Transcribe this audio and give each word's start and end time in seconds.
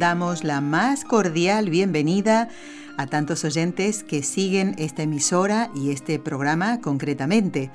Damos 0.00 0.44
la 0.44 0.62
más 0.62 1.04
cordial 1.04 1.68
bienvenida 1.68 2.48
a 2.96 3.06
tantos 3.06 3.44
oyentes 3.44 4.02
que 4.02 4.22
siguen 4.22 4.74
esta 4.78 5.02
emisora 5.02 5.70
y 5.74 5.90
este 5.90 6.18
programa 6.18 6.80
concretamente. 6.80 7.70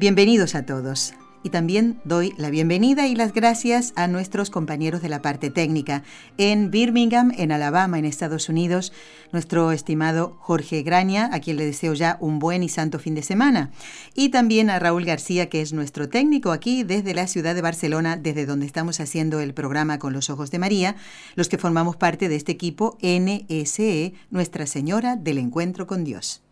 Bienvenidos 0.00 0.56
a 0.56 0.66
todos. 0.66 1.14
Y 1.44 1.50
también 1.50 2.00
doy 2.04 2.32
la 2.38 2.48
bienvenida 2.48 3.06
y 3.06 3.14
las 3.14 3.34
gracias 3.34 3.92
a 3.96 4.08
nuestros 4.08 4.48
compañeros 4.48 5.02
de 5.02 5.10
la 5.10 5.20
parte 5.20 5.50
técnica. 5.50 6.02
En 6.38 6.70
Birmingham, 6.70 7.32
en 7.36 7.52
Alabama, 7.52 7.98
en 7.98 8.06
Estados 8.06 8.48
Unidos, 8.48 8.94
nuestro 9.30 9.70
estimado 9.70 10.38
Jorge 10.40 10.82
Graña, 10.82 11.28
a 11.34 11.40
quien 11.40 11.58
le 11.58 11.66
deseo 11.66 11.92
ya 11.92 12.16
un 12.18 12.38
buen 12.38 12.62
y 12.62 12.70
santo 12.70 12.98
fin 12.98 13.14
de 13.14 13.22
semana. 13.22 13.72
Y 14.14 14.30
también 14.30 14.70
a 14.70 14.78
Raúl 14.78 15.04
García, 15.04 15.50
que 15.50 15.60
es 15.60 15.74
nuestro 15.74 16.08
técnico 16.08 16.50
aquí 16.50 16.82
desde 16.82 17.12
la 17.12 17.26
ciudad 17.26 17.54
de 17.54 17.60
Barcelona, 17.60 18.16
desde 18.16 18.46
donde 18.46 18.64
estamos 18.64 18.98
haciendo 18.98 19.38
el 19.40 19.52
programa 19.52 19.98
con 19.98 20.14
los 20.14 20.30
ojos 20.30 20.50
de 20.50 20.58
María, 20.58 20.96
los 21.34 21.50
que 21.50 21.58
formamos 21.58 21.96
parte 21.96 22.30
de 22.30 22.36
este 22.36 22.52
equipo 22.52 22.96
NSE, 23.02 24.14
Nuestra 24.30 24.66
Señora 24.66 25.16
del 25.16 25.36
Encuentro 25.36 25.86
con 25.86 26.04
Dios. 26.04 26.43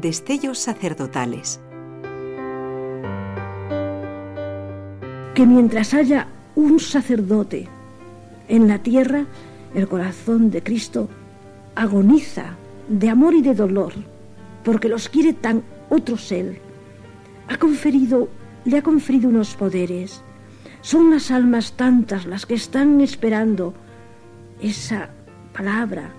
Destellos 0.00 0.58
sacerdotales. 0.58 1.60
Que 5.34 5.44
mientras 5.44 5.92
haya 5.92 6.26
un 6.56 6.80
sacerdote 6.80 7.68
en 8.48 8.66
la 8.66 8.78
tierra, 8.78 9.26
el 9.74 9.88
corazón 9.88 10.50
de 10.50 10.62
Cristo 10.62 11.10
agoniza 11.74 12.56
de 12.88 13.10
amor 13.10 13.34
y 13.34 13.42
de 13.42 13.54
dolor, 13.54 13.92
porque 14.64 14.88
los 14.88 15.10
quiere 15.10 15.34
tan 15.34 15.62
otros 15.90 16.32
Él. 16.32 16.58
Ha 17.48 17.58
conferido, 17.58 18.30
le 18.64 18.78
ha 18.78 18.82
conferido 18.82 19.28
unos 19.28 19.54
poderes. 19.54 20.22
Son 20.80 21.10
las 21.10 21.30
almas 21.30 21.74
tantas 21.74 22.24
las 22.24 22.46
que 22.46 22.54
están 22.54 23.02
esperando 23.02 23.74
esa 24.62 25.10
palabra, 25.52 26.10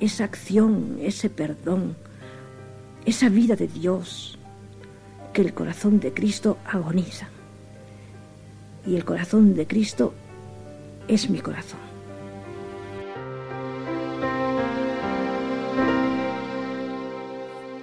esa 0.00 0.24
acción, 0.24 0.98
ese 1.00 1.30
perdón 1.30 1.94
esa 3.04 3.28
vida 3.28 3.56
de 3.56 3.68
Dios 3.68 4.38
que 5.32 5.42
el 5.42 5.54
corazón 5.54 6.00
de 6.00 6.12
Cristo 6.12 6.58
agoniza. 6.64 7.28
Y 8.86 8.96
el 8.96 9.04
corazón 9.04 9.54
de 9.54 9.66
Cristo 9.66 10.14
es 11.08 11.28
mi 11.30 11.40
corazón. 11.40 11.80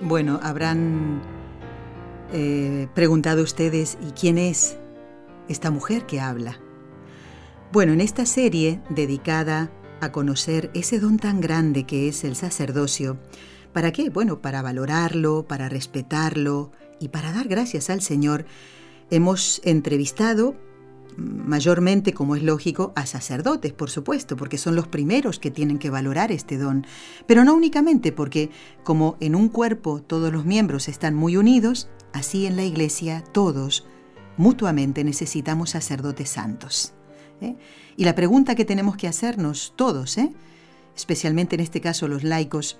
Bueno, 0.01 0.39
habrán 0.41 1.21
eh, 2.31 2.87
preguntado 2.93 3.43
ustedes, 3.43 3.97
¿y 4.01 4.11
quién 4.11 4.37
es 4.37 4.77
esta 5.49 5.69
mujer 5.71 6.05
que 6.05 6.21
habla? 6.21 6.59
Bueno, 7.73 7.91
en 7.91 7.99
esta 7.99 8.25
serie 8.25 8.79
dedicada 8.89 9.69
a 9.99 10.11
conocer 10.11 10.71
ese 10.73 10.99
don 10.99 11.17
tan 11.17 11.41
grande 11.41 11.83
que 11.83 12.07
es 12.07 12.23
el 12.23 12.35
sacerdocio, 12.35 13.17
¿Para 13.73 13.91
qué? 13.91 14.09
Bueno, 14.09 14.41
para 14.41 14.61
valorarlo, 14.61 15.45
para 15.47 15.69
respetarlo 15.69 16.71
y 16.99 17.09
para 17.09 17.31
dar 17.31 17.47
gracias 17.47 17.89
al 17.89 18.01
Señor. 18.01 18.45
Hemos 19.09 19.61
entrevistado 19.63 20.55
mayormente, 21.17 22.13
como 22.13 22.35
es 22.35 22.43
lógico, 22.43 22.93
a 22.95 23.05
sacerdotes, 23.05 23.73
por 23.73 23.89
supuesto, 23.89 24.37
porque 24.37 24.57
son 24.57 24.75
los 24.75 24.87
primeros 24.87 25.39
que 25.39 25.51
tienen 25.51 25.79
que 25.79 25.89
valorar 25.89 26.31
este 26.31 26.57
don, 26.57 26.85
pero 27.25 27.43
no 27.43 27.55
únicamente 27.55 28.11
porque 28.11 28.51
como 28.83 29.17
en 29.19 29.35
un 29.35 29.49
cuerpo 29.49 30.01
todos 30.01 30.31
los 30.31 30.45
miembros 30.45 30.87
están 30.87 31.15
muy 31.15 31.35
unidos, 31.35 31.89
así 32.13 32.45
en 32.45 32.55
la 32.55 32.63
iglesia 32.63 33.23
todos 33.31 33.85
mutuamente 34.37 35.03
necesitamos 35.03 35.71
sacerdotes 35.71 36.29
santos. 36.29 36.93
¿eh? 37.41 37.55
Y 37.95 38.05
la 38.05 38.13
pregunta 38.15 38.53
que 38.53 38.65
tenemos 38.65 38.95
que 38.95 39.07
hacernos 39.07 39.73
todos, 39.75 40.17
¿eh? 40.19 40.31
especialmente 40.95 41.55
en 41.55 41.61
este 41.61 41.81
caso 41.81 42.07
los 42.07 42.23
laicos, 42.23 42.77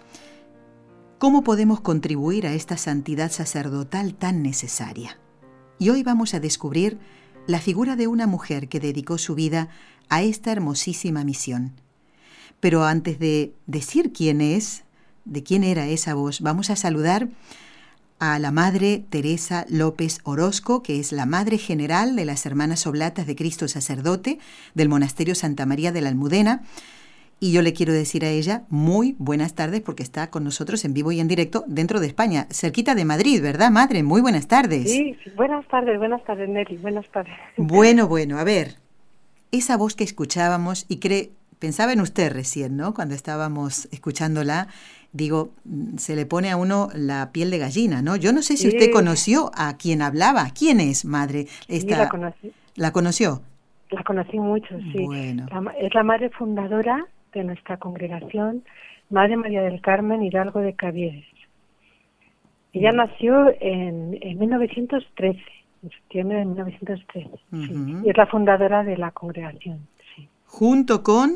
¿Cómo 1.17 1.44
podemos 1.44 1.81
contribuir 1.81 2.45
a 2.45 2.53
esta 2.53 2.78
santidad 2.78 3.31
sacerdotal 3.31 4.13
tan 4.13 4.44
necesaria? 4.44 5.17
Y 5.79 5.89
hoy 5.89 6.03
vamos 6.03 6.35
a 6.35 6.39
descubrir 6.39 7.00
la 7.47 7.59
figura 7.59 7.95
de 7.95 8.05
una 8.05 8.28
mujer 8.28 8.69
que 8.69 8.79
dedicó 8.79 9.17
su 9.17 9.33
vida 9.33 9.69
a 10.09 10.22
esta 10.22 10.51
hermosísima 10.51 11.23
misión. 11.23 11.73
Pero 12.59 12.85
antes 12.85 13.17
de 13.17 13.55
decir 13.66 14.13
quién 14.13 14.41
es, 14.41 14.83
de 15.25 15.41
quién 15.41 15.63
era 15.63 15.88
esa 15.88 16.13
voz, 16.13 16.39
vamos 16.41 16.69
a 16.69 16.75
saludar 16.75 17.29
a 18.19 18.38
la 18.38 18.51
Madre 18.51 19.03
Teresa 19.09 19.66
López 19.69 20.19
Orozco, 20.23 20.84
que 20.84 20.99
es 20.99 21.11
la 21.11 21.25
Madre 21.25 21.57
General 21.57 22.16
de 22.16 22.25
las 22.25 22.45
Hermanas 22.45 22.85
Oblatas 22.85 23.25
de 23.25 23.35
Cristo 23.35 23.67
Sacerdote 23.67 24.38
del 24.75 24.88
Monasterio 24.88 25.34
Santa 25.34 25.66
María 25.66 25.91
de 25.91 26.01
la 26.01 26.09
Almudena, 26.09 26.61
y 27.40 27.52
yo 27.52 27.62
le 27.62 27.74
quiero 27.74 27.94
decir 27.94 28.25
a 28.25 28.30
ella 28.30 28.64
muy 28.70 29.16
buenas 29.20 29.53
tardes 29.53 29.81
porque 29.81 30.03
está 30.03 30.30
con 30.30 30.44
nosotros 30.44 30.84
en 30.86 30.94
vivo 30.94 31.12
y 31.12 31.20
en 31.20 31.28
directo 31.28 31.64
dentro 31.68 32.00
de 32.00 32.08
España, 32.08 32.48
cerquita 32.50 32.96
de 32.96 33.06
Madrid, 33.06 33.42
¿verdad, 33.42 33.70
madre? 33.70 34.02
Muy 34.03 34.22
buenas 34.22 34.48
tardes. 34.48 34.92
Sí, 34.92 35.16
buenas 35.36 35.68
tardes, 35.68 36.00
buenas 36.00 36.24
tardes, 36.24 36.50
Nelly, 36.50 36.78
buenas 36.78 37.08
tardes. 37.09 37.34
Bueno, 37.58 38.08
bueno, 38.08 38.40
a 38.40 38.44
ver, 38.44 38.76
esa 39.52 39.78
voz 39.78 39.96
que 39.96 40.03
escuchábamos 40.03 40.86
y 40.90 41.00
cree, 41.00 41.31
pensaba 41.59 41.94
en 41.94 42.02
usted 42.02 42.31
recién, 42.31 42.76
¿no? 42.76 42.94
Cuando 42.94 43.14
estábamos 43.14 43.88
escuchándola, 43.92 44.68
digo, 45.12 45.52
se 45.97 46.16
le 46.16 46.26
pone 46.26 46.50
a 46.50 46.58
uno 46.58 46.90
la 46.94 47.31
piel 47.31 47.52
de 47.52 47.59
gallina, 47.59 48.02
¿no? 48.02 48.16
Yo 48.16 48.34
no 48.34 48.42
sé 48.42 48.58
si 48.58 48.68
usted 48.68 48.92
conoció 48.92 49.52
a 49.56 49.78
quien 49.78 50.02
hablaba. 50.02 50.47
¿Quién 50.58 50.80
es, 50.80 51.06
madre? 51.06 51.47
Esta, 51.68 51.96
sí, 51.96 52.02
la 52.02 52.09
conocí. 52.09 52.53
¿La 52.76 52.92
conoció? 52.92 53.42
La 53.90 54.03
conocí 54.03 54.38
mucho, 54.40 54.78
sí. 54.92 55.06
Bueno. 55.06 55.46
es 55.80 55.94
la 55.94 56.03
madre 56.03 56.30
fundadora 56.31 57.06
de 57.34 57.44
nuestra 57.44 57.78
congregación, 57.78 58.64
Madre 59.10 59.38
María 59.38 59.62
del 59.62 59.82
Carmen 59.82 60.24
Hidalgo 60.24 60.60
de 60.60 60.74
Cavieres. 60.74 61.26
Ella 62.74 62.92
mm. 62.92 62.96
nació 62.96 63.50
en, 63.60 64.18
en 64.22 64.40
1913, 64.40 65.40
en 65.84 65.90
septiembre 65.90 66.40
de 66.40 66.46
1913, 66.46 67.30
y 68.04 68.10
es 68.10 68.18
la 68.18 68.28
fundadora 68.28 68.84
de 68.84 68.98
la 68.98 69.12
congregación. 69.12 69.88
Sí. 70.16 70.28
¿Junto 70.46 71.04
con? 71.04 71.32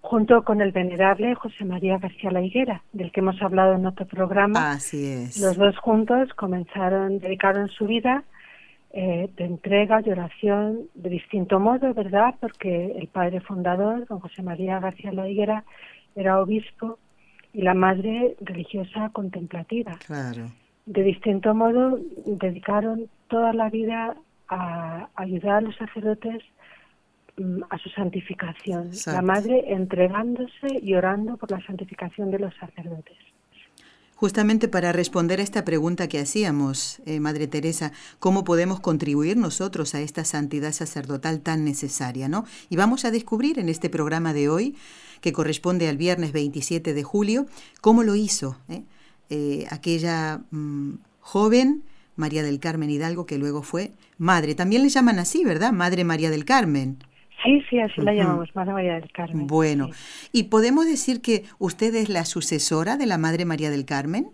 Junto 0.00 0.44
con 0.44 0.62
el 0.62 0.72
venerable 0.72 1.34
José 1.34 1.64
María 1.64 1.98
García 1.98 2.30
La 2.30 2.40
Higuera, 2.40 2.82
del 2.92 3.12
que 3.12 3.20
hemos 3.20 3.40
hablado 3.42 3.74
en 3.74 3.84
otro 3.84 4.06
programa. 4.06 4.72
Así 4.72 5.06
es. 5.06 5.38
Los 5.38 5.56
dos 5.56 5.76
juntos 5.78 6.32
comenzaron, 6.34 7.18
dedicaron 7.18 7.68
su 7.68 7.86
vida 7.86 8.24
eh, 8.92 9.30
de 9.36 9.44
entrega, 9.44 10.02
de 10.02 10.12
oración, 10.12 10.88
de 10.94 11.10
distinto 11.10 11.60
modo, 11.60 11.94
¿verdad? 11.94 12.34
Porque 12.40 12.92
el 12.98 13.06
padre 13.06 13.40
fundador, 13.40 14.06
don 14.06 14.18
José 14.18 14.42
María 14.42 14.80
García 14.80 15.12
La 15.12 15.28
Higuera, 15.28 15.64
era 16.16 16.40
obispo 16.40 16.98
y 17.52 17.62
la 17.62 17.74
madre 17.74 18.36
religiosa 18.40 19.10
contemplativa. 19.10 19.96
Claro. 20.06 20.46
De 20.86 21.02
distinto 21.04 21.54
modo, 21.54 22.00
dedicaron 22.26 23.08
toda 23.28 23.52
la 23.52 23.70
vida 23.70 24.16
a 24.48 25.08
ayudar 25.14 25.58
a 25.58 25.60
los 25.60 25.76
sacerdotes 25.76 26.42
mm, 27.36 27.62
a 27.70 27.78
su 27.78 27.88
santificación. 27.90 28.90
La 29.06 29.22
madre 29.22 29.72
entregándose 29.72 30.80
y 30.82 30.94
orando 30.94 31.36
por 31.36 31.50
la 31.52 31.64
santificación 31.64 32.32
de 32.32 32.40
los 32.40 32.54
sacerdotes. 32.56 33.16
Justamente 34.20 34.68
para 34.68 34.92
responder 34.92 35.40
a 35.40 35.42
esta 35.42 35.64
pregunta 35.64 36.06
que 36.06 36.18
hacíamos, 36.18 37.00
eh, 37.06 37.20
Madre 37.20 37.46
Teresa, 37.46 37.90
¿cómo 38.18 38.44
podemos 38.44 38.78
contribuir 38.78 39.38
nosotros 39.38 39.94
a 39.94 40.02
esta 40.02 40.26
santidad 40.26 40.72
sacerdotal 40.72 41.40
tan 41.40 41.64
necesaria? 41.64 42.28
¿no? 42.28 42.44
Y 42.68 42.76
vamos 42.76 43.06
a 43.06 43.10
descubrir 43.10 43.58
en 43.58 43.70
este 43.70 43.88
programa 43.88 44.34
de 44.34 44.50
hoy, 44.50 44.76
que 45.22 45.32
corresponde 45.32 45.88
al 45.88 45.96
viernes 45.96 46.32
27 46.32 46.92
de 46.92 47.02
julio, 47.02 47.46
cómo 47.80 48.02
lo 48.02 48.14
hizo 48.14 48.58
¿eh? 48.68 48.82
Eh, 49.30 49.66
aquella 49.70 50.42
mm, 50.50 50.96
joven 51.20 51.84
María 52.14 52.42
del 52.42 52.60
Carmen 52.60 52.90
Hidalgo, 52.90 53.24
que 53.24 53.38
luego 53.38 53.62
fue 53.62 53.92
madre. 54.18 54.54
También 54.54 54.82
le 54.82 54.90
llaman 54.90 55.18
así, 55.18 55.46
¿verdad? 55.46 55.72
Madre 55.72 56.04
María 56.04 56.28
del 56.28 56.44
Carmen. 56.44 56.98
Sí, 57.42 57.62
sí, 57.70 57.80
así 57.80 58.00
la 58.00 58.12
llamamos, 58.12 58.54
Madre 58.54 58.72
María 58.72 58.94
del 58.94 59.10
Carmen. 59.12 59.46
Bueno, 59.46 59.90
¿y 60.32 60.44
podemos 60.44 60.86
decir 60.86 61.22
que 61.22 61.44
usted 61.58 61.94
es 61.94 62.08
la 62.08 62.24
sucesora 62.24 62.96
de 62.96 63.06
la 63.06 63.18
Madre 63.18 63.44
María 63.44 63.70
del 63.70 63.84
Carmen? 63.84 64.30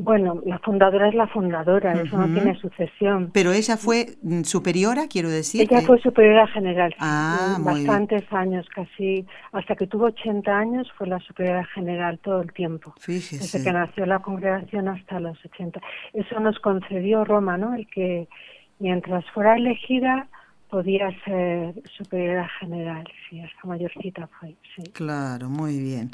Bueno, 0.00 0.40
la 0.44 0.60
fundadora 0.60 1.08
es 1.08 1.14
la 1.14 1.26
fundadora, 1.26 1.92
eso 1.94 2.16
no 2.16 2.32
tiene 2.32 2.54
sucesión. 2.60 3.30
Pero 3.32 3.52
ella 3.52 3.76
fue 3.76 4.16
mm, 4.22 4.42
superiora, 4.42 5.08
quiero 5.08 5.28
decir. 5.28 5.62
Ella 5.62 5.80
fue 5.80 5.98
superiora 5.98 6.46
general. 6.46 6.94
Ah, 7.00 7.58
bastantes 7.58 8.22
años, 8.32 8.64
casi, 8.72 9.26
hasta 9.50 9.74
que 9.74 9.88
tuvo 9.88 10.04
80 10.04 10.56
años 10.56 10.86
fue 10.96 11.08
la 11.08 11.18
superiora 11.18 11.64
general 11.74 12.20
todo 12.20 12.42
el 12.42 12.52
tiempo. 12.52 12.94
Fíjese. 13.00 13.38
Desde 13.38 13.64
que 13.64 13.72
nació 13.72 14.06
la 14.06 14.20
congregación 14.20 14.86
hasta 14.86 15.18
los 15.18 15.36
80. 15.44 15.80
Eso 16.12 16.38
nos 16.38 16.60
concedió 16.60 17.24
Roma, 17.24 17.56
¿no? 17.56 17.74
El 17.74 17.88
que 17.88 18.28
mientras 18.78 19.24
fuera 19.32 19.56
elegida 19.56 20.28
podía 20.70 21.08
ser 21.24 21.74
superiora 21.96 22.48
general, 22.60 23.04
sí, 23.28 23.40
hasta 23.40 23.66
mayorcita 23.66 24.28
fue, 24.38 24.56
sí. 24.76 24.90
Claro, 24.92 25.48
muy 25.48 25.78
bien. 25.78 26.10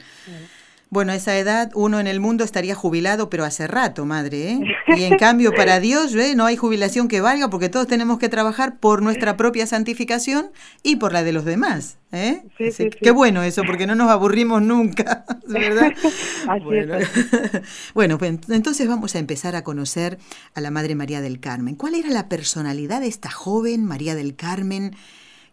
Bueno, 0.95 1.11
a 1.11 1.17
esa 1.17 1.37
edad 1.37 1.73
uno 1.75 1.99
en 1.99 2.07
el 2.07 2.21
mundo 2.21 2.45
estaría 2.45 2.77
jubilado, 2.77 3.29
pero 3.29 3.45
hace 3.45 3.67
rato, 3.67 4.07
madre, 4.07 4.53
¿eh? 4.53 4.61
Y 4.97 5.03
en 5.03 5.17
cambio 5.17 5.53
para 5.53 5.81
Dios 5.81 6.15
¿eh? 6.15 6.37
no 6.37 6.47
hay 6.47 6.57
jubilación 6.57 7.09
que 7.09 7.21
valga 7.21 7.51
porque 7.51 7.69
todos 7.69 7.89
tenemos 7.89 8.21
que 8.21 8.29
trabajar 8.29 8.79
por 8.79 9.03
nuestra 9.03 9.37
propia 9.37 9.67
santificación 9.67 10.53
y 10.85 10.95
por 10.95 11.13
la 11.13 11.25
de 11.25 11.33
los 11.33 11.45
demás. 11.45 11.99
¿eh? 12.13 12.45
Sí, 12.59 12.71
sí, 12.71 12.91
Qué 12.91 13.11
bueno 13.11 13.43
eso, 13.43 13.65
porque 13.67 13.89
no 13.89 13.97
nos 13.97 14.09
aburrimos 14.09 14.63
nunca, 14.63 15.25
¿verdad? 15.49 15.93
bueno. 16.63 16.95
bueno, 17.95 18.19
pues 18.19 18.39
entonces 18.49 18.87
vamos 18.87 19.17
a 19.17 19.19
empezar 19.19 19.57
a 19.57 19.65
conocer 19.65 20.19
a 20.55 20.61
la 20.61 20.71
Madre 20.71 20.95
María 20.95 21.21
del 21.21 21.41
Carmen. 21.41 21.75
¿Cuál 21.75 21.97
era 21.97 22.11
la 22.11 22.29
personalidad 22.29 23.01
de 23.01 23.09
esta 23.09 23.33
joven 23.33 23.85
María 23.85 24.15
del 24.15 24.37
Carmen? 24.37 24.95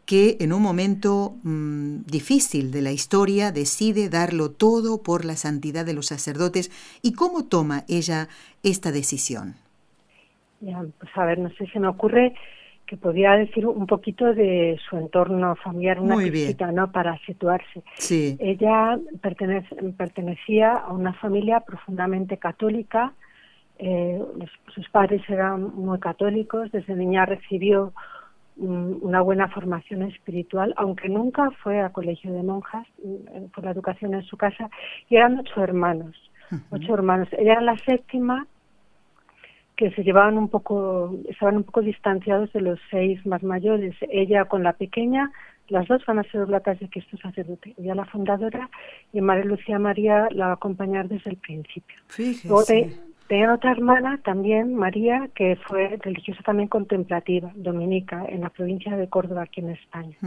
Que 0.05 0.37
en 0.39 0.53
un 0.53 0.61
momento 0.61 1.35
mm, 1.43 2.01
difícil 2.05 2.71
de 2.71 2.81
la 2.81 2.91
historia 2.91 3.51
decide 3.51 4.09
darlo 4.09 4.51
todo 4.51 5.03
por 5.03 5.25
la 5.25 5.35
santidad 5.35 5.85
de 5.85 5.93
los 5.93 6.07
sacerdotes 6.07 6.71
y 7.01 7.13
cómo 7.13 7.45
toma 7.45 7.83
ella 7.87 8.27
esta 8.63 8.91
decisión. 8.91 9.55
Ya, 10.59 10.83
pues 10.99 11.11
a 11.15 11.25
ver, 11.25 11.39
no 11.39 11.49
sé, 11.51 11.65
se 11.67 11.79
me 11.79 11.87
ocurre 11.87 12.33
que 12.91 12.97
podría 12.97 13.31
decir 13.37 13.65
un 13.65 13.87
poquito 13.87 14.33
de 14.33 14.77
su 14.89 14.97
entorno 14.97 15.55
familiar, 15.55 15.97
una 15.97 16.17
visita, 16.17 16.73
¿no? 16.73 16.91
Para 16.91 17.17
situarse. 17.19 17.83
Sí. 17.95 18.35
Ella 18.37 18.99
pertenecía 19.97 20.73
a 20.73 20.91
una 20.91 21.13
familia 21.13 21.61
profundamente 21.61 22.35
católica. 22.35 23.13
Eh, 23.79 24.21
sus 24.75 24.89
padres 24.89 25.21
eran 25.29 25.73
muy 25.73 26.01
católicos. 26.01 26.69
Desde 26.73 26.93
niña 26.93 27.25
recibió 27.25 27.93
una 28.57 29.21
buena 29.21 29.47
formación 29.49 30.03
espiritual, 30.03 30.73
aunque 30.77 31.09
nunca 31.09 31.51
fue 31.63 31.81
a 31.81 31.89
colegio 31.89 32.31
de 32.33 32.43
monjas, 32.43 32.87
mm, 33.03 33.45
por 33.53 33.63
la 33.63 33.71
educación 33.71 34.13
en 34.13 34.23
su 34.23 34.37
casa, 34.37 34.69
y 35.09 35.15
eran 35.15 35.39
ocho 35.39 35.63
hermanos, 35.63 36.15
ocho 36.69 36.93
hermanos. 36.93 37.27
Ella 37.31 37.53
era 37.53 37.61
la 37.61 37.77
séptima, 37.79 38.45
que 39.75 39.89
se 39.91 40.03
llevaban 40.03 40.37
un 40.37 40.47
poco, 40.47 41.15
estaban 41.27 41.57
un 41.57 41.63
poco 41.63 41.81
distanciados 41.81 42.53
de 42.53 42.61
los 42.61 42.79
seis 42.91 43.25
más 43.25 43.41
mayores. 43.41 43.95
Ella 44.09 44.45
con 44.45 44.61
la 44.61 44.73
pequeña, 44.73 45.31
las 45.69 45.87
dos 45.87 46.05
van 46.05 46.19
a 46.19 46.23
ser 46.23 46.41
oblatas 46.41 46.79
de 46.79 46.87
Cristo 46.87 47.17
sacerdote. 47.17 47.73
Ella 47.79 47.95
la 47.95 48.05
fundadora 48.05 48.69
y 49.11 49.21
María 49.21 49.45
Lucía 49.45 49.79
María 49.79 50.27
la 50.31 50.45
va 50.45 50.51
a 50.51 50.55
acompañar 50.55 51.07
desde 51.07 51.31
el 51.31 51.37
principio. 51.37 51.97
Fíjese. 52.07 53.10
Tenía 53.31 53.53
otra 53.53 53.71
hermana 53.71 54.19
también, 54.25 54.75
María, 54.75 55.29
que 55.33 55.55
fue 55.55 55.97
religiosa 56.01 56.43
también 56.43 56.67
contemplativa, 56.67 57.49
dominica, 57.55 58.25
en 58.27 58.41
la 58.41 58.49
provincia 58.49 58.97
de 58.97 59.07
Córdoba, 59.07 59.43
aquí 59.43 59.61
en 59.61 59.69
España. 59.69 60.17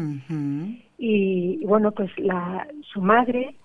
y, 0.97 1.63
bueno, 1.67 1.93
pues 1.93 2.11
la, 2.19 2.67
su 2.81 3.03
madre, 3.03 3.57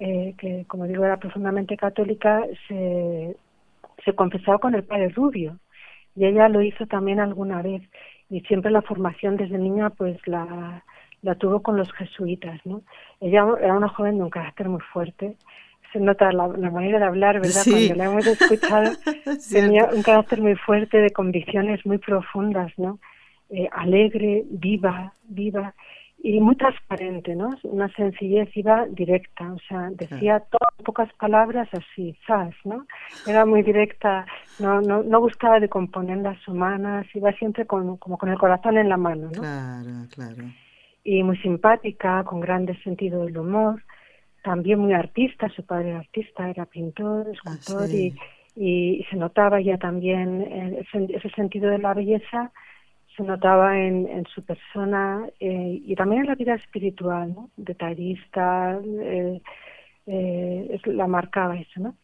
eh, 0.00 0.34
que 0.36 0.64
como 0.66 0.88
digo 0.88 1.04
era 1.04 1.18
profundamente 1.18 1.76
católica, 1.76 2.42
se, 2.66 3.36
se 4.04 4.12
confesaba 4.14 4.58
con 4.58 4.74
el 4.74 4.82
padre 4.82 5.10
Rubio. 5.10 5.60
Y 6.16 6.26
ella 6.26 6.48
lo 6.48 6.60
hizo 6.60 6.84
también 6.86 7.20
alguna 7.20 7.62
vez. 7.62 7.82
Y 8.28 8.40
siempre 8.40 8.72
la 8.72 8.82
formación 8.82 9.36
desde 9.36 9.56
niña, 9.56 9.90
pues 9.90 10.18
la, 10.26 10.82
la 11.22 11.36
tuvo 11.36 11.62
con 11.62 11.76
los 11.76 11.92
jesuitas, 11.92 12.60
¿no? 12.64 12.82
Ella 13.20 13.46
era 13.62 13.74
una 13.74 13.88
joven 13.88 14.16
de 14.16 14.24
un 14.24 14.30
carácter 14.30 14.68
muy 14.68 14.80
fuerte 14.92 15.36
se 15.92 16.00
nota 16.00 16.32
la, 16.32 16.48
manera 16.48 16.98
de 16.98 17.04
hablar, 17.04 17.40
¿verdad? 17.40 17.62
Cuando 17.68 17.94
la 17.94 18.04
hemos 18.04 18.26
escuchado, 18.26 18.92
tenía 19.50 19.86
un 19.86 20.02
carácter 20.02 20.40
muy 20.40 20.54
fuerte 20.56 20.98
de 20.98 21.10
convicciones 21.10 21.84
muy 21.84 21.98
profundas, 21.98 22.72
¿no? 22.76 22.98
Eh, 23.50 23.68
alegre, 23.72 24.44
viva, 24.48 25.12
viva 25.24 25.74
y 26.22 26.38
muy 26.38 26.54
transparente, 26.56 27.34
¿no? 27.34 27.50
Una 27.62 27.88
sencillez 27.94 28.54
iba 28.56 28.86
directa, 28.90 29.52
o 29.52 29.58
sea, 29.68 29.88
decía 29.90 30.40
todas 30.50 30.84
pocas 30.84 31.12
palabras 31.14 31.68
así, 31.72 32.14
¿sabes? 32.26 32.54
¿no? 32.64 32.86
Era 33.26 33.46
muy 33.46 33.62
directa, 33.62 34.26
no, 34.58 34.80
no, 34.82 35.02
no 35.02 35.20
gustaba 35.20 35.58
de 35.60 35.68
componer 35.68 36.18
las 36.18 36.46
humanas, 36.46 37.06
iba 37.14 37.32
siempre 37.32 37.66
con, 37.66 37.96
como 37.96 38.18
con 38.18 38.28
el 38.28 38.38
corazón 38.38 38.76
en 38.76 38.88
la 38.90 38.98
mano, 38.98 39.30
¿no? 39.34 39.40
Claro, 39.40 39.90
claro. 40.14 40.44
Y 41.02 41.22
muy 41.22 41.38
simpática, 41.38 42.22
con 42.24 42.40
grande 42.40 42.76
sentido 42.82 43.24
del 43.24 43.38
humor 43.38 43.82
también 44.42 44.78
muy 44.78 44.92
artista, 44.92 45.48
su 45.50 45.64
padre 45.64 45.90
era 45.90 45.98
artista, 45.98 46.48
era 46.48 46.66
pintor, 46.66 47.28
escultor 47.28 47.82
ah, 47.82 47.94
y, 47.94 48.14
y, 48.56 49.04
se 49.10 49.16
notaba 49.16 49.60
ya 49.60 49.78
también 49.78 50.42
ese, 50.90 51.30
sentido 51.30 51.70
de 51.70 51.78
la 51.78 51.94
belleza, 51.94 52.52
se 53.16 53.22
notaba 53.22 53.78
en, 53.78 54.08
en 54.08 54.26
su 54.26 54.42
persona 54.44 55.26
eh, 55.40 55.80
y 55.84 55.94
también 55.94 56.22
en 56.22 56.28
la 56.28 56.34
vida 56.34 56.54
espiritual, 56.54 57.34
¿no? 57.34 57.50
detallista, 57.56 58.80
eh, 58.84 59.40
eh, 60.06 60.80
la 60.86 61.06
marcaba 61.06 61.58
eso, 61.58 61.80
¿no? 61.80 61.96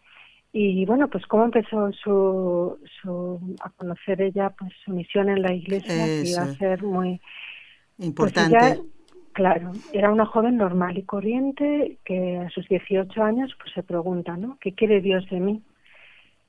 Y 0.53 0.87
bueno, 0.87 1.09
pues 1.09 1.27
cómo 1.27 1.45
empezó 1.45 1.93
su, 1.93 2.79
su, 3.03 3.57
a 3.61 3.69
conocer 3.71 4.23
ella 4.23 4.51
pues 4.59 4.73
su 4.85 4.91
misión 4.91 5.29
en 5.29 5.43
la 5.43 5.53
iglesia, 5.53 6.07
que 6.07 6.31
iba 6.31 6.43
a 6.43 6.55
ser 6.55 6.83
muy 6.83 7.21
pues, 7.97 8.09
importante. 8.09 8.81
Claro, 9.37 9.73
era 9.93 10.11
una 10.11 10.25
joven 10.25 10.57
normal 10.57 10.97
y 10.97 11.03
corriente 11.03 11.99
que 12.07 12.39
a 12.39 12.49
sus 12.49 12.67
18 12.69 13.23
años 13.23 13.55
pues 13.61 13.71
se 13.75 13.83
pregunta, 13.83 14.35
¿no? 14.35 14.57
¿Qué 14.63 14.73
quiere 14.73 15.03
Dios 15.03 15.29
de 15.29 15.41
mí? 15.41 15.63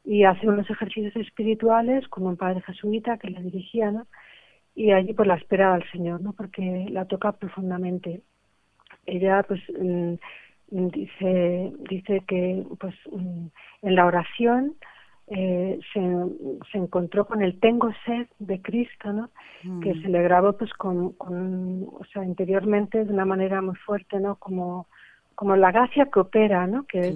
Y 0.05 0.23
hace 0.23 0.47
unos 0.47 0.69
ejercicios 0.69 1.13
espirituales 1.17 2.07
con 2.07 2.25
un 2.25 2.37
padre 2.37 2.61
jesuita 2.61 3.17
que 3.17 3.29
la 3.29 3.41
dirigía. 3.41 3.91
Y 4.73 4.93
allí 4.93 5.11
pues 5.11 5.27
la 5.27 5.35
espera 5.35 5.73
al 5.73 5.83
Señor, 5.91 6.21
¿no? 6.21 6.31
Porque 6.31 6.87
la 6.89 7.03
toca 7.03 7.33
profundamente. 7.33 8.21
Ella 9.05 9.43
pues 9.43 9.59
mm, 9.77 10.13
dice 10.69 11.73
dice 11.89 12.23
que 12.25 12.63
pues 12.79 12.95
mm, 13.11 13.47
en 13.81 13.95
la 13.95 14.05
oración 14.05 14.75
eh, 15.29 15.79
se, 15.91 15.99
se, 16.71 16.77
encontró 16.77 17.25
con 17.25 17.41
el 17.41 17.59
tengo 17.59 17.91
sed 18.05 18.27
de 18.39 18.61
Cristo, 18.61 19.11
¿no? 19.11 19.29
Que 19.81 19.93
mm. 19.93 20.01
se 20.01 20.07
le 20.07 20.21
grabó 20.23 20.53
pues 20.53 20.71
con, 20.73 21.13
con, 21.13 21.83
o 21.83 22.05
sea, 22.13 22.23
interiormente 22.23 23.03
de 23.03 23.13
una 23.13 23.25
manera 23.25 23.61
muy 23.61 23.75
fuerte, 23.75 24.21
¿no? 24.21 24.35
Como, 24.35 24.87
como 25.35 25.57
la 25.57 25.71
gracia 25.73 26.07
que 26.11 26.21
opera, 26.21 26.65
¿no? 26.65 26.85
Que, 26.85 27.13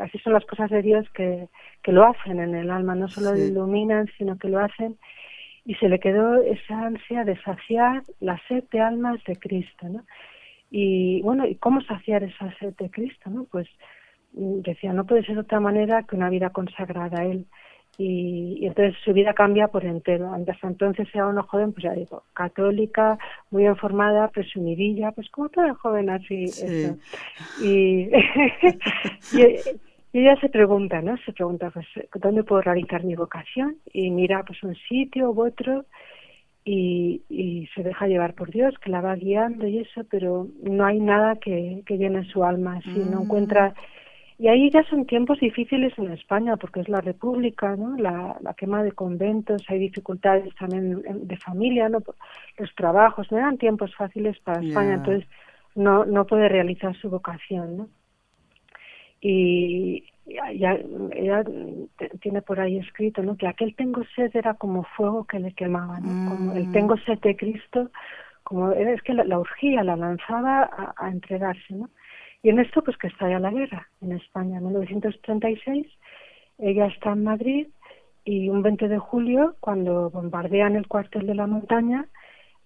así 0.00 0.18
son 0.18 0.34
las 0.34 0.46
cosas 0.46 0.70
de 0.70 0.82
Dios 0.82 1.04
que, 1.14 1.48
que 1.82 1.90
lo 1.90 2.06
hacen 2.06 2.38
en 2.38 2.54
el 2.54 2.70
alma, 2.70 2.94
no 2.94 3.08
solo 3.08 3.32
lo 3.32 3.44
iluminan, 3.44 4.06
sino 4.16 4.38
que 4.38 4.48
lo 4.48 4.60
hacen. 4.60 4.96
Y 5.64 5.74
se 5.74 5.88
le 5.88 5.98
quedó 5.98 6.40
esa 6.40 6.86
ansia 6.86 7.24
de 7.24 7.36
saciar 7.42 8.04
la 8.20 8.40
sed 8.46 8.64
de 8.70 8.80
almas 8.80 9.22
de 9.24 9.36
Cristo, 9.36 9.88
¿no? 9.88 10.04
Y 10.70 11.22
bueno, 11.22 11.44
¿y 11.44 11.56
cómo 11.56 11.80
saciar 11.82 12.22
esa 12.22 12.56
sed 12.58 12.74
de 12.76 12.88
Cristo, 12.88 13.30
no? 13.30 13.46
Pues 13.50 13.66
decía, 14.32 14.92
no 14.92 15.04
puede 15.06 15.24
ser 15.24 15.34
de 15.34 15.42
otra 15.42 15.60
manera 15.60 16.02
que 16.02 16.16
una 16.16 16.30
vida 16.30 16.50
consagrada 16.50 17.20
a 17.20 17.24
él. 17.24 17.46
Y, 17.96 18.64
entonces 18.64 18.94
su 19.04 19.12
vida 19.12 19.34
cambia 19.34 19.68
por 19.68 19.84
entero. 19.84 20.32
Hasta 20.32 20.68
entonces 20.68 21.08
era 21.12 21.26
una 21.26 21.42
joven, 21.42 21.72
pues 21.72 21.84
ya 21.84 21.92
digo, 21.92 22.22
católica, 22.32 23.18
muy 23.50 23.66
informada, 23.66 24.28
presumidilla, 24.28 25.10
pues 25.12 25.28
como 25.30 25.48
toda 25.48 25.74
joven 25.74 26.10
así. 26.10 26.46
Y, 27.62 28.08
y, 29.32 30.20
ella 30.20 30.40
se 30.40 30.48
pregunta, 30.48 31.02
¿no? 31.02 31.16
Se 31.18 31.32
pregunta, 31.32 31.70
pues, 31.70 31.86
¿dónde 32.14 32.42
puedo 32.42 32.62
realizar 32.62 33.04
mi 33.04 33.14
vocación? 33.14 33.76
Y 33.92 34.10
mira, 34.10 34.42
pues 34.42 34.62
un 34.62 34.74
sitio 34.74 35.30
u 35.30 35.46
otro 35.46 35.84
y, 36.64 37.22
y 37.28 37.66
se 37.74 37.82
deja 37.82 38.06
llevar 38.06 38.34
por 38.34 38.50
Dios, 38.50 38.74
que 38.78 38.90
la 38.90 39.00
va 39.00 39.14
guiando 39.16 39.66
y 39.66 39.78
eso, 39.78 40.02
pero 40.10 40.48
no 40.62 40.84
hay 40.86 41.00
nada 41.00 41.36
que, 41.36 41.82
que 41.86 41.98
llene 41.98 42.24
su 42.24 42.44
alma, 42.44 42.80
si 42.82 42.98
no 42.98 43.20
mm. 43.20 43.22
encuentra 43.22 43.74
y 44.38 44.46
ahí 44.46 44.70
ya 44.70 44.84
son 44.84 45.04
tiempos 45.04 45.40
difíciles 45.40 45.92
en 45.98 46.12
España, 46.12 46.56
porque 46.56 46.80
es 46.80 46.88
la 46.88 47.00
República, 47.00 47.74
¿no? 47.74 47.96
La, 47.96 48.38
quema 48.56 48.84
de 48.84 48.92
conventos, 48.92 49.64
hay 49.68 49.80
dificultades 49.80 50.54
también 50.54 51.02
de 51.26 51.36
familia, 51.38 51.88
¿no? 51.88 51.98
Los 52.56 52.72
trabajos, 52.76 53.30
no 53.32 53.38
eran 53.38 53.58
tiempos 53.58 53.92
fáciles 53.96 54.38
para 54.38 54.62
España, 54.62 54.94
entonces 54.94 55.28
no, 55.74 56.04
no 56.04 56.24
puede 56.24 56.48
realizar 56.48 56.94
su 56.96 57.10
vocación, 57.10 57.78
¿no? 57.78 57.88
Y 59.20 60.04
ya, 60.54 60.78
ella 61.16 61.42
tiene 62.20 62.40
por 62.40 62.60
ahí 62.60 62.78
escrito, 62.78 63.24
¿no? 63.24 63.36
Que 63.36 63.48
aquel 63.48 63.74
tengo 63.74 64.04
sed 64.14 64.30
era 64.34 64.54
como 64.54 64.84
fuego 64.84 65.24
que 65.24 65.40
le 65.40 65.52
quemaba, 65.52 65.98
¿no? 65.98 66.30
Como 66.30 66.52
el 66.52 66.68
mm. 66.68 66.72
tengo 66.72 66.96
sed 66.98 67.18
de 67.18 67.36
Cristo, 67.36 67.90
como 68.44 68.70
es 68.70 69.02
que 69.02 69.14
la, 69.14 69.24
la 69.24 69.40
urgía, 69.40 69.82
la 69.82 69.96
lanzaba 69.96 70.62
a, 70.62 70.94
a 70.96 71.10
entregarse, 71.10 71.74
¿no? 71.74 71.90
Y 72.42 72.50
en 72.50 72.60
esto, 72.60 72.82
pues 72.82 72.96
que 72.96 73.08
estalla 73.08 73.40
la 73.40 73.50
guerra 73.50 73.88
en 74.00 74.12
España. 74.12 74.58
En 74.58 74.64
1936 74.64 75.86
ella 76.58 76.86
está 76.86 77.12
en 77.12 77.24
Madrid 77.24 77.68
y 78.24 78.48
un 78.48 78.62
20 78.62 78.88
de 78.88 78.98
julio, 78.98 79.56
cuando 79.60 80.10
bombardean 80.10 80.76
el 80.76 80.86
cuartel 80.86 81.26
de 81.26 81.34
la 81.34 81.46
montaña, 81.46 82.06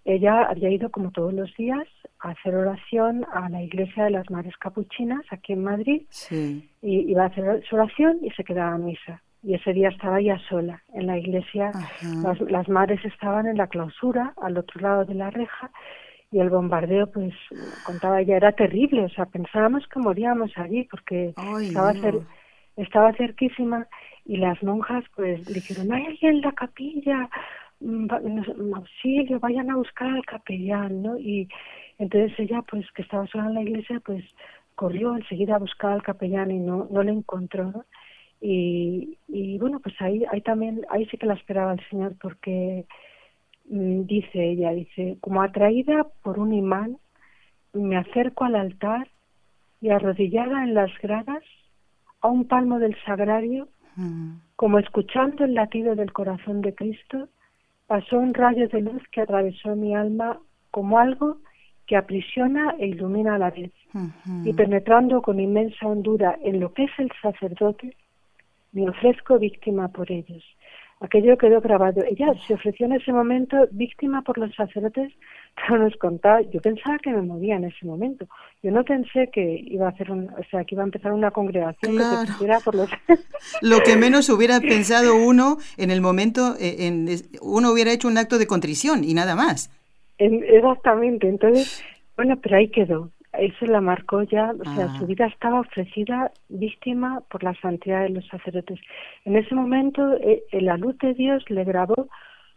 ella 0.05 0.45
había 0.45 0.71
ido 0.71 0.91
como 0.91 1.13
todos 1.13 1.33
los 1.33 1.55
días 1.57 1.87
a 2.19 2.31
hacer 2.31 2.55
oración 2.55 3.25
a 3.33 3.49
la 3.49 3.63
iglesia 3.63 4.05
de 4.05 4.11
las 4.11 4.29
Madres 4.31 4.57
Capuchinas 4.57 5.23
aquí 5.31 5.53
en 5.53 5.63
Madrid 5.63 6.03
y 6.31 7.11
iba 7.11 7.23
a 7.23 7.27
hacer 7.27 7.63
su 7.69 7.77
oración 7.77 8.19
y 8.23 8.31
se 8.31 8.43
quedaba 8.43 8.75
a 8.75 8.79
misa. 8.79 9.23
Y 9.45 9.55
ese 9.55 9.73
día 9.73 9.89
estaba 9.89 10.21
ya 10.21 10.39
sola 10.49 10.83
en 10.95 11.07
la 11.07 11.19
iglesia, 11.19 11.71
las, 12.23 12.41
las 12.41 12.69
madres 12.69 13.05
estaban 13.05 13.47
en 13.47 13.57
la 13.57 13.67
clausura 13.67 14.35
al 14.41 14.57
otro 14.57 14.81
lado 14.81 15.05
de 15.05 15.15
la 15.15 15.31
reja 15.31 15.71
y 16.33 16.41
el 16.41 16.49
bombardeo, 16.49 17.09
pues 17.09 17.35
contaba 17.85 18.23
ella, 18.23 18.37
era 18.37 18.53
terrible, 18.53 19.05
o 19.05 19.09
sea, 19.11 19.27
pensábamos 19.27 19.87
que 19.89 20.01
moríamos 20.01 20.51
allí 20.57 20.85
porque 20.91 21.35
estaba, 21.61 21.93
estaba 22.77 23.13
cerquísima 23.13 23.87
y 24.25 24.39
las 24.39 24.63
monjas 24.63 25.05
pues 25.15 25.45
dijeron, 25.47 25.93
hay 25.93 26.07
alguien 26.07 26.37
en 26.37 26.41
la 26.41 26.53
capilla, 26.53 27.29
mm, 27.81 28.09
auxilio, 28.75 29.41
vayan 29.41 29.71
a 29.71 29.77
buscar 29.77 30.09
al 30.09 30.25
capellán, 30.25 31.03
¿no? 31.03 31.19
Y 31.19 31.49
entonces 31.99 32.33
ella, 32.39 32.63
pues 32.63 32.91
que 32.93 33.03
estaba 33.03 33.27
sola 33.27 33.49
en 33.49 33.55
la 33.55 33.63
iglesia, 33.63 34.01
pues 34.03 34.25
corrió 34.75 35.15
enseguida 35.15 35.57
a 35.57 35.59
buscar 35.59 35.93
al 35.93 36.03
capellán 36.03 36.51
y 36.51 36.59
no, 36.59 36.89
no 36.91 37.03
le 37.03 37.13
encontró, 37.13 37.65
¿no? 37.65 37.85
Y, 38.41 39.19
y 39.29 39.59
bueno, 39.59 39.81
pues 39.81 39.95
ahí, 40.01 40.25
ahí 40.33 40.41
también, 40.41 40.81
ahí 40.89 41.05
sí 41.07 41.19
que 41.19 41.27
la 41.27 41.35
esperaba 41.35 41.75
el 41.75 41.89
Señor 41.91 42.15
porque 42.21 42.87
dice 43.73 44.51
ella, 44.51 44.73
dice, 44.73 45.17
como 45.21 45.43
atraída 45.43 46.07
por 46.23 46.39
un 46.39 46.53
imán, 46.53 46.99
me 47.73 47.97
acerco 47.97 48.45
al 48.45 48.55
altar 48.55 49.09
y 49.81 49.89
arrodillada 49.89 50.63
en 50.63 50.75
las 50.75 50.91
gradas, 51.01 51.43
a 52.21 52.29
un 52.29 52.47
palmo 52.47 52.79
del 52.79 52.97
sagrario, 53.05 53.69
como 54.57 54.79
escuchando 54.79 55.45
el 55.45 55.55
latido 55.55 55.97
del 55.97 56.13
corazón 56.13 56.61
de 56.61 56.75
Cristo, 56.75 57.29
pasó 57.87 58.19
un 58.19 58.33
rayo 58.35 58.69
de 58.69 58.81
luz 58.81 59.03
que 59.11 59.23
atravesó 59.23 59.75
mi 59.75 59.95
alma 59.95 60.39
como 60.71 60.99
algo 60.99 61.39
que 61.87 61.97
aprisiona 61.97 62.75
e 62.79 62.87
ilumina 62.87 63.35
a 63.35 63.39
la 63.39 63.51
vez. 63.51 63.73
Y 64.45 64.53
penetrando 64.53 65.21
con 65.21 65.41
inmensa 65.41 65.87
hondura 65.87 66.39
en 66.43 66.61
lo 66.61 66.73
que 66.73 66.85
es 66.85 66.93
el 66.99 67.11
sacerdote, 67.21 67.97
me 68.73 68.89
ofrezco 68.89 69.39
víctima 69.39 69.89
por 69.89 70.11
ellos 70.13 70.45
aquello 71.03 71.37
quedó 71.37 71.61
grabado. 71.61 72.03
Ella 72.05 72.33
se 72.47 72.55
ofreció 72.55 72.87
en 72.87 72.93
ese 72.93 73.13
momento 73.13 73.57
víctima 73.73 74.23
por 74.23 74.39
los 74.39 74.55
sacerdotes, 74.55 75.13
pero 75.57 75.79
nos 75.79 75.97
contaba, 75.97 76.41
yo 76.43 76.61
pensaba 76.61 76.99
que 76.99 77.11
me 77.11 77.23
movía 77.23 77.57
en 77.57 77.65
ese 77.65 77.85
momento. 77.85 78.27
Yo 78.63 78.71
no 78.71 78.85
pensé 78.85 79.29
que 79.33 79.61
iba 79.67 79.87
a 79.87 79.91
hacer 79.91 80.11
un, 80.11 80.31
o 80.31 80.45
sea, 80.51 80.65
que 80.65 80.75
iba 80.75 80.83
a 80.83 80.87
empezar 80.87 81.13
una 81.13 81.31
congregación 81.31 81.99
que 81.99 82.33
se 82.33 82.65
por 82.65 82.75
los 82.75 82.91
Lo 83.63 83.81
que 83.81 83.97
menos 83.97 84.31
hubiera 84.31 84.61
pensado 84.61 85.17
uno 85.17 85.59
en 85.77 85.91
el 85.91 86.01
momento, 86.01 86.55
eh, 86.59 86.87
en, 86.87 87.09
uno 87.43 87.73
hubiera 87.73 87.93
hecho 87.93 88.09
un 88.09 88.17
acto 88.17 88.39
de 88.39 88.47
contrición 88.47 89.05
y 89.05 89.15
nada 89.15 89.35
más. 89.35 89.71
exactamente. 90.19 91.29
Entonces, 91.29 91.83
bueno, 92.17 92.39
pero 92.41 92.57
ahí 92.57 92.69
quedó 92.69 93.11
eso 93.33 93.67
la 93.67 93.81
marcó 93.81 94.23
ya, 94.23 94.53
o 94.53 94.65
sea, 94.75 94.89
su 94.99 95.05
ah. 95.05 95.07
vida 95.07 95.27
estaba 95.27 95.61
ofrecida 95.61 96.31
víctima 96.49 97.23
por 97.31 97.43
la 97.43 97.55
santidad 97.61 98.03
de 98.03 98.11
los 98.11 98.27
sacerdotes. 98.27 98.79
En 99.25 99.37
ese 99.37 99.55
momento, 99.55 100.17
eh, 100.21 100.43
la 100.53 100.77
luz 100.77 100.99
de 100.99 101.15
Dios 101.15 101.43
le 101.49 101.65
grabó 101.65 102.09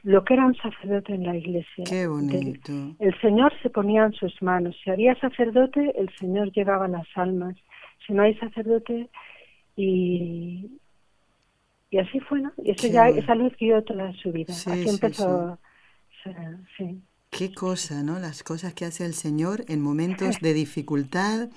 lo 0.04 0.24
que 0.24 0.36
era 0.36 0.46
un 0.46 0.56
sacerdote 0.56 1.14
en 1.14 1.26
la 1.26 1.36
iglesia. 1.36 1.84
Qué 1.90 2.08
bonito. 2.08 2.72
El, 3.00 3.20
Señor 3.22 3.54
se 3.64 3.70
ponía 3.70 4.04
en 4.04 4.14
sus 4.14 4.40
manos. 4.42 4.76
Si 4.84 4.92
había 4.92 5.16
sacerdote, 5.16 5.94
el 5.98 6.14
Señor 6.20 6.52
llegaba 6.52 6.86
a 6.86 6.90
las 6.90 7.08
almas. 7.16 7.56
Si 8.06 8.14
no 8.14 8.22
hay 8.24 8.36
sacerdote, 8.36 9.10
y, 9.76 10.80
y 11.90 11.98
así 11.98 12.20
fue, 12.20 12.42
¿no? 12.42 12.52
Y 12.64 12.72
eso 12.72 12.88
ya, 12.88 13.10
esa 13.10 13.34
luz 13.34 13.54
guió 13.58 13.84
toda 13.84 14.14
su 14.14 14.32
vida. 14.32 14.54
así 14.54 14.90
empezó. 14.90 15.58
sí. 16.78 17.02
Qué 17.36 17.54
cosa, 17.54 18.02
¿no? 18.02 18.18
Las 18.18 18.44
cosas 18.44 18.74
que 18.74 18.86
hace 18.86 19.04
el 19.04 19.14
Señor 19.14 19.66
en 19.68 19.82
momentos 19.82 20.38
de 20.40 20.54
dificultad, 20.54 21.50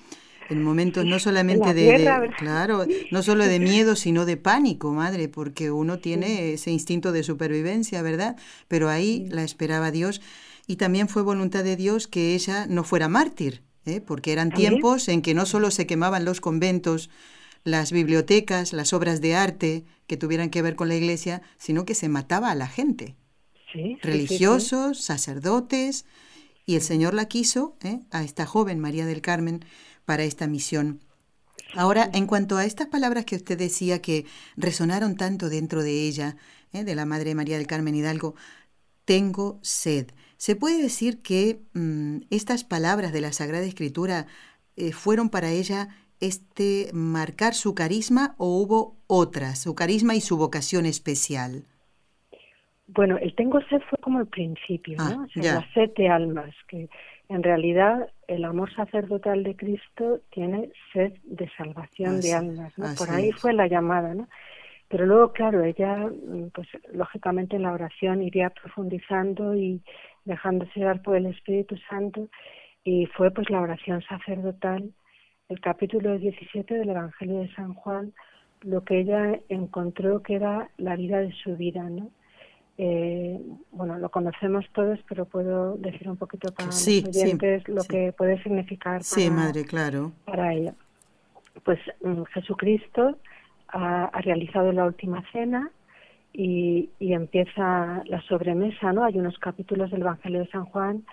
en 0.49 0.61
momentos 0.61 1.05
no 1.05 1.19
solamente 1.19 1.73
de, 1.73 2.29
claro, 2.37 2.85
no 3.11 3.23
solo 3.23 3.45
de 3.45 3.61
miedo, 3.61 3.95
sino 3.95 4.25
de 4.25 4.35
pánico, 4.35 4.91
madre, 4.91 5.29
porque 5.29 5.71
uno 5.71 5.99
tiene 5.99 6.51
ese 6.51 6.69
instinto 6.69 7.13
de 7.13 7.23
supervivencia, 7.23 8.01
¿verdad? 8.01 8.35
Pero 8.67 8.89
ahí 8.89 9.29
la 9.29 9.45
esperaba 9.45 9.89
Dios 9.89 10.19
y 10.67 10.75
también 10.75 11.07
fue 11.07 11.21
voluntad 11.21 11.63
de 11.63 11.77
Dios 11.77 12.09
que 12.09 12.35
ella 12.35 12.67
no 12.67 12.83
fuera 12.83 13.07
mártir, 13.07 13.63
¿eh? 13.85 14.01
porque 14.01 14.33
eran 14.33 14.51
tiempos 14.51 15.07
en 15.07 15.21
que 15.21 15.33
no 15.33 15.45
solo 15.45 15.71
se 15.71 15.87
quemaban 15.87 16.25
los 16.25 16.41
conventos, 16.41 17.09
las 17.63 17.93
bibliotecas, 17.93 18.73
las 18.73 18.91
obras 18.91 19.21
de 19.21 19.35
arte 19.35 19.85
que 20.07 20.17
tuvieran 20.17 20.49
que 20.49 20.61
ver 20.61 20.75
con 20.75 20.89
la 20.89 20.95
iglesia, 20.95 21.41
sino 21.57 21.85
que 21.85 21.95
se 21.95 22.09
mataba 22.09 22.51
a 22.51 22.55
la 22.55 22.67
gente 22.67 23.15
religiosos, 23.73 25.01
sacerdotes, 25.01 26.05
y 26.65 26.75
el 26.75 26.81
Señor 26.81 27.13
la 27.13 27.25
quiso 27.25 27.75
¿eh? 27.81 28.01
a 28.11 28.23
esta 28.23 28.45
joven 28.45 28.79
María 28.79 29.05
del 29.05 29.21
Carmen 29.21 29.65
para 30.05 30.23
esta 30.23 30.47
misión. 30.47 30.99
Ahora, 31.75 32.09
en 32.13 32.25
cuanto 32.25 32.57
a 32.57 32.65
estas 32.65 32.87
palabras 32.87 33.25
que 33.25 33.35
usted 33.35 33.57
decía 33.57 34.01
que 34.01 34.25
resonaron 34.55 35.15
tanto 35.15 35.49
dentro 35.49 35.83
de 35.83 36.07
ella, 36.07 36.37
¿eh? 36.73 36.83
de 36.83 36.95
la 36.95 37.05
Madre 37.05 37.35
María 37.35 37.57
del 37.57 37.67
Carmen 37.67 37.95
Hidalgo, 37.95 38.35
tengo 39.05 39.59
sed. 39.63 40.11
¿Se 40.37 40.55
puede 40.55 40.81
decir 40.81 41.21
que 41.21 41.61
mm, 41.73 42.19
estas 42.29 42.63
palabras 42.63 43.13
de 43.13 43.21
la 43.21 43.33
Sagrada 43.33 43.65
Escritura 43.65 44.27
eh, 44.75 44.93
fueron 44.93 45.29
para 45.29 45.51
ella 45.51 45.89
este 46.19 46.89
marcar 46.93 47.55
su 47.55 47.73
carisma 47.73 48.35
o 48.37 48.59
hubo 48.59 48.97
otras, 49.07 49.59
su 49.59 49.73
carisma 49.75 50.15
y 50.15 50.21
su 50.21 50.37
vocación 50.37 50.85
especial? 50.85 51.65
Bueno, 52.91 53.17
el 53.17 53.35
tengo 53.35 53.61
sed 53.61 53.81
fue 53.87 53.99
como 53.99 54.19
el 54.19 54.27
principio, 54.27 54.97
¿no? 54.97 55.21
Ah, 55.21 55.25
o 55.25 55.27
sea, 55.29 55.55
la 55.55 55.73
sed 55.73 55.91
de 55.95 56.09
almas, 56.09 56.55
que 56.67 56.89
en 57.29 57.43
realidad 57.43 58.09
el 58.27 58.43
amor 58.45 58.73
sacerdotal 58.73 59.43
de 59.43 59.55
Cristo 59.55 60.21
tiene 60.31 60.71
sed 60.91 61.13
de 61.23 61.47
salvación 61.55 62.19
de 62.19 62.33
almas, 62.33 62.75
¿no? 62.77 62.87
Por 62.97 63.11
ahí 63.11 63.31
fue 63.31 63.53
la 63.53 63.67
llamada, 63.67 64.15
¿no? 64.15 64.27
Pero 64.87 65.05
luego, 65.05 65.31
claro, 65.33 65.63
ella, 65.63 65.97
mm, 65.97 66.49
pues 66.51 66.67
lógicamente 66.91 67.57
en 67.57 67.61
la 67.61 67.73
oración 67.73 68.23
iría 68.23 68.49
profundizando 68.49 69.55
y 69.55 69.83
dejándose 70.25 70.79
dar 70.79 71.03
por 71.03 71.15
el 71.15 71.27
Espíritu 71.27 71.77
Santo 71.87 72.27
y 72.83 73.05
fue 73.05 73.29
pues 73.29 73.51
la 73.51 73.61
oración 73.61 74.01
sacerdotal, 74.01 74.91
el 75.47 75.61
capítulo 75.61 76.17
17 76.17 76.73
del 76.73 76.89
Evangelio 76.89 77.39
de 77.39 77.53
San 77.53 77.75
Juan, 77.75 78.13
lo 78.61 78.83
que 78.83 78.99
ella 78.99 79.39
encontró 79.47 80.23
que 80.23 80.35
era 80.35 80.71
la 80.77 80.95
vida 80.95 81.19
de 81.19 81.33
su 81.43 81.55
vida, 81.55 81.83
¿no? 81.83 82.09
Eh, 82.81 83.37
bueno, 83.71 83.97
lo 83.97 84.07
conocemos 84.07 84.65
todos, 84.71 84.97
pero 85.09 85.25
puedo 85.25 85.75
decir 85.75 86.09
un 86.09 86.15
poquito 86.15 86.53
para 86.53 86.67
los 86.67 86.87
oyentes 86.87 87.67
lo 87.67 87.83
que 87.83 88.13
puede 88.13 88.41
significar 88.41 89.01
para, 89.03 89.31
madre, 89.31 89.65
claro. 89.65 90.13
para 90.23 90.53
ella. 90.53 90.73
Pues 91.65 91.77
mm, 92.01 92.23
Jesucristo 92.33 93.17
ha, 93.67 94.09
realizado 94.21 94.71
la 94.71 94.85
última 94.85 95.21
cena 95.33 95.69
y, 96.31 96.89
empieza 97.01 98.01
la 98.05 98.21
sobremesa, 98.29 98.93
¿no? 98.93 99.03
Hay 99.03 99.19
unos 99.19 99.37
capítulos 99.39 99.91
del 99.91 100.03
Evangelio 100.03 100.39
de 100.39 100.47
San 100.47 100.63
Juan, 100.63 101.03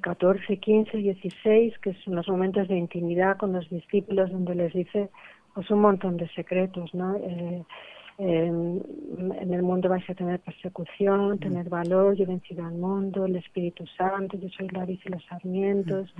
14, 0.00 0.56
15, 0.56 0.96
16, 0.96 1.78
que 1.78 1.94
son 2.02 2.16
los 2.16 2.26
momentos 2.26 2.66
de 2.66 2.78
intimidad 2.78 3.36
con 3.36 3.52
los 3.52 3.70
discípulos 3.70 4.32
donde 4.32 4.56
les 4.56 4.72
dice 4.72 5.08
pues 5.54 5.70
un 5.70 5.82
montón 5.82 6.16
de 6.16 6.28
secretos, 6.30 6.92
¿no? 6.94 7.14
Eh, 7.14 7.62
en 8.18 9.52
el 9.52 9.62
mundo 9.62 9.88
vais 9.88 10.08
a 10.08 10.14
tener 10.14 10.40
persecución, 10.40 11.34
mm. 11.34 11.38
tener 11.38 11.68
valor, 11.68 12.16
yo 12.16 12.24
he 12.24 12.26
vencido 12.26 12.64
al 12.64 12.74
mundo, 12.74 13.26
el 13.26 13.36
Espíritu 13.36 13.84
Santo, 13.98 14.38
yo 14.38 14.48
soy 14.50 14.68
la 14.68 14.84
y 14.88 14.98
los 15.06 15.24
sarmientos. 15.26 16.12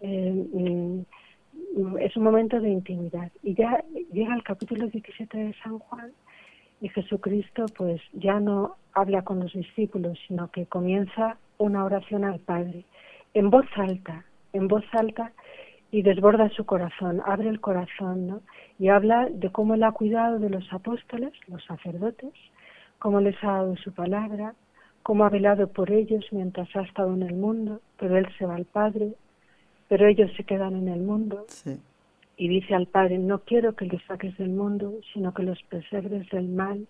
Eh, 0.00 1.04
es 2.00 2.16
un 2.16 2.22
momento 2.22 2.60
de 2.60 2.70
intimidad. 2.70 3.30
Y 3.42 3.54
ya 3.54 3.84
llega 4.12 4.34
el 4.34 4.42
capítulo 4.42 4.88
17 4.88 5.38
de 5.38 5.54
San 5.62 5.78
Juan 5.78 6.12
y 6.80 6.88
Jesucristo 6.88 7.66
pues 7.76 8.00
ya 8.12 8.40
no 8.40 8.76
habla 8.92 9.22
con 9.22 9.40
los 9.40 9.52
discípulos, 9.52 10.18
sino 10.26 10.50
que 10.50 10.66
comienza 10.66 11.36
una 11.58 11.84
oración 11.84 12.24
al 12.24 12.38
Padre 12.40 12.84
en 13.34 13.50
voz 13.50 13.66
alta, 13.76 14.24
en 14.52 14.68
voz 14.68 14.84
alta 14.92 15.32
y 15.90 16.02
desborda 16.02 16.48
su 16.50 16.64
corazón, 16.66 17.22
abre 17.24 17.48
el 17.48 17.60
corazón, 17.60 18.26
¿no? 18.26 18.40
Y 18.78 18.88
habla 18.88 19.28
de 19.30 19.50
cómo 19.50 19.74
él 19.74 19.82
ha 19.82 19.92
cuidado 19.92 20.38
de 20.38 20.50
los 20.50 20.70
apóstoles, 20.72 21.32
los 21.46 21.64
sacerdotes, 21.64 22.32
cómo 22.98 23.20
les 23.20 23.42
ha 23.42 23.52
dado 23.52 23.76
su 23.76 23.92
palabra, 23.92 24.54
cómo 25.02 25.24
ha 25.24 25.30
velado 25.30 25.68
por 25.68 25.90
ellos 25.90 26.26
mientras 26.32 26.68
ha 26.76 26.82
estado 26.82 27.14
en 27.14 27.22
el 27.22 27.34
mundo, 27.34 27.80
pero 27.98 28.18
él 28.18 28.26
se 28.38 28.44
va 28.44 28.56
al 28.56 28.66
Padre, 28.66 29.14
pero 29.88 30.06
ellos 30.06 30.30
se 30.36 30.44
quedan 30.44 30.76
en 30.76 30.88
el 30.88 31.00
mundo. 31.00 31.46
Y 32.36 32.48
dice 32.48 32.74
al 32.74 32.86
Padre, 32.86 33.18
no 33.18 33.40
quiero 33.40 33.74
que 33.74 33.86
los 33.86 34.02
saques 34.04 34.36
del 34.36 34.50
mundo, 34.50 34.94
sino 35.12 35.32
que 35.32 35.42
los 35.42 35.62
preserves 35.64 36.28
del 36.30 36.48
mal 36.48 36.86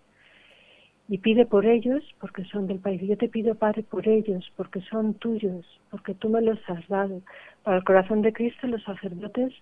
y 1.08 1.18
pide 1.18 1.46
por 1.46 1.64
ellos 1.64 2.04
porque 2.20 2.44
son 2.44 2.66
del 2.66 2.80
país. 2.80 3.00
Yo 3.02 3.16
te 3.16 3.28
pido, 3.28 3.54
Padre, 3.54 3.82
por 3.82 4.06
ellos, 4.06 4.50
porque 4.56 4.80
son 4.82 5.14
tuyos, 5.14 5.64
porque 5.90 6.14
tú 6.14 6.28
me 6.28 6.42
los 6.42 6.58
has 6.68 6.86
dado. 6.88 7.22
Para 7.62 7.78
el 7.78 7.84
corazón 7.84 8.20
de 8.22 8.32
Cristo 8.32 8.66
los 8.66 8.82
sacerdotes 8.84 9.54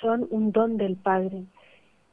son 0.00 0.26
un 0.30 0.52
don 0.52 0.76
del 0.78 0.96
Padre. 0.96 1.44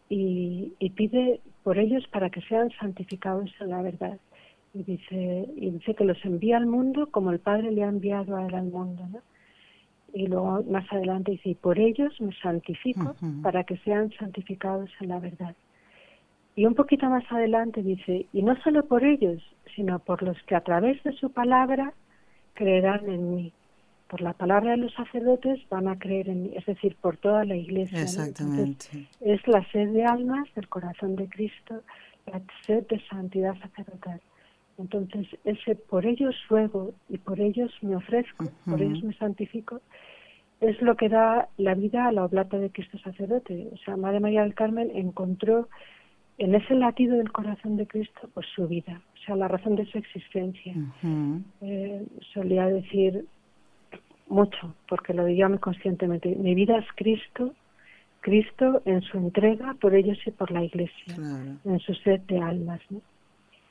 y, 0.09 0.73
y 0.79 0.89
pide 0.91 1.39
por 1.63 1.77
ellos 1.79 2.05
para 2.11 2.29
que 2.29 2.41
sean 2.41 2.69
santificados 2.79 3.49
en 3.61 3.69
la 3.69 3.81
verdad. 3.81 4.19
Y 4.73 4.83
dice, 4.83 5.47
y 5.55 5.71
dice 5.71 5.95
que 5.95 6.03
los 6.03 6.23
envía 6.25 6.57
al 6.57 6.65
mundo 6.65 7.07
como 7.09 7.31
el 7.31 7.39
Padre 7.39 7.71
le 7.71 7.83
ha 7.83 7.89
enviado 7.89 8.35
a 8.35 8.45
él 8.45 8.53
al 8.53 8.65
mundo. 8.65 9.07
¿no? 9.11 9.19
Y 10.13 10.27
luego 10.27 10.63
más 10.69 10.91
adelante 10.91 11.31
dice, 11.31 11.49
y 11.49 11.55
por 11.55 11.79
ellos 11.79 12.19
me 12.19 12.33
santifico 12.41 13.15
para 13.41 13.63
que 13.63 13.77
sean 13.77 14.11
santificados 14.19 14.89
en 14.99 15.07
la 15.09 15.19
verdad. 15.19 15.55
Y 16.55 16.65
un 16.65 16.75
poquito 16.75 17.09
más 17.09 17.23
adelante 17.31 17.81
dice, 17.81 18.27
y 18.31 18.43
no 18.43 18.55
solo 18.61 18.85
por 18.85 19.03
ellos, 19.03 19.41
sino 19.75 19.99
por 19.99 20.21
los 20.21 20.41
que 20.43 20.55
a 20.55 20.61
través 20.61 21.01
de 21.03 21.13
su 21.13 21.31
palabra 21.31 21.93
creerán 22.53 23.09
en 23.09 23.35
mí. 23.35 23.53
Por 24.07 24.21
la 24.21 24.33
palabra 24.33 24.71
de 24.71 24.77
los 24.77 24.93
sacerdotes 24.93 25.59
van 25.69 25.87
a 25.87 25.97
creer 25.97 26.29
en 26.29 26.43
mí, 26.43 26.51
es 26.55 26.65
decir, 26.65 26.95
por 27.01 27.17
toda 27.17 27.45
la 27.45 27.55
iglesia. 27.55 28.01
Exactamente. 28.01 29.07
es 29.21 29.47
la 29.47 29.65
sed 29.71 29.89
de 29.89 30.05
almas 30.05 30.47
del 30.53 30.67
corazón 30.67 31.15
de 31.15 31.27
Cristo, 31.27 31.81
la 32.31 32.39
sed 32.65 32.85
de 32.87 33.01
santidad 33.07 33.55
sacerdotal. 33.59 34.21
Entonces, 34.77 35.27
ese 35.45 35.75
por 35.75 36.05
ellos 36.05 36.35
ruego 36.49 36.93
y 37.09 37.17
por 37.17 37.39
ellos 37.39 37.71
me 37.81 37.95
ofrezco, 37.95 38.45
por 38.65 38.81
ellos 38.81 39.03
me 39.03 39.13
santifico, 39.13 39.81
es 40.61 40.81
lo 40.81 40.95
que 40.95 41.09
da 41.09 41.49
la 41.57 41.75
vida 41.75 42.07
a 42.07 42.11
la 42.11 42.25
oblata 42.25 42.57
de 42.57 42.69
Cristo 42.69 42.97
sacerdote. 42.99 43.69
O 43.73 43.77
sea, 43.77 43.97
Madre 43.97 44.19
María 44.19 44.43
del 44.43 44.55
Carmen 44.55 44.91
encontró 44.95 45.67
en 46.37 46.55
ese 46.55 46.75
latido 46.75 47.17
del 47.17 47.31
corazón 47.31 47.77
de 47.77 47.87
Cristo 47.87 48.29
pues 48.33 48.47
su 48.55 48.67
vida, 48.67 49.01
o 49.13 49.25
sea, 49.25 49.35
la 49.35 49.47
razón 49.47 49.75
de 49.75 49.85
su 49.85 49.97
existencia. 49.97 50.73
Eh, 51.61 52.05
solía 52.33 52.65
decir 52.67 53.25
mucho, 54.27 54.73
porque 54.87 55.13
lo 55.13 55.25
diría 55.25 55.47
muy 55.49 55.59
conscientemente, 55.59 56.35
mi 56.35 56.55
vida 56.55 56.77
es 56.77 56.85
Cristo, 56.95 57.53
Cristo 58.21 58.81
en 58.85 59.01
su 59.01 59.17
entrega 59.17 59.75
por 59.79 59.93
ellos 59.93 60.17
y 60.25 60.31
por 60.31 60.49
la 60.51 60.63
Iglesia, 60.63 61.15
en 61.65 61.79
su 61.79 61.93
sed 61.95 62.21
de 62.21 62.39
almas. 62.39 62.79
¿no? 62.89 63.01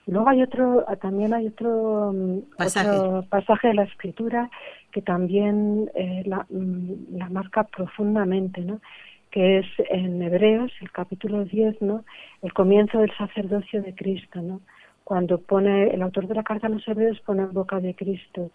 Luego 0.06 0.28
hay 0.28 0.42
otro, 0.42 0.84
también 1.00 1.32
hay 1.32 1.46
otro 1.46 2.12
mm, 2.12 2.56
pasaje, 2.56 3.28
pasaje 3.28 3.68
de 3.68 3.74
la 3.74 3.84
escritura 3.84 4.50
que 4.90 5.00
también 5.00 5.90
eh, 5.94 6.22
la, 6.26 6.44
mm, 6.50 7.16
la, 7.16 7.28
marca 7.28 7.64
profundamente, 7.64 8.62
¿no? 8.62 8.80
Que 9.32 9.58
es 9.58 9.66
en 9.90 10.22
Hebreos, 10.22 10.70
el 10.80 10.92
capítulo 10.92 11.44
10, 11.44 11.82
¿no? 11.82 12.04
el 12.42 12.52
comienzo 12.52 12.98
del 12.98 13.10
sacerdocio 13.16 13.82
de 13.82 13.94
Cristo, 13.94 14.40
¿no? 14.40 14.60
cuando 15.04 15.38
pone, 15.38 15.88
el 15.88 16.02
autor 16.02 16.28
de 16.28 16.34
la 16.34 16.44
carta 16.44 16.68
a 16.68 16.70
los 16.70 16.86
Hebreos 16.86 17.20
pone 17.26 17.42
en 17.42 17.52
boca 17.52 17.80
de 17.80 17.94
Cristo, 17.94 18.50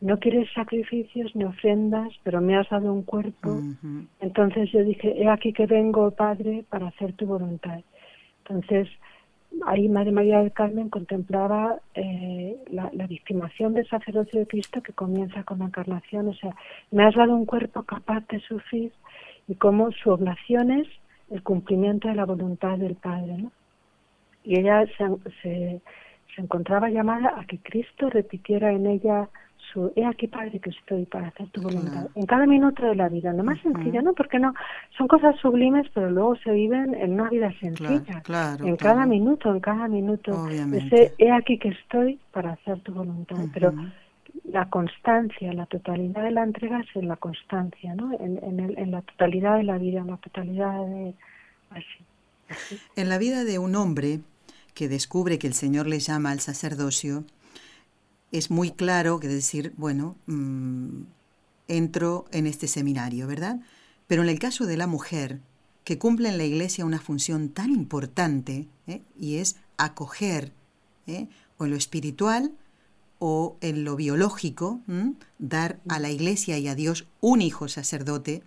no 0.00 0.18
quieres 0.18 0.48
sacrificios 0.52 1.36
ni 1.36 1.44
ofrendas, 1.44 2.08
pero 2.24 2.40
me 2.40 2.56
has 2.56 2.68
dado 2.68 2.92
un 2.92 3.04
cuerpo. 3.04 3.60
Entonces 4.20 4.72
yo 4.72 4.82
dije, 4.82 5.14
he 5.16 5.28
aquí 5.28 5.52
que 5.52 5.66
vengo, 5.66 6.10
Padre, 6.10 6.64
para 6.68 6.88
hacer 6.88 7.12
tu 7.12 7.24
voluntad. 7.24 7.80
Entonces, 8.38 8.88
ahí 9.64 9.88
Madre 9.88 10.10
María 10.10 10.40
del 10.40 10.50
Carmen 10.50 10.88
contemplaba 10.88 11.78
eh, 11.94 12.56
la, 12.72 12.90
la, 12.92 13.06
victimación 13.06 13.74
del 13.74 13.86
sacerdocio 13.86 14.40
de 14.40 14.46
Cristo 14.48 14.82
que 14.82 14.92
comienza 14.92 15.44
con 15.44 15.60
la 15.60 15.66
encarnación, 15.66 16.26
o 16.26 16.34
sea, 16.34 16.56
me 16.90 17.04
has 17.04 17.14
dado 17.14 17.36
un 17.36 17.46
cuerpo 17.46 17.84
capaz 17.84 18.26
de 18.26 18.40
sufrir 18.40 18.90
y 19.48 19.54
cómo 19.54 19.90
su 19.92 20.10
oblación 20.10 20.70
es 20.70 20.88
el 21.30 21.42
cumplimiento 21.42 22.08
de 22.08 22.14
la 22.14 22.24
voluntad 22.24 22.78
del 22.78 22.94
Padre, 22.94 23.38
¿no? 23.38 23.52
Y 24.44 24.58
ella 24.58 24.84
se, 24.98 25.06
se, 25.42 25.80
se 26.34 26.40
encontraba 26.40 26.90
llamada 26.90 27.38
a 27.38 27.44
que 27.46 27.58
Cristo 27.58 28.10
repitiera 28.10 28.72
en 28.72 28.86
ella 28.86 29.28
he 29.96 30.04
aquí 30.04 30.26
Padre 30.26 30.58
que 30.60 30.70
estoy 30.70 31.06
para 31.06 31.28
hacer 31.28 31.48
tu 31.50 31.62
voluntad, 31.62 32.08
en 32.14 32.26
cada 32.26 32.46
minuto 32.46 32.84
de 32.84 32.94
la 32.94 33.08
vida, 33.08 33.32
no 33.32 33.42
más 33.42 33.60
sencilla, 33.60 34.02
¿no? 34.02 34.12
Porque 34.12 34.38
no, 34.38 34.54
son 34.96 35.08
cosas 35.08 35.36
sublimes, 35.40 35.86
pero 35.94 36.10
luego 36.10 36.36
se 36.36 36.52
viven 36.52 36.94
en 36.94 37.14
una 37.14 37.30
vida 37.30 37.52
sencilla, 37.58 38.22
en 38.62 38.76
cada 38.76 39.06
minuto, 39.06 39.52
en 39.52 39.60
cada 39.60 39.88
minuto, 39.88 40.48
ese 40.48 41.14
he 41.18 41.30
aquí 41.30 41.58
que 41.58 41.68
estoy 41.68 42.18
para 42.32 42.52
hacer 42.52 42.80
tu 42.80 42.92
voluntad, 42.92 43.36
pero 43.52 43.72
la 44.44 44.68
constancia, 44.68 45.52
la 45.52 45.66
totalidad 45.66 46.22
de 46.24 46.32
la 46.32 46.42
entrega 46.42 46.80
es 46.80 46.96
en 46.96 47.08
la 47.08 47.16
constancia, 47.16 47.94
¿no? 47.94 48.12
En, 48.18 48.42
en, 48.42 48.60
el, 48.60 48.78
en 48.78 48.90
la 48.90 49.02
totalidad 49.02 49.56
de 49.56 49.64
la 49.64 49.78
vida, 49.78 50.00
en 50.00 50.08
la 50.08 50.16
totalidad 50.16 50.86
de... 50.86 51.14
Así, 51.70 52.76
En 52.96 53.08
la 53.08 53.18
vida 53.18 53.44
de 53.44 53.58
un 53.58 53.76
hombre 53.76 54.20
que 54.74 54.88
descubre 54.88 55.38
que 55.38 55.46
el 55.46 55.54
Señor 55.54 55.86
le 55.86 56.00
llama 56.00 56.32
al 56.32 56.40
sacerdocio, 56.40 57.24
es 58.32 58.50
muy 58.50 58.70
claro 58.70 59.20
que 59.20 59.28
decir, 59.28 59.72
bueno, 59.76 60.16
mm, 60.26 61.02
entro 61.68 62.24
en 62.32 62.46
este 62.46 62.66
seminario, 62.66 63.26
¿verdad? 63.26 63.60
Pero 64.06 64.22
en 64.22 64.28
el 64.28 64.38
caso 64.38 64.66
de 64.66 64.76
la 64.76 64.86
mujer, 64.86 65.40
que 65.84 65.98
cumple 65.98 66.28
en 66.28 66.38
la 66.38 66.44
iglesia 66.44 66.84
una 66.84 67.00
función 67.00 67.48
tan 67.48 67.70
importante, 67.70 68.66
¿eh? 68.86 69.02
y 69.18 69.36
es 69.36 69.56
acoger, 69.78 70.52
¿eh? 71.06 71.28
o 71.58 71.64
en 71.64 71.70
lo 71.70 71.76
espiritual 71.76 72.52
o 73.24 73.56
en 73.60 73.84
lo 73.84 73.94
biológico, 73.94 74.80
dar 75.38 75.78
a 75.88 76.00
la 76.00 76.10
iglesia 76.10 76.58
y 76.58 76.66
a 76.66 76.74
Dios 76.74 77.06
un 77.20 77.40
hijo 77.40 77.68
sacerdote, 77.68 78.42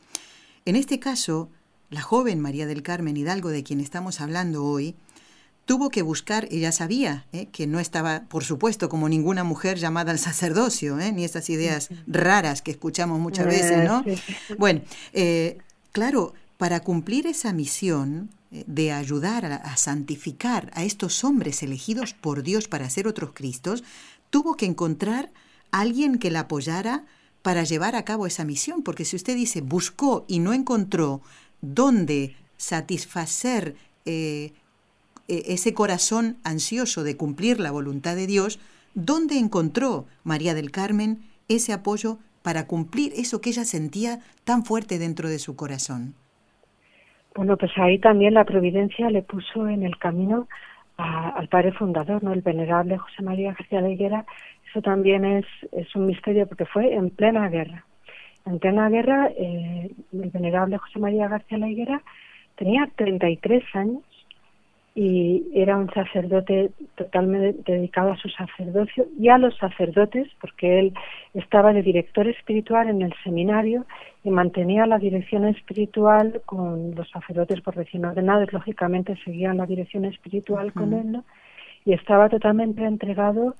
en 0.66 0.76
este 0.76 1.00
caso, 1.00 1.50
la 1.90 2.02
joven 2.02 2.42
María 2.42 2.68
del 2.68 2.84
Carmen 2.84 3.16
Hidalgo, 3.16 3.52
de 3.52 3.64
quien 3.64 3.80
estamos 3.80 4.20
hablando 4.20 4.66
hoy, 4.66 4.96
tuvo 5.64 5.90
que 5.90 6.02
buscar, 6.02 6.50
ella 6.52 6.74
sabía 6.74 7.26
¿eh? 7.32 7.46
que 7.54 7.68
no 7.68 7.80
estaba, 7.80 8.26
por 8.28 8.44
supuesto, 8.44 8.90
como 8.90 9.08
ninguna 9.08 9.46
mujer 9.46 9.78
llamada 9.78 10.12
al 10.12 10.20
sacerdocio, 10.20 11.00
¿eh? 11.00 11.14
ni 11.14 11.24
estas 11.24 11.50
ideas 11.50 11.88
raras 12.06 12.62
que 12.62 12.72
escuchamos 12.72 13.18
muchas 13.18 13.46
veces, 13.46 13.86
¿no? 13.86 14.04
Bueno, 14.58 14.82
eh, 15.14 15.58
claro, 15.94 16.34
para 16.58 16.82
cumplir 16.82 17.28
esa 17.28 17.54
misión 17.54 18.30
de 18.68 18.92
ayudar 18.92 19.46
a, 19.46 19.78
santificar 19.78 20.72
a 20.74 20.84
estos 20.84 21.24
hombres 21.24 21.64
elegidos 21.64 22.14
por 22.14 22.44
Dios 22.44 22.68
para 22.68 22.90
ser 22.90 23.08
otros 23.08 23.32
Cristos, 23.34 23.84
tuvo 24.36 24.58
que 24.58 24.66
encontrar 24.66 25.30
a 25.72 25.80
alguien 25.80 26.20
que 26.20 26.30
la 26.30 26.42
apoyara 26.42 27.06
para 27.42 27.64
llevar 27.64 27.96
a 27.96 28.04
cabo 28.04 28.28
esa 28.28 28.44
misión, 28.44 28.84
porque 28.84 29.06
si 29.06 29.16
usted 29.16 29.34
dice 29.34 29.62
buscó 29.62 30.26
y 30.28 30.40
no 30.40 30.52
encontró 30.52 31.22
dónde 31.62 32.36
satisfacer 32.58 33.76
e-, 34.06 34.52
ese 35.30 35.74
corazón 35.74 36.36
ansioso 36.44 37.06
de 37.06 37.16
cumplir 37.16 37.62
la 37.62 37.72
voluntad 37.72 38.18
de 38.18 38.28
Dios, 38.28 38.60
¿dónde 38.94 39.38
encontró 39.38 40.06
María 40.26 40.54
del 40.54 40.70
Carmen 40.70 41.20
ese 41.48 41.72
apoyo 41.72 42.18
para 42.42 42.68
cumplir 42.68 43.14
eso 43.16 43.40
que 43.40 43.52
ella 43.52 43.64
sentía 43.64 44.20
tan 44.44 44.66
fuerte 44.66 45.00
dentro 45.00 45.30
de 45.30 45.40
su 45.40 45.56
corazón? 45.56 46.14
Bueno, 47.36 47.56
pues 47.56 47.72
ahí 47.78 48.00
también 48.00 48.34
la 48.34 48.44
providencia 48.44 49.10
le 49.10 49.22
puso 49.22 49.70
en 49.70 49.84
el 49.84 49.98
camino 49.98 50.50
al 50.98 51.48
padre 51.50 51.72
fundador, 51.74 52.24
¿no? 52.24 52.34
El 52.34 52.42
venerable 52.42 52.98
José 52.98 53.22
María 53.22 53.54
García 53.54 53.82
de. 53.82 54.26
Eso 54.70 54.82
también 54.82 55.26
es, 55.26 55.46
es 55.72 55.96
un 55.96 56.06
misterio 56.06 56.48
porque 56.48 56.66
fue 56.66 56.94
en 56.94 57.10
plena 57.10 57.50
guerra. 57.50 57.86
En 58.46 58.60
plena 58.60 58.90
guerra, 58.90 59.30
eh, 59.38 59.92
el 60.14 60.30
venerable 60.30 60.78
José 60.78 61.00
María 61.00 61.28
García 61.28 61.58
de 61.58 61.70
Higuera 61.70 62.02
tenía 62.56 62.90
33 62.96 63.64
años 63.74 64.04
y 64.98 65.44
era 65.54 65.76
un 65.76 65.92
sacerdote 65.92 66.72
totalmente 66.96 67.70
dedicado 67.70 68.14
a 68.14 68.18
su 68.18 68.30
sacerdocio 68.30 69.08
y 69.20 69.28
a 69.28 69.38
los 69.38 69.56
sacerdotes, 69.58 70.30
porque 70.40 70.80
él 70.80 70.94
estaba 71.34 71.74
de 71.74 71.82
director 71.82 72.26
espiritual 72.30 72.88
en 72.88 73.02
el 73.02 73.14
seminario 73.22 73.86
y 74.24 74.30
mantenía 74.30 74.86
la 74.86 74.98
dirección 74.98 75.46
espiritual 75.46 76.42
con 76.46 76.96
los 76.96 77.10
sacerdotes 77.10 77.60
por 77.60 77.76
recién 77.76 78.06
ordenados, 78.06 78.54
lógicamente 78.54 79.18
seguían 79.26 79.58
la 79.58 79.66
dirección 79.66 80.06
espiritual 80.06 80.72
con 80.72 80.94
él, 80.94 81.12
¿no? 81.12 81.26
y 81.86 81.94
estaba 81.94 82.30
totalmente 82.30 82.84
entregado 82.84 83.56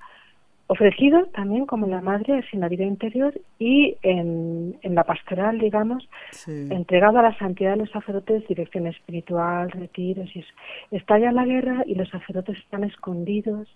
ofrecido 0.68 1.28
también 1.28 1.66
como 1.66 1.86
la 1.88 2.02
madre 2.02 2.44
en 2.52 2.60
la 2.60 2.70
vida 2.70 2.84
interior 2.84 3.40
y 3.60 3.98
en, 4.02 4.78
en 4.82 4.96
la 4.96 5.04
pastoral, 5.04 5.60
digamos, 5.60 6.08
entregado 6.48 7.20
a 7.20 7.24
la 7.24 7.38
santidad 7.38 7.72
de 7.72 7.78
los 7.78 7.92
sacerdotes, 7.92 8.48
dirección 8.48 8.88
espiritual, 8.88 9.70
retiros 9.72 10.36
y 10.36 10.40
eso. 10.40 10.54
Estalla 10.92 11.32
la 11.32 11.46
guerra 11.46 11.84
y 11.86 11.96
los 11.96 12.10
sacerdotes 12.10 12.58
están 12.58 12.84
escondidos, 12.84 13.68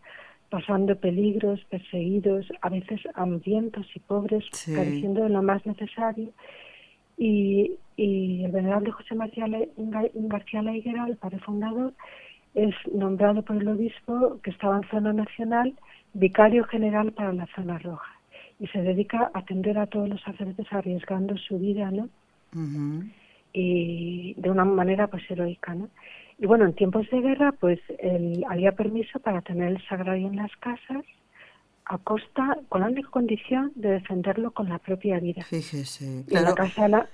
pasando 0.50 0.96
peligros, 0.96 1.64
perseguidos, 1.66 2.52
a 2.62 2.70
veces 2.70 3.02
hambrientos 3.14 3.86
y 3.96 4.00
pobres, 4.00 4.46
careciendo 4.66 5.24
de 5.24 5.30
lo 5.30 5.44
más 5.44 5.64
necesario. 5.68 6.30
Y, 7.18 7.74
y 7.98 8.46
el 8.46 8.52
venerable 8.52 8.92
José 8.92 9.14
García 9.16 10.62
La 10.64 10.76
Higuera, 10.76 11.06
el 11.06 11.18
padre 11.18 11.38
fundador, 11.40 11.94
es 12.56 12.74
nombrado 12.92 13.44
por 13.44 13.58
el 13.58 13.68
obispo 13.68 14.40
que 14.42 14.50
estaba 14.50 14.78
en 14.78 14.90
zona 14.90 15.14
nacional 15.14 15.76
vicario 16.14 16.64
general 16.66 17.12
para 17.12 17.34
la 17.34 17.48
zona 17.56 17.78
roja 17.80 18.12
y 18.60 18.68
se 18.68 18.82
dedica 18.82 19.32
a 19.34 19.40
atender 19.40 19.78
a 19.78 19.88
todos 19.88 20.10
los 20.10 20.22
sacerdotes 20.22 20.72
arriesgando 20.72 21.38
su 21.38 21.60
vida, 21.60 21.92
¿no? 21.92 22.10
Y 23.54 24.34
de 24.38 24.50
una 24.50 24.66
manera 24.66 25.08
pues 25.08 25.24
heroica, 25.30 25.74
¿no? 25.76 25.90
Y 26.38 26.46
bueno, 26.46 26.66
en 26.66 26.74
tiempos 26.74 27.10
de 27.10 27.22
guerra 27.22 27.52
pues 27.54 27.80
él 28.00 28.46
había 28.50 28.74
permiso 28.74 29.20
para 29.20 29.42
tener 29.42 29.72
el 29.72 29.88
sagrario 29.88 30.28
en 30.28 30.36
las 30.36 30.56
casas, 30.58 31.06
a 31.90 31.98
costa, 31.98 32.60
con 32.70 32.82
la 32.82 32.88
única 32.88 33.10
condición 33.10 33.72
de 33.74 33.90
defenderlo 33.90 34.52
con 34.52 34.70
la 34.70 34.78
propia 34.78 35.20
vida. 35.20 35.44
Fíjese, 35.44 36.24
claro. 36.28 36.54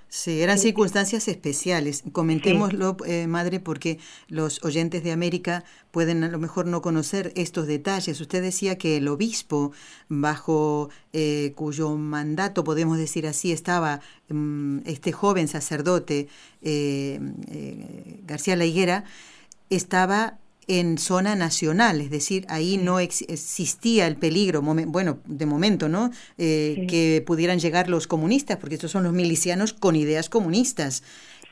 sí, 0.09 0.41
eran 0.41 0.57
circunstancias 0.57 1.29
especiales. 1.29 2.03
Comentémoslo, 2.11 2.97
eh, 3.07 3.25
madre, 3.27 3.61
porque 3.61 3.99
los 4.27 4.61
oyentes 4.65 5.01
de 5.01 5.13
América 5.13 5.63
pueden 5.91 6.25
a 6.25 6.27
lo 6.27 6.39
mejor 6.39 6.65
no 6.65 6.81
conocer 6.81 7.31
estos 7.37 7.67
detalles. 7.67 8.19
Usted 8.19 8.41
decía 8.43 8.77
que 8.77 8.97
el 8.97 9.07
obispo, 9.07 9.71
bajo 10.09 10.89
eh, 11.13 11.53
cuyo 11.55 11.95
mandato, 11.95 12.65
podemos 12.65 12.97
decir 12.97 13.27
así, 13.27 13.53
estaba 13.53 14.01
mm, 14.27 14.79
este 14.85 15.13
joven 15.13 15.47
sacerdote, 15.47 16.27
eh, 16.61 17.21
García 18.25 18.57
La 18.57 18.65
Higuera, 18.65 19.05
estaba 19.69 20.37
en 20.67 20.97
zona 20.97 21.35
nacional, 21.35 22.01
es 22.01 22.09
decir, 22.09 22.45
ahí 22.49 22.77
no 22.77 22.99
existía 22.99 24.07
el 24.07 24.15
peligro, 24.15 24.61
bueno, 24.61 25.19
de 25.25 25.45
momento, 25.45 25.89
¿no? 25.89 26.11
Eh, 26.37 26.85
que 26.89 27.23
pudieran 27.25 27.59
llegar 27.59 27.89
los 27.89 28.07
comunistas, 28.07 28.57
porque 28.57 28.75
estos 28.75 28.91
son 28.91 29.03
los 29.03 29.13
milicianos 29.13 29.73
con 29.73 29.95
ideas 29.95 30.29
comunistas. 30.29 31.03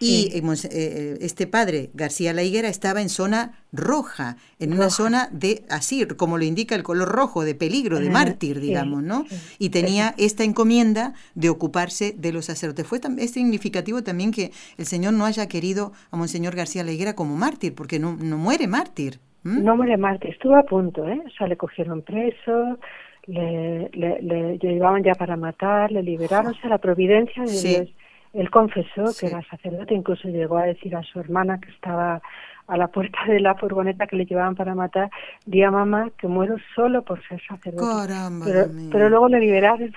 Y 0.04 0.38
eh, 0.38 0.42
eh, 0.72 1.18
este 1.22 1.48
padre, 1.48 1.90
García 1.94 2.34
La 2.34 2.44
Higuera, 2.44 2.68
estaba 2.68 3.02
en 3.02 3.10
zona 3.10 3.54
roja, 3.72 4.38
en 4.60 4.74
una 4.74 4.90
zona 4.90 5.30
de, 5.32 5.64
así 5.70 6.06
como 6.18 6.38
lo 6.38 6.44
indica 6.44 6.76
el 6.76 6.84
color 6.84 7.10
rojo, 7.10 7.44
de 7.44 7.56
peligro, 7.56 8.00
de 8.00 8.10
mártir, 8.10 8.60
digamos, 8.60 9.02
¿no? 9.04 9.26
Y 9.60 9.70
tenía 9.70 10.14
esta 10.18 10.44
encomienda 10.44 11.14
de 11.36 11.50
ocuparse 11.50 12.14
de 12.18 12.34
los 12.34 12.46
sacerdotes. 12.46 12.86
Fue 12.86 13.00
es 13.18 13.32
significativo 13.32 14.04
también 14.04 14.32
que 14.32 14.52
el 14.78 14.86
Señor 14.86 15.14
no 15.14 15.26
haya 15.26 15.48
querido 15.48 15.94
a 16.12 16.18
Monseñor 16.18 16.56
García 16.56 16.84
La 16.84 16.92
Higuera 16.92 17.16
como 17.16 17.36
mártir, 17.36 17.74
porque 17.74 18.00
no, 18.00 18.16
no 18.16 18.38
muere 18.38 18.68
mártir. 18.68 19.20
No 19.44 19.76
muere 19.76 19.98
mártir, 19.98 20.32
estuvo 20.32 20.56
a 20.56 20.64
punto, 20.64 21.08
¿eh? 21.08 21.22
O 21.26 21.30
sea, 21.32 21.48
le 21.48 21.58
cogieron 21.58 22.02
preso, 22.02 22.80
le, 23.28 23.90
le, 23.94 24.58
llevaban 24.58 25.04
ya 25.04 25.14
para 25.16 25.36
matar, 25.36 25.92
le 25.92 26.04
liberaron, 26.04 26.54
o 26.54 26.56
sea, 26.56 26.70
la 26.70 26.78
providencia 26.78 27.44
de 27.44 27.52
Dios 27.52 27.90
él 28.34 28.50
confesó 28.50 29.06
que 29.20 29.28
era 29.28 29.42
sacerdote, 29.44 29.94
incluso 29.94 30.28
llegó 30.28 30.58
a 30.58 30.66
decir 30.66 30.96
a 30.96 31.04
su 31.04 31.20
hermana 31.20 31.60
que 31.60 31.70
estaba 31.70 32.22
a 32.68 32.78
la 32.78 32.88
puerta 32.88 33.20
de 33.28 33.40
la 33.40 33.56
furgoneta 33.56 34.08
que 34.08 34.16
le 34.16 34.26
llevaban 34.26 34.56
para 34.56 34.74
matar, 34.74 35.10
di 35.46 35.62
a 35.64 35.72
mamá 35.72 36.10
que 36.18 36.28
muero 36.28 36.56
solo 36.76 37.04
por 37.04 37.22
ser 37.28 37.42
sacerdote. 37.48 38.14
pero, 38.44 38.68
pero, 38.92 39.10
luego 39.10 39.28
le 39.28 39.40
liberaron, 39.40 39.94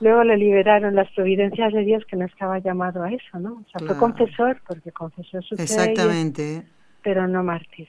luego 0.00 0.22
le 0.24 0.36
liberaron 0.36 0.94
las 0.94 1.10
providencias 1.12 1.72
de 1.72 1.80
Dios 1.84 2.04
que 2.06 2.16
no 2.16 2.26
estaba 2.26 2.58
llamado 2.58 3.02
a 3.02 3.10
eso, 3.10 3.38
¿no? 3.38 3.54
O 3.54 3.64
sea, 3.70 3.86
fue 3.86 3.96
confesor 3.96 4.60
porque 4.66 4.92
confesó 4.92 5.40
su 5.42 5.56
fe. 5.56 5.62
Exactamente. 5.62 6.64
pero 7.02 7.26
no 7.26 7.42
mártir 7.42 7.88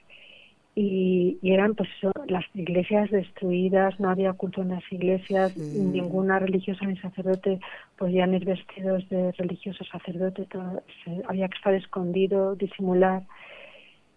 y, 0.79 1.39
eran 1.41 1.73
pues 1.73 1.89
las 2.27 2.45
iglesias 2.53 3.09
destruidas, 3.09 3.99
no 3.99 4.11
había 4.11 4.33
culto 4.33 4.61
en 4.61 4.69
las 4.69 4.83
iglesias, 4.91 5.57
ninguna 5.57 6.37
religiosa 6.37 6.85
ni 6.85 6.95
sacerdote 6.97 7.59
podían 7.97 8.35
ir 8.35 8.45
vestidos 8.45 9.09
de 9.09 9.31
religioso 9.31 9.83
sacerdote, 9.85 10.45
todo, 10.45 10.83
había 11.27 11.47
que 11.47 11.57
estar 11.57 11.73
escondido, 11.73 12.55
disimular. 12.55 13.23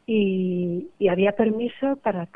Y, 0.07 0.89
había 1.09 1.33
permiso 1.33 1.97
para, 2.03 2.29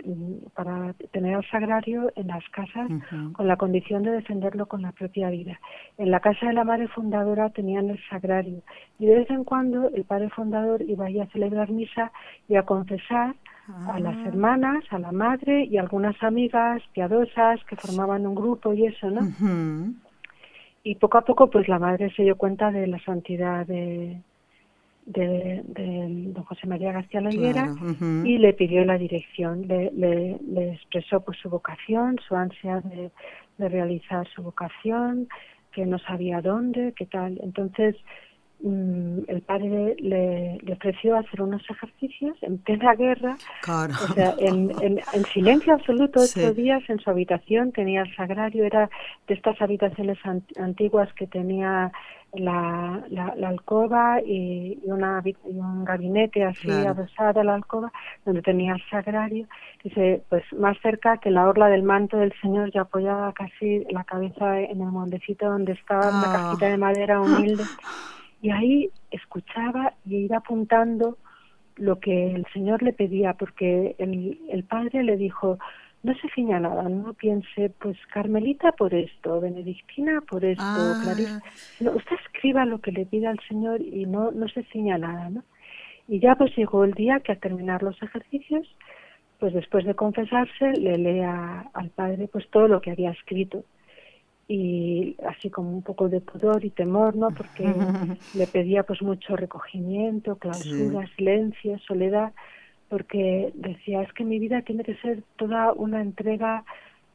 para 0.55 0.95
tener 1.13 1.37
el 1.37 1.51
sagrario 1.51 2.11
en 2.17 2.29
las 2.29 2.49
casas 2.51 2.89
con 3.33 3.47
la 3.47 3.57
condición 3.57 4.05
de 4.05 4.13
defenderlo 4.13 4.67
con 4.67 4.83
la 4.83 4.93
propia 4.93 5.29
vida. 5.29 5.61
En 5.99 6.11
la 6.11 6.21
casa 6.21 6.47
de 6.47 6.55
la 6.55 6.65
madre 6.65 6.89
fundadora 6.89 7.51
tenían 7.51 7.91
el 7.91 8.01
sagrario. 8.09 8.63
Y 8.99 9.07
de 9.07 9.17
vez 9.17 9.31
en 9.31 9.45
cuando 9.45 9.91
el 9.91 10.05
padre 10.05 10.31
fundador 10.31 10.83
iba 10.83 11.07
a 11.07 11.27
celebrar 11.27 11.71
misa 11.71 12.13
y 12.49 12.57
a 12.57 12.63
confesar 12.63 13.35
a 13.69 13.99
las 13.99 14.17
ah. 14.17 14.25
hermanas, 14.27 14.85
a 14.91 14.99
la 14.99 15.13
madre 15.13 15.65
y 15.65 15.79
algunas 15.79 16.21
amigas 16.23 16.83
piadosas 16.93 17.63
que 17.65 17.77
formaban 17.77 18.27
un 18.27 18.35
grupo 18.35 18.73
y 18.75 18.87
eso, 18.87 19.11
¿no? 19.11 19.23
Y 20.83 20.97
poco 20.97 21.19
a 21.19 21.25
poco, 21.25 21.49
pues 21.49 21.67
la 21.67 21.79
madre 21.79 22.13
se 22.15 22.25
dio 22.25 22.37
cuenta 22.37 22.71
de 22.71 22.87
la 22.87 23.03
santidad 23.05 23.67
de, 23.67 24.21
de, 25.07 25.63
don 26.35 26.45
José 26.45 26.67
María 26.67 26.93
García 26.93 27.23
La 27.23 27.31
y 27.31 28.39
le 28.39 28.53
pidió 28.53 28.85
la 28.85 28.99
dirección, 28.99 29.67
le, 29.67 29.91
le, 29.93 30.39
le, 30.47 30.73
expresó 30.73 31.21
pues 31.21 31.39
su 31.39 31.49
vocación, 31.49 32.19
su 32.29 32.37
ansia 32.37 32.81
de, 32.81 33.11
de 33.57 33.69
realizar 33.69 34.27
su 34.29 34.43
vocación, 34.43 35.29
que 35.73 35.87
no 35.87 35.99
sabía 35.99 36.41
dónde, 36.41 36.93
qué 36.97 37.07
tal. 37.07 37.41
Entonces, 37.43 37.97
el 38.65 39.43
padre 39.43 39.95
le, 39.99 40.59
ofreció 40.73 41.17
hacer 41.17 41.43
unos 41.43 41.63
ejercicios 41.69 42.37
en 42.43 42.59
plena 42.59 42.95
guerra, 42.95 43.37
o 43.67 44.15
sea, 44.15 44.35
en, 44.39 44.73
en, 44.81 45.25
silencio 45.33 45.75
absoluto, 45.75 46.21
ocho 46.21 46.55
días 46.55 46.83
en 46.89 46.99
su 46.99 47.11
habitación, 47.11 47.73
tenía 47.73 48.03
el 48.03 48.17
sagrario, 48.17 48.65
era 48.65 48.89
de 49.29 49.35
estas 49.35 49.61
habitaciones 49.61 50.19
antiguas 50.57 51.13
que 51.13 51.27
tenía 51.27 51.93
la, 52.33 53.05
la, 53.11 53.49
alcoba 53.49 54.21
y, 54.21 54.79
una, 54.85 55.23
un 55.45 55.85
gabinete 55.85 56.45
así 56.45 56.71
adosado 56.71 57.41
a 57.41 57.45
la 57.45 57.55
alcoba, 57.55 57.93
donde 58.25 58.41
tenía 58.43 58.73
el 58.73 58.83
sagrario, 58.91 59.47
dice, 59.83 60.23
pues 60.31 60.43
más 60.55 60.77
cerca 60.81 61.19
que 61.19 61.31
la 61.31 61.47
orla 61.47 61.69
del 61.69 61.83
manto 61.83 62.17
del 62.17 62.33
Señor, 62.41 62.73
ya 62.73 62.83
apoyaba 62.83 63.33
casi 63.35 63.85
la 63.91 64.05
cabeza 64.05 64.61
en 64.61 64.81
el 64.81 64.89
moldecito 64.89 65.47
donde 65.47 65.73
estaba 65.73 66.09
una 66.09 66.23
ah. 66.25 66.33
cajita 66.33 66.67
de 66.67 66.79
madera 66.79 67.21
humilde. 67.21 67.65
Y 68.45 68.51
ahí 68.51 68.91
escuchaba 69.11 69.95
y 70.05 70.17
iba 70.17 70.37
apuntando 70.37 71.17
lo 71.77 71.99
que 71.99 72.35
el 72.35 72.45
Señor 72.53 72.83
le 72.83 72.93
pedía, 72.93 73.33
porque 73.33 73.97
el, 73.97 74.39
el 74.51 74.65
Padre 74.65 75.03
le 75.03 75.17
dijo, 75.17 75.59
no 76.03 76.15
se 76.19 76.29
ciña 76.35 76.61
nada, 76.61 76.83
no 76.91 77.15
piense, 77.15 77.71
pues 77.81 77.97
Carmelita 78.13 78.73
por 78.73 78.93
esto, 78.93 79.41
Benedictina 79.41 80.21
por 80.29 80.45
esto, 80.45 80.63
ah. 80.63 81.01
Clarice. 81.03 81.41
usted 81.89 82.17
escriba 82.27 82.67
lo 82.67 82.83
que 82.83 82.93
le 82.93 83.07
pida 83.07 83.31
al 83.31 83.41
Señor 83.49 83.81
y 83.81 84.05
no, 84.05 84.31
no 84.31 84.47
se 84.49 84.63
ciña 84.65 84.99
nada, 84.99 85.31
¿no? 85.31 85.43
Y 86.07 86.21
ya 86.21 86.35
pues 86.35 86.55
llegó 86.55 86.85
el 86.85 86.93
día 86.93 87.21
que 87.21 87.33
al 87.33 87.41
terminar 87.41 87.83
los 87.83 88.01
ejercicios, 88.03 88.69
pues 89.41 89.55
después 89.55 89.87
de 89.87 89.95
confesarse, 89.95 90.73
le 90.73 90.99
lea 90.99 91.71
al 91.73 91.89
Padre 91.89 92.29
pues 92.31 92.47
todo 92.51 92.69
lo 92.69 92.83
que 92.83 92.91
había 92.91 93.13
escrito 93.13 93.65
y 94.47 95.17
así 95.27 95.51
como 95.51 95.71
un 95.71 95.83
poco 95.83 96.09
de 96.09 96.21
pudor 96.21 96.65
y 96.65 96.71
temor, 96.71 97.17
¿no? 97.17 97.31
Porque 97.31 97.65
le 98.35 98.47
pedía 98.47 98.83
pues 98.83 99.01
mucho 99.03 99.37
recogimiento, 99.37 100.37
clausura, 100.37 101.07
silencio, 101.17 101.79
soledad, 101.81 102.33
porque 102.89 103.51
decía, 103.55 104.03
es 104.03 104.13
que 104.13 104.25
mi 104.25 104.39
vida 104.39 104.63
tiene 104.63 104.85
que 104.85 104.97
ser 104.97 105.23
toda 105.37 105.73
una 105.73 106.03
entrega 106.03 106.65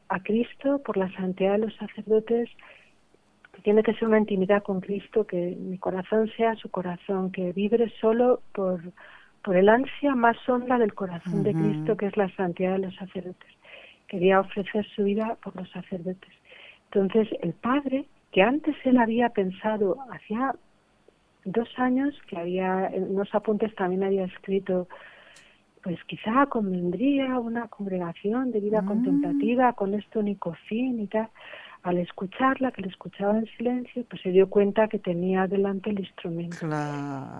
a 0.08 0.20
Cristo 0.20 0.80
por 0.84 0.96
la 0.96 1.10
santidad 1.12 1.52
de 1.52 1.66
los 1.66 1.76
sacerdotes, 1.76 2.48
tiene 3.62 3.82
que 3.82 3.94
ser 3.94 4.08
una 4.08 4.18
intimidad 4.18 4.62
con 4.62 4.80
Cristo, 4.80 5.26
que 5.26 5.56
mi 5.58 5.78
corazón 5.78 6.30
sea 6.36 6.54
su 6.56 6.70
corazón, 6.70 7.30
que 7.30 7.52
vibre 7.52 7.92
solo 8.00 8.40
por, 8.52 8.80
por 9.44 9.56
el 9.56 9.68
ansia 9.68 10.14
más 10.14 10.36
honda 10.48 10.78
del 10.78 10.94
corazón 10.94 11.42
de 11.42 11.52
Cristo, 11.52 11.96
que 11.96 12.06
es 12.06 12.16
la 12.16 12.34
santidad 12.36 12.72
de 12.72 12.86
los 12.86 12.94
sacerdotes. 12.96 13.50
Quería 14.08 14.40
ofrecer 14.40 14.86
su 14.96 15.04
vida 15.04 15.36
por 15.42 15.54
los 15.56 15.70
sacerdotes. 15.70 16.39
Entonces 16.92 17.28
el 17.40 17.52
padre, 17.52 18.06
que 18.32 18.42
antes 18.42 18.74
él 18.84 18.98
había 18.98 19.28
pensado, 19.30 19.96
hacía 20.10 20.54
dos 21.44 21.68
años 21.76 22.14
que 22.28 22.36
había, 22.36 22.88
en 22.88 23.10
unos 23.10 23.34
apuntes 23.34 23.74
también 23.74 24.02
había 24.02 24.24
escrito, 24.24 24.88
pues 25.82 25.98
quizá 26.04 26.46
convendría 26.46 27.38
una 27.38 27.68
congregación 27.68 28.50
de 28.50 28.60
vida 28.60 28.82
mm. 28.82 28.86
contemplativa 28.86 29.72
con 29.74 29.94
este 29.94 30.18
único 30.18 30.54
fin 30.68 31.00
y 31.00 31.06
tal. 31.06 31.28
Al 31.82 31.96
escucharla, 31.96 32.72
que 32.72 32.82
le 32.82 32.88
escuchaba 32.88 33.38
en 33.38 33.46
silencio, 33.56 34.04
pues 34.10 34.20
se 34.20 34.32
dio 34.32 34.50
cuenta 34.50 34.88
que 34.88 34.98
tenía 34.98 35.46
delante 35.46 35.88
el 35.88 36.00
instrumento. 36.00 36.66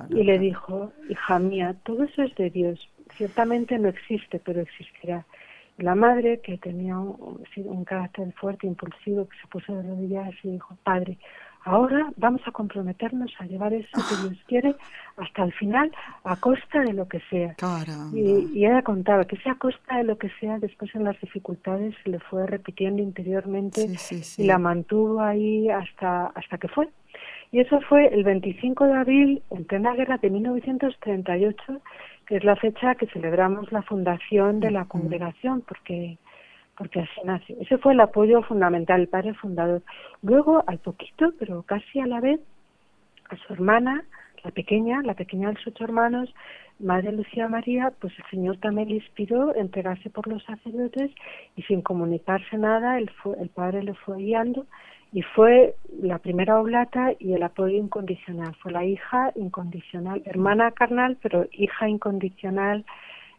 y 0.09 0.25
le 0.25 0.39
dijo, 0.39 0.93
hija 1.11 1.39
mía, 1.39 1.77
todo 1.83 2.05
eso 2.05 2.23
es 2.23 2.35
de 2.37 2.49
Dios. 2.49 2.89
Ciertamente 3.17 3.79
no 3.79 3.89
existe, 3.89 4.41
pero 4.43 4.63
existirá. 4.63 5.27
La 5.81 5.95
madre, 5.95 6.41
que 6.41 6.59
tenía 6.59 6.99
un, 6.99 7.85
carácter 7.85 8.33
fuerte, 8.35 8.67
impulsivo, 8.67 9.29
que 9.29 9.37
se 9.41 9.47
puso 9.49 9.75
de 9.75 9.83
rodillas 9.83 10.33
y 10.43 10.53
dijo, 10.53 10.77
Padre, 10.85 11.19
ahora 11.65 12.11
vamos 12.17 12.43
a 12.47 12.53
comprometernos 12.53 13.33
a 13.39 13.47
llevar 13.47 13.73
eso 13.73 13.89
que 13.93 14.29
Dios 14.29 14.45
quiere 14.47 14.75
hasta 15.17 15.45
el 15.45 15.53
final, 15.55 15.91
a 16.25 16.37
costa 16.37 16.81
de 16.81 16.93
lo 16.93 17.09
que 17.09 17.21
sea. 17.31 17.57
Y, 18.13 18.59
y, 18.59 18.67
ella 18.67 18.83
contaba 18.83 19.25
que 19.25 19.37
sea 19.39 19.53
a 19.53 19.59
costa 19.59 19.97
de 19.97 20.05
lo 20.05 20.19
que 20.19 20.31
sea, 20.39 20.59
después 20.59 20.95
en 20.95 21.05
las 21.05 21.19
dificultades 21.21 21.95
se 22.05 22.11
le 22.11 22.21
fue 22.21 22.47
repitiendo 22.47 23.03
interiormente 23.03 23.87
y 24.37 24.45
la 24.45 24.59
mantuvo 24.59 25.21
ahí 25.21 25.69
hasta, 25.71 26.27
hasta 26.27 26.59
que 26.59 26.69
fue. 26.69 26.89
Y 27.53 27.61
eso 27.61 27.81
fue 27.89 28.07
el 28.15 28.23
25 28.23 28.87
de 28.87 28.95
abril, 28.95 29.43
en 29.51 29.65
plena 29.65 29.93
guerra 29.95 30.19
de 30.19 30.31
1938, 30.31 31.81
que 32.31 32.37
es 32.37 32.45
la 32.45 32.55
fecha 32.55 32.95
que 32.95 33.09
celebramos 33.09 33.73
la 33.73 33.83
fundación 33.83 34.61
de 34.61 34.71
la 34.71 34.85
congregación, 34.85 35.63
porque 35.63 36.17
porque 36.77 37.01
así 37.01 37.21
nace. 37.25 37.57
Ese 37.61 37.77
fue 37.79 37.93
el 37.93 38.01
apoyo 38.01 38.41
fundamental, 38.43 39.01
el 39.01 39.09
padre 39.09 39.35
fundador. 39.35 39.83
Luego, 40.23 40.63
al 40.69 40.79
poquito, 40.79 41.33
pero 41.41 41.63
casi 41.65 41.99
a 41.99 42.07
la 42.07 42.21
vez, 42.21 42.41
a 43.29 43.37
su 43.37 43.53
hermana, 43.53 44.05
la 44.45 44.53
pequeña, 44.53 45.03
la 45.03 45.15
pequeña 45.15 45.51
de 45.51 45.57
sus 45.57 45.75
ocho 45.75 45.83
hermanos, 45.83 46.33
Madre 46.79 47.11
Lucía 47.11 47.49
María, 47.49 47.93
pues 48.01 48.17
el 48.17 48.25
Señor 48.31 48.59
también 48.59 48.89
le 48.91 48.95
inspiró 48.95 49.53
entregarse 49.57 50.09
por 50.09 50.29
los 50.29 50.43
sacerdotes 50.45 51.11
y 51.57 51.63
sin 51.63 51.83
comunicarse 51.83 52.57
nada, 52.57 52.97
el, 52.97 53.11
el 53.41 53.49
Padre 53.49 53.83
le 53.83 53.95
fue 53.95 54.19
guiando 54.19 54.67
y 55.13 55.23
fue 55.23 55.75
la 56.01 56.19
primera 56.19 56.61
oblata 56.61 57.13
y 57.19 57.33
el 57.33 57.43
apoyo 57.43 57.77
incondicional. 57.77 58.55
Fue 58.63 58.73
la 58.73 58.85
hija 58.85 59.33
incondicional, 59.35 60.23
hermana 60.25 60.71
carnal, 60.71 61.19
pero 61.23 61.47
hija 61.53 61.89
incondicional 61.89 62.85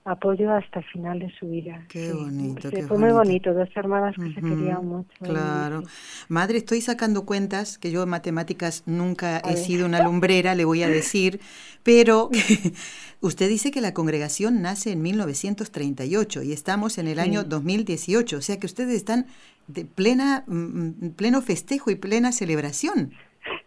apoyo 0.04 0.52
hasta 0.52 0.80
el 0.80 0.86
final 0.86 1.20
de 1.20 1.32
su 1.40 1.48
vida. 1.48 1.86
Qué 1.88 2.12
bonito. 2.12 2.70
fue 2.88 2.98
muy 2.98 3.12
bonito, 3.12 3.54
dos 3.54 3.70
hermanas 3.76 4.16
que 4.16 4.34
se 4.34 4.42
querían 4.42 4.86
mucho. 4.86 5.10
Claro. 5.22 5.84
Madre, 6.28 6.58
estoy 6.58 6.82
sacando 6.82 7.26
cuentas, 7.26 7.78
que 7.78 7.92
yo 7.92 8.04
en 8.04 8.10
matemáticas 8.10 8.84
nunca 8.86 9.38
he 9.40 9.58
sido 9.58 9.86
una 9.86 10.04
lumbrera, 10.04 10.56
le 10.56 10.66
voy 10.66 10.82
a 10.84 10.88
decir, 10.88 11.40
pero 11.84 12.30
usted 13.22 13.48
dice 13.48 13.70
que 13.70 13.82
la 13.82 13.94
congregación 13.94 14.62
nace 14.62 14.92
en 14.92 15.02
1938 15.02 16.44
y 16.44 16.52
estamos 16.52 16.98
en 16.98 17.08
el 17.08 17.20
año 17.20 17.44
2018, 17.44 18.38
o 18.38 18.42
sea 18.42 18.60
que 18.60 18.66
ustedes 18.66 18.96
están 18.96 19.28
de 19.68 19.86
plena, 19.86 20.44
mm, 20.48 20.54
mm, 20.56 21.10
pleno 21.12 21.42
festejo 21.42 21.92
y 21.92 21.96
plena 21.96 22.32
celebración. 22.32 23.14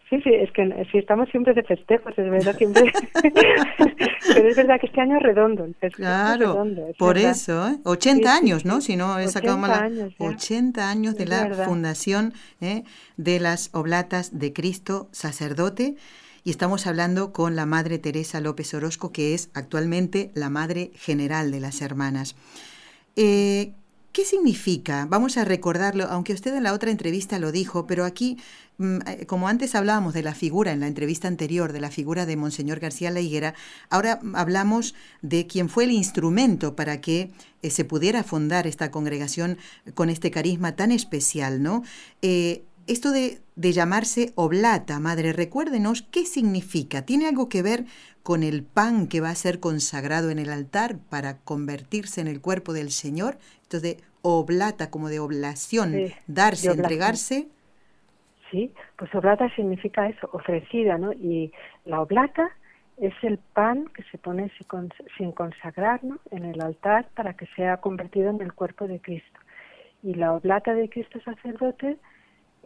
Sí, 0.09 0.21
sí, 0.21 0.29
es 0.31 0.51
que 0.51 0.87
si 0.91 0.99
estamos 0.99 1.27
siempre 1.29 1.53
de 1.53 1.63
festejos, 1.63 2.13
es 2.15 2.29
verdad, 2.29 2.55
siempre. 2.55 2.93
Pero 4.33 4.49
es 4.49 4.55
verdad 4.55 4.79
que 4.79 4.85
este 4.85 5.01
año 5.01 5.17
es 5.17 5.23
redondo. 5.23 5.67
claro, 5.93 6.63
por 6.99 7.17
eso, 7.17 7.67
¿eh? 7.67 7.77
80 7.83 8.35
años, 8.35 8.65
¿no? 8.65 8.81
Si 8.81 8.95
no 8.95 9.17
he 9.17 9.27
sacado 9.27 9.57
mal. 9.57 9.71
Años, 9.71 10.13
80 10.19 10.89
años 10.89 11.17
de 11.17 11.25
la 11.25 11.49
fundación 11.65 12.33
¿eh? 12.61 12.83
de 13.17 13.39
las 13.39 13.73
Oblatas 13.73 14.37
de 14.37 14.53
Cristo 14.53 15.09
Sacerdote. 15.11 15.95
Y 16.43 16.51
estamos 16.51 16.85
hablando 16.85 17.33
con 17.33 17.55
la 17.55 17.65
Madre 17.65 17.97
Teresa 17.97 18.39
López 18.41 18.75
Orozco, 18.75 19.11
que 19.11 19.33
es 19.33 19.49
actualmente 19.55 20.29
la 20.35 20.51
Madre 20.51 20.91
General 20.93 21.49
de 21.49 21.59
las 21.59 21.81
Hermanas. 21.81 22.35
Eh, 23.15 23.73
¿Qué 24.15 24.23
significa? 24.23 25.05
Vamos 25.09 25.35
a 25.35 25.43
recordarlo, 25.43 26.05
aunque 26.05 26.31
usted 26.31 26.55
en 26.55 26.63
la 26.63 26.71
otra 26.71 26.89
entrevista 26.89 27.37
lo 27.37 27.51
dijo, 27.51 27.85
pero 27.85 28.05
aquí, 28.05 28.37
mm, 28.77 28.99
eh, 29.05 29.25
como 29.25 29.49
antes 29.49 29.75
hablábamos 29.75 30.13
de 30.13 30.23
la 30.23 30.33
figura 30.33 30.71
en 30.71 30.79
la 30.79 30.87
entrevista 30.87 31.27
anterior, 31.27 31.73
de 31.73 31.81
la 31.81 31.91
figura 31.91 32.25
de 32.25 32.37
Monseñor 32.37 32.79
García 32.79 33.11
La 33.11 33.19
Higuera, 33.19 33.55
ahora 33.89 34.21
hablamos 34.33 34.95
de 35.21 35.47
quién 35.47 35.67
fue 35.67 35.83
el 35.83 35.91
instrumento 35.91 36.77
para 36.77 37.01
que 37.01 37.31
eh, 37.61 37.69
se 37.69 37.83
pudiera 37.83 38.23
fundar 38.23 38.67
esta 38.67 38.89
congregación 38.89 39.57
con 39.95 40.09
este 40.09 40.31
carisma 40.31 40.77
tan 40.77 40.93
especial, 40.93 41.61
¿no? 41.61 41.83
Eh, 42.21 42.63
esto 42.87 43.11
de, 43.11 43.41
de, 43.55 43.71
llamarse 43.71 44.31
oblata, 44.35 44.99
madre, 44.99 45.33
recuérdenos 45.33 46.01
qué 46.03 46.25
significa. 46.25 47.05
¿Tiene 47.05 47.27
algo 47.27 47.49
que 47.49 47.61
ver 47.61 47.85
con 48.23 48.43
el 48.43 48.63
pan 48.63 49.07
que 49.07 49.21
va 49.21 49.29
a 49.29 49.35
ser 49.35 49.59
consagrado 49.59 50.29
en 50.29 50.39
el 50.39 50.49
altar 50.49 50.97
para 51.09 51.37
convertirse 51.39 52.21
en 52.21 52.27
el 52.27 52.41
cuerpo 52.41 52.73
del 52.73 52.91
Señor? 52.91 53.37
Esto 53.61 53.79
de 53.79 53.97
oblata, 54.21 54.89
como 54.89 55.09
de 55.09 55.19
oblación, 55.19 55.93
darse, 56.27 56.71
entregarse. 56.71 57.47
Sí, 58.51 58.71
pues 58.97 59.13
oblata 59.13 59.53
significa 59.55 60.07
eso, 60.07 60.29
ofrecida, 60.33 60.97
¿no? 60.97 61.13
Y 61.13 61.51
la 61.85 62.01
oblata 62.01 62.51
es 62.97 63.13
el 63.23 63.37
pan 63.37 63.87
que 63.93 64.03
se 64.03 64.17
pone 64.17 64.51
sin 65.17 65.31
consagrar 65.31 66.03
¿no? 66.03 66.19
en 66.31 66.45
el 66.45 66.61
altar 66.61 67.07
para 67.15 67.33
que 67.33 67.45
sea 67.55 67.77
convertido 67.77 68.29
en 68.29 68.41
el 68.41 68.53
cuerpo 68.53 68.87
de 68.87 68.99
Cristo. 68.99 69.39
Y 70.03 70.13
la 70.13 70.33
oblata 70.33 70.73
de 70.73 70.89
Cristo 70.89 71.19
sacerdote 71.21 71.97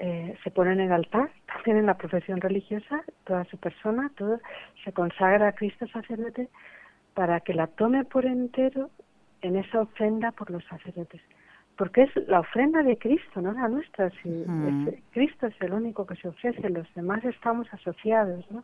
eh, 0.01 0.37
se 0.43 0.49
pone 0.49 0.71
en 0.71 0.79
el 0.79 0.93
altar, 0.93 1.29
también 1.45 1.77
en 1.77 1.85
la 1.85 1.97
profesión 1.97 2.39
religiosa, 2.39 3.03
toda 3.25 3.43
su 3.45 3.57
persona, 3.57 4.09
todo 4.15 4.39
se 4.85 4.93
consagra 4.93 5.49
a 5.49 5.51
Cristo 5.51 5.87
sacerdote 5.87 6.47
para 7.13 7.41
que 7.41 7.53
la 7.53 7.67
tome 7.67 8.05
por 8.05 8.25
entero 8.25 8.89
en 9.41 9.57
esa 9.57 9.81
ofrenda 9.81 10.31
por 10.31 10.51
los 10.51 10.63
sacerdotes. 10.65 11.21
Porque 11.77 12.03
es 12.03 12.15
la 12.27 12.39
ofrenda 12.39 12.81
de 12.81 12.97
Cristo, 12.97 13.41
no 13.41 13.51
la 13.51 13.67
nuestra. 13.67 14.09
Si 14.21 14.45
Cristo 15.11 15.47
es 15.47 15.61
el 15.61 15.73
único 15.73 16.05
que 16.05 16.15
se 16.15 16.29
ofrece, 16.29 16.69
los 16.69 16.87
demás 16.93 17.23
estamos 17.25 17.67
asociados 17.73 18.49
¿no? 18.51 18.63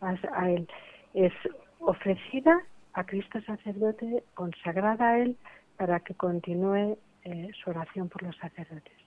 a, 0.00 0.50
Él. 0.50 0.68
Es 1.14 1.32
ofrecida 1.80 2.60
a 2.92 3.04
Cristo 3.04 3.40
sacerdote, 3.42 4.22
consagrada 4.34 5.08
a 5.08 5.18
Él, 5.18 5.36
para 5.76 6.00
que 6.00 6.14
continúe 6.14 6.96
eh, 7.24 7.50
su 7.62 7.70
oración 7.70 8.08
por 8.08 8.22
los 8.22 8.36
sacerdotes. 8.36 9.05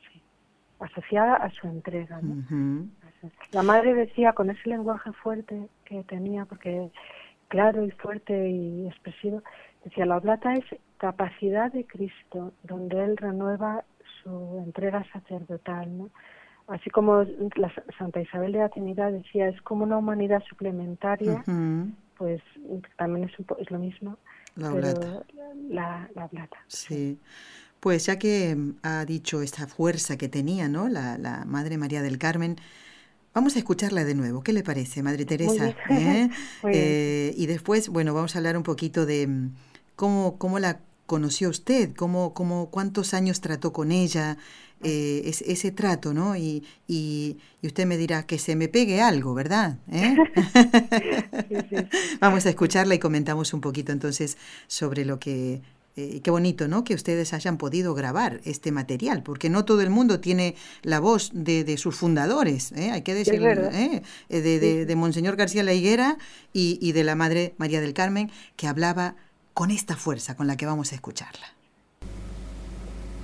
Asociada 0.79 1.35
a 1.35 1.49
su 1.51 1.67
entrega. 1.67 2.19
¿no? 2.21 2.87
La 3.51 3.63
madre 3.63 3.93
decía 3.93 4.33
con 4.33 4.49
ese 4.49 4.69
lenguaje 4.69 5.11
fuerte 5.13 5.67
que 5.85 6.03
tenía, 6.03 6.45
porque 6.45 6.89
claro 7.49 7.83
y 7.83 7.91
fuerte 7.91 8.49
y 8.49 8.87
expresivo, 8.87 9.43
decía 9.83 10.05
la 10.05 10.17
oblata 10.17 10.53
es 10.53 10.65
capacidad 10.97 11.71
de 11.71 11.85
Cristo, 11.85 12.53
donde 12.63 13.03
Él 13.03 13.17
renueva 13.17 13.83
su 14.21 14.61
entrega 14.65 15.03
sacerdotal, 15.11 15.97
¿no? 15.97 16.09
Así 16.67 16.91
como 16.91 17.23
la 17.55 17.73
Santa 17.97 18.21
Isabel 18.21 18.51
de 18.51 18.59
la 18.59 18.69
Trinidad 18.69 19.11
decía, 19.11 19.47
es 19.47 19.59
como 19.63 19.85
una 19.85 19.97
humanidad 19.97 20.43
suplementaria, 20.47 21.43
pues 22.15 22.41
también 22.95 23.27
es, 23.27 23.33
es, 23.57 23.71
lo 23.71 23.79
mismo, 23.79 24.17
la 24.55 24.71
pero 24.71 25.23
la, 25.67 26.07
la 26.13 26.29
Sí. 26.67 27.19
Pues 27.79 28.05
ya 28.05 28.19
que 28.19 28.57
ha 28.83 29.05
dicho 29.05 29.41
esta 29.41 29.67
fuerza 29.67 30.17
que 30.17 30.27
tenía, 30.27 30.67
¿no? 30.67 30.89
La, 30.89 31.17
la 31.17 31.45
Madre 31.45 31.77
María 31.77 32.01
del 32.01 32.17
Carmen, 32.17 32.57
Vamos 33.33 33.55
a 33.55 33.59
escucharla 33.59 34.05
de 34.05 34.15
nuevo. 34.15 34.41
¿Qué 34.41 34.53
le 34.53 34.63
parece, 34.63 35.03
Madre 35.03 35.25
Teresa? 35.25 35.75
¿Eh? 35.89 36.29
Eh, 36.73 37.33
y 37.37 37.45
después, 37.45 37.89
bueno, 37.89 38.13
vamos 38.13 38.35
a 38.35 38.39
hablar 38.39 38.57
un 38.57 38.63
poquito 38.63 39.05
de 39.05 39.27
mm, 39.27 39.55
cómo, 39.95 40.37
cómo 40.37 40.59
la 40.59 40.79
conoció 41.05 41.49
usted? 41.49 41.95
¿Cómo, 41.95 42.33
cómo, 42.33 42.69
¿Cuántos 42.69 43.13
años 43.13 43.41
trató 43.41 43.73
con 43.73 43.91
ella? 43.91 44.37
Eh, 44.81 45.23
ese, 45.25 45.71
trato, 45.71 46.13
¿no? 46.13 46.37
Y, 46.37 46.63
y, 46.87 47.37
usted 47.63 47.85
me 47.85 47.97
dirá 47.97 48.25
que 48.25 48.39
se 48.39 48.55
me 48.55 48.69
pegue 48.69 49.01
algo, 49.01 49.33
¿verdad? 49.33 49.77
Vamos 52.21 52.45
a 52.45 52.49
escucharla 52.49 52.95
y 52.95 52.99
comentamos 52.99 53.53
un 53.53 53.59
poquito 53.59 53.91
entonces 53.91 54.37
sobre 54.67 55.03
lo 55.03 55.19
que... 55.19 55.61
Eh, 55.99 56.21
qué 56.21 56.31
bonito, 56.31 56.69
¿no? 56.69 56.85
Que 56.85 56.93
ustedes 56.95 57.33
hayan 57.33 57.57
podido 57.57 57.93
grabar 57.93 58.39
este 58.45 58.71
material, 58.71 59.21
porque 59.21 59.49
no 59.49 59.65
todo 59.65 59.81
el 59.81 59.89
mundo 59.89 60.21
tiene 60.21 60.55
la 60.81 61.01
voz 61.01 61.29
de, 61.33 61.65
de 61.65 61.77
sus 61.77 61.93
fundadores, 61.93 62.71
¿eh? 62.71 62.91
hay 62.91 63.01
que 63.01 63.13
decirlo, 63.13 63.49
¿eh? 63.49 64.01
de, 64.29 64.41
de, 64.41 64.85
de, 64.85 64.95
Monseñor 64.95 65.35
García 65.35 65.61
La 65.61 65.73
Higuera 65.73 66.17
y, 66.53 66.79
y 66.81 66.93
de 66.93 67.03
la 67.03 67.15
Madre 67.15 67.53
María 67.57 67.81
del 67.81 67.93
Carmen, 67.93 68.31
que 68.55 68.67
hablaba 68.67 69.15
con 69.53 69.71
esta 69.71 69.97
fuerza 69.97 70.37
con 70.37 70.47
la 70.47 70.55
que 70.55 70.65
vamos 70.65 70.93
a 70.93 70.95
escucharla. 70.95 71.47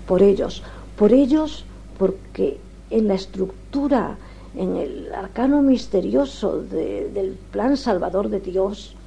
Por 0.06 0.22
ellos, 0.22 0.62
por 0.98 1.14
ellos 1.14 1.64
porque 1.98 2.60
en 2.90 3.08
la 3.08 3.14
estructura, 3.14 4.18
en 4.54 4.76
el 4.76 5.14
arcano 5.14 5.62
misterioso 5.62 6.62
del 6.62 7.38
plan 7.52 7.78
salvador 7.78 8.28
de 8.28 8.42
Dios, 8.42 8.98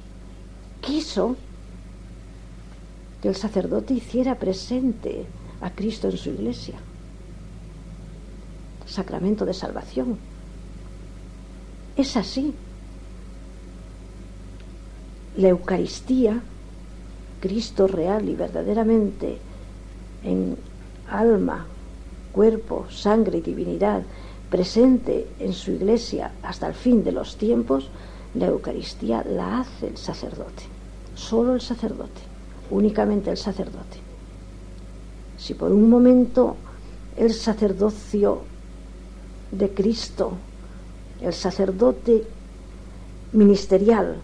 quiso 0.81 1.35
que 3.21 3.29
el 3.29 3.35
sacerdote 3.35 3.93
hiciera 3.93 4.35
presente 4.35 5.25
a 5.61 5.71
Cristo 5.71 6.07
en 6.09 6.17
su 6.17 6.29
iglesia. 6.29 6.75
Sacramento 8.85 9.45
de 9.45 9.53
salvación. 9.53 10.17
Es 11.95 12.15
así. 12.17 12.53
La 15.37 15.49
Eucaristía 15.49 16.41
Cristo 17.39 17.87
real 17.87 18.27
y 18.27 18.35
verdaderamente 18.35 19.37
en 20.23 20.57
alma, 21.09 21.65
cuerpo, 22.31 22.85
sangre 22.89 23.39
y 23.39 23.41
divinidad 23.41 24.03
presente 24.49 25.27
en 25.39 25.53
su 25.53 25.71
iglesia 25.71 26.33
hasta 26.43 26.67
el 26.67 26.73
fin 26.73 27.03
de 27.03 27.11
los 27.11 27.37
tiempos, 27.37 27.89
la 28.33 28.47
Eucaristía 28.47 29.23
la 29.23 29.59
hace 29.59 29.87
el 29.87 29.97
sacerdote, 29.97 30.63
solo 31.15 31.53
el 31.53 31.61
sacerdote, 31.61 32.21
únicamente 32.69 33.29
el 33.29 33.37
sacerdote. 33.37 33.97
Si 35.37 35.53
por 35.53 35.71
un 35.71 35.89
momento 35.89 36.55
el 37.17 37.33
sacerdocio 37.33 38.41
de 39.51 39.69
Cristo, 39.69 40.33
el 41.21 41.33
sacerdote 41.33 42.23
ministerial, 43.33 44.17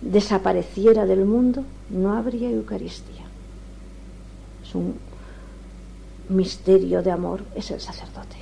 desapareciera 0.00 1.06
del 1.06 1.24
mundo, 1.24 1.64
no 1.90 2.14
habría 2.14 2.50
Eucaristía. 2.50 3.24
Es 4.62 4.74
un 4.74 4.94
misterio 6.28 7.02
de 7.02 7.10
amor, 7.10 7.42
es 7.54 7.70
el 7.70 7.80
sacerdote. 7.80 8.36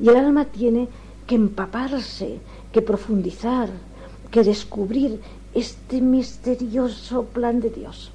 Y 0.00 0.08
el 0.08 0.16
alma 0.16 0.46
tiene 0.46 0.88
que 1.26 1.34
empaparse, 1.34 2.40
que 2.72 2.82
profundizar, 2.82 3.70
que 4.30 4.42
descubrir 4.42 5.20
este 5.54 6.00
misterioso 6.00 7.24
plan 7.24 7.60
de 7.60 7.70
Dios. 7.70 8.10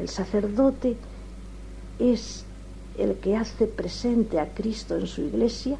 El 0.00 0.08
sacerdote 0.08 0.96
es 1.98 2.46
el 2.96 3.16
que 3.16 3.36
hace 3.36 3.66
presente 3.66 4.40
a 4.40 4.48
Cristo 4.48 4.96
en 4.96 5.06
su 5.06 5.20
iglesia, 5.20 5.76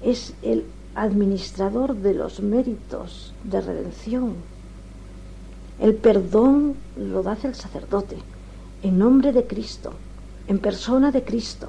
es 0.00 0.32
el 0.42 0.64
administrador 0.94 1.96
de 1.96 2.14
los 2.14 2.38
méritos 2.38 3.34
de 3.42 3.60
redención. 3.60 4.34
El 5.80 5.96
perdón 5.96 6.76
lo 6.96 7.24
da 7.24 7.36
el 7.42 7.56
sacerdote, 7.56 8.16
en 8.84 8.96
nombre 8.96 9.32
de 9.32 9.44
Cristo, 9.44 9.94
en 10.46 10.60
persona 10.60 11.10
de 11.10 11.24
Cristo. 11.24 11.66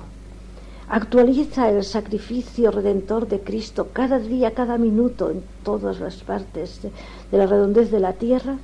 Actualiza 0.90 1.72
el 1.72 1.84
sacrificio 1.84 2.70
redentor 2.70 3.28
de 3.28 3.40
Cristo 3.40 3.90
cada 3.94 4.20
día, 4.20 4.54
cada 4.54 4.78
minuto, 4.78 5.32
en 5.32 5.42
todas 5.64 6.00
las 6.00 6.18
partes 6.18 6.84
de, 6.84 6.92
de 7.32 7.38
la 7.40 7.48
redondez 7.48 7.90
de 7.90 8.00
la 8.00 8.14
tierra, 8.14 8.60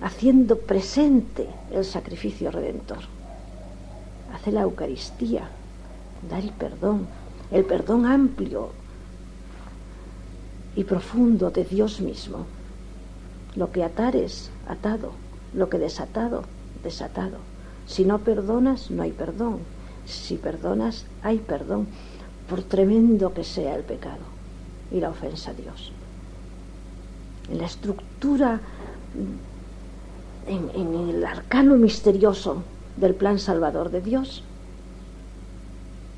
haciendo 0.00 0.58
presente 0.58 1.48
el 1.72 1.84
sacrificio 1.84 2.50
redentor. 2.50 3.00
Hace 4.32 4.52
la 4.52 4.62
Eucaristía, 4.62 5.48
da 6.28 6.38
el 6.38 6.50
perdón, 6.50 7.06
el 7.50 7.64
perdón 7.64 8.06
amplio 8.06 8.70
y 10.76 10.84
profundo 10.84 11.50
de 11.50 11.64
Dios 11.64 12.00
mismo. 12.00 12.46
Lo 13.54 13.70
que 13.70 13.84
atares, 13.84 14.50
atado, 14.66 15.12
lo 15.54 15.68
que 15.68 15.78
desatado, 15.78 16.44
desatado. 16.82 17.38
Si 17.86 18.04
no 18.04 18.18
perdonas, 18.18 18.90
no 18.90 19.02
hay 19.02 19.12
perdón. 19.12 19.60
Si 20.06 20.36
perdonas, 20.36 21.06
hay 21.22 21.38
perdón, 21.38 21.86
por 22.48 22.62
tremendo 22.62 23.32
que 23.32 23.44
sea 23.44 23.74
el 23.76 23.84
pecado 23.84 24.24
y 24.90 25.00
la 25.00 25.10
ofensa 25.10 25.52
a 25.52 25.54
Dios. 25.54 25.92
En 27.50 27.58
la 27.58 27.66
estructura, 27.66 28.60
en, 30.46 31.08
el 31.08 31.24
arcano 31.24 31.76
misterioso 31.76 32.62
del 32.96 33.14
plan 33.14 33.38
salvador 33.38 33.90
de 33.90 34.00
Dios, 34.00 34.42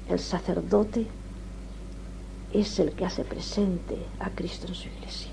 el 0.09 0.19
sacerdote 0.19 1.07
es 2.53 2.79
el 2.79 2.93
que 2.93 3.05
hace 3.05 3.25
presente 3.25 3.97
a 4.21 4.31
Cristo 4.31 4.69
en 4.69 4.75
su 4.75 4.89
iglesia, 4.89 5.31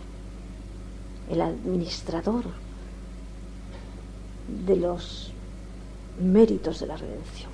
el 1.29 1.41
administrador 1.41 2.45
de 4.65 4.75
los 4.75 5.31
méritos 6.21 6.79
de 6.79 6.87
la 6.87 6.97
redención. 6.97 7.51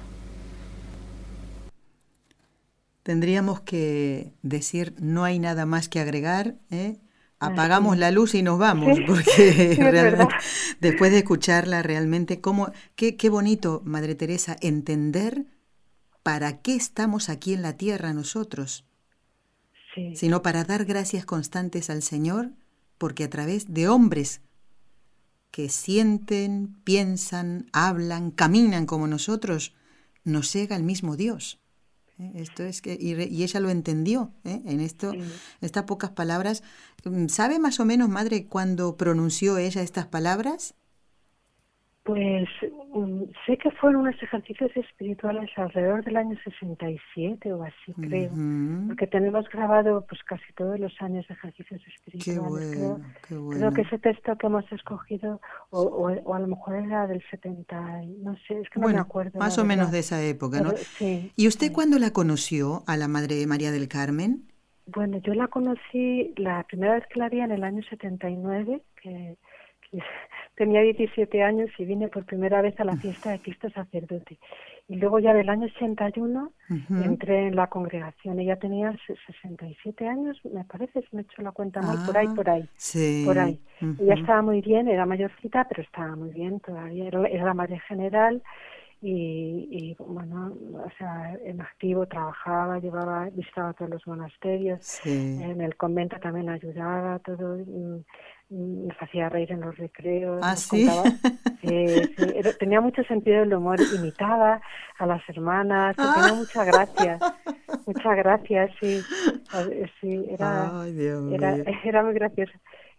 Tendríamos 3.03 3.61
que 3.61 4.33
decir, 4.43 4.93
no 4.99 5.23
hay 5.23 5.39
nada 5.39 5.65
más 5.65 5.89
que 5.89 5.99
agregar, 5.99 6.55
¿eh? 6.69 6.97
Apagamos 7.39 7.97
la 7.97 8.11
luz 8.11 8.35
y 8.35 8.41
nos 8.43 8.59
vamos, 8.59 8.99
porque 9.07 9.75
realmente, 9.79 10.35
después 10.79 11.11
de 11.11 11.19
escucharla 11.19 11.81
realmente, 11.81 12.41
cómo, 12.41 12.71
qué, 12.95 13.15
qué 13.15 13.29
bonito, 13.29 13.81
Madre 13.85 14.15
Teresa, 14.15 14.57
entender 14.61 15.45
para 16.23 16.61
qué 16.61 16.75
estamos 16.75 17.29
aquí 17.29 17.53
en 17.53 17.61
la 17.61 17.77
tierra 17.77 18.13
nosotros, 18.13 18.85
sino 20.13 20.41
para 20.41 20.63
dar 20.63 20.85
gracias 20.85 21.25
constantes 21.25 21.89
al 21.89 22.03
Señor, 22.03 22.51
porque 22.97 23.23
a 23.23 23.29
través 23.29 23.73
de 23.73 23.87
hombres 23.87 24.41
que 25.51 25.69
sienten, 25.69 26.77
piensan, 26.83 27.67
hablan, 27.73 28.31
caminan 28.31 28.85
como 28.85 29.07
nosotros, 29.07 29.73
nos 30.23 30.53
llega 30.53 30.75
el 30.75 30.83
mismo 30.83 31.15
Dios. 31.15 31.58
¿Eh? 32.19 32.31
Esto 32.35 32.63
es 32.63 32.81
que, 32.81 32.97
y, 32.99 33.13
ella 33.43 33.59
lo 33.59 33.69
entendió 33.69 34.33
¿eh? 34.43 34.61
en 34.65 34.81
esto, 34.81 35.13
en 35.13 35.31
estas 35.61 35.85
pocas 35.85 36.11
palabras. 36.11 36.63
¿Sabe 37.29 37.59
más 37.59 37.79
o 37.79 37.85
menos, 37.85 38.09
madre, 38.09 38.45
cuándo 38.45 38.97
pronunció 38.97 39.57
ella 39.57 39.81
estas 39.81 40.05
palabras? 40.05 40.75
Pues 42.03 42.47
mm, 42.93 43.23
sé 43.45 43.57
que 43.57 43.69
fueron 43.71 44.01
unos 44.01 44.21
ejercicios 44.23 44.71
espirituales 44.75 45.49
alrededor 45.57 46.03
del 46.03 46.17
año 46.17 46.37
67 46.43 47.53
o 47.53 47.63
así, 47.63 47.93
creo. 47.93 48.31
Porque 48.87 49.05
tenemos 49.05 49.47
grabado 49.49 50.05
pues 50.07 50.23
casi 50.23 50.51
todos 50.53 50.79
los 50.79 50.93
años 51.01 51.27
de 51.27 51.33
ejercicios 51.33 51.81
espirituales. 51.87 52.99
creo, 53.27 53.73
que 53.73 53.81
ese 53.81 53.99
texto 53.99 54.35
que 54.37 54.47
hemos 54.47 54.71
escogido, 54.71 55.41
o, 55.71 56.07
a 56.07 56.39
lo 56.39 56.47
mejor 56.47 56.77
era 56.77 57.05
del 57.05 57.21
70, 57.29 58.01
no 58.23 58.35
sé, 58.47 58.59
es 58.59 58.69
que 58.69 58.79
no 58.79 58.87
me 58.87 58.97
acuerdo. 58.97 59.37
Más 59.37 59.57
o 59.57 59.65
menos 59.65 59.91
de 59.91 59.99
esa 59.99 60.23
época, 60.23 60.61
¿no? 60.61 60.73
¿Y 60.99 61.47
usted 61.47 61.71
cuándo 61.71 61.99
la 61.99 62.11
conoció 62.11 62.83
a 62.87 62.97
la 62.97 63.07
Madre 63.07 63.45
María 63.45 63.71
del 63.71 63.87
Carmen? 63.87 64.47
Bueno, 64.87 65.19
yo 65.19 65.35
la 65.35 65.47
conocí, 65.47 66.33
la 66.37 66.63
primera 66.63 66.95
vez 66.95 67.03
que 67.13 67.19
la 67.19 67.29
vi 67.29 67.41
en 67.41 67.51
el 67.51 67.63
año 67.63 67.83
79, 67.83 68.81
que 69.01 69.37
tenía 70.59 70.81
17 70.81 71.41
años 71.41 71.69
y 71.77 71.85
vine 71.85 72.09
por 72.09 72.25
primera 72.25 72.61
vez 72.61 72.77
a 72.81 72.83
la 72.83 72.97
fiesta 72.97 73.31
de 73.31 73.39
Cristo 73.39 73.69
sacerdote. 73.69 74.37
Y 74.89 74.97
luego 74.97 75.19
ya 75.19 75.33
del 75.33 75.47
año 75.47 75.67
81 75.73 76.51
entré 77.01 77.47
en 77.47 77.55
la 77.55 77.67
congregación. 77.67 78.39
Ella 78.39 78.57
tenía 78.57 78.93
67 79.07 80.05
años, 80.05 80.37
me 80.43 80.65
parece, 80.65 81.01
si 81.01 81.15
me 81.15 81.21
he 81.21 81.25
hecho 81.25 81.41
la 81.43 81.53
cuenta 81.53 81.81
mal, 81.81 82.05
por 82.05 82.17
ahí, 82.17 82.27
ah, 82.29 82.35
por 82.35 82.49
ahí. 82.49 82.69
Sí. 82.75 83.23
Por 83.25 83.39
ahí. 83.39 83.57
Ella 84.01 84.15
estaba 84.15 84.41
muy 84.41 84.59
bien, 84.59 84.89
era 84.89 85.05
mayorcita, 85.05 85.65
pero 85.69 85.81
estaba 85.81 86.17
muy 86.17 86.31
bien 86.31 86.59
todavía. 86.59 87.07
Era, 87.07 87.45
la 87.45 87.53
madre 87.53 87.79
general 87.87 88.43
y, 89.01 89.95
bueno, 89.97 90.57
o 90.73 90.89
sea, 90.97 91.37
en 91.45 91.61
activo 91.61 92.05
trabajaba, 92.05 92.79
llevaba, 92.79 93.29
visitaba 93.29 93.71
todos 93.71 93.91
los 93.91 94.05
monasterios, 94.05 94.99
en 95.05 95.61
el 95.61 95.77
convento 95.77 96.17
también 96.19 96.49
ayudaba, 96.49 97.17
todo, 97.19 97.59
mm, 97.65 98.03
nos 98.49 98.97
hacía 98.99 99.29
reír 99.29 99.51
en 99.51 99.61
los 99.61 99.77
recreos. 99.77 100.39
¿Ah, 100.43 100.55
sí? 100.55 100.87
tenía 102.59 102.81
mucho 102.81 103.03
sentido 103.03 103.41
del 103.41 103.53
humor, 103.53 103.79
imitaba 103.95 104.61
a 104.97 105.05
las 105.05 105.21
hermanas, 105.29 105.95
tenía 105.95 106.31
ah. 106.31 106.33
mucha 106.35 106.63
gracia, 106.63 107.19
mucha 107.85 108.15
gracia, 108.15 108.69
sí, 108.79 109.01
sí 110.01 110.25
era, 110.29 110.71
era, 111.31 111.55
era, 111.83 112.03
muy 112.03 112.13
gracioso. 112.13 112.53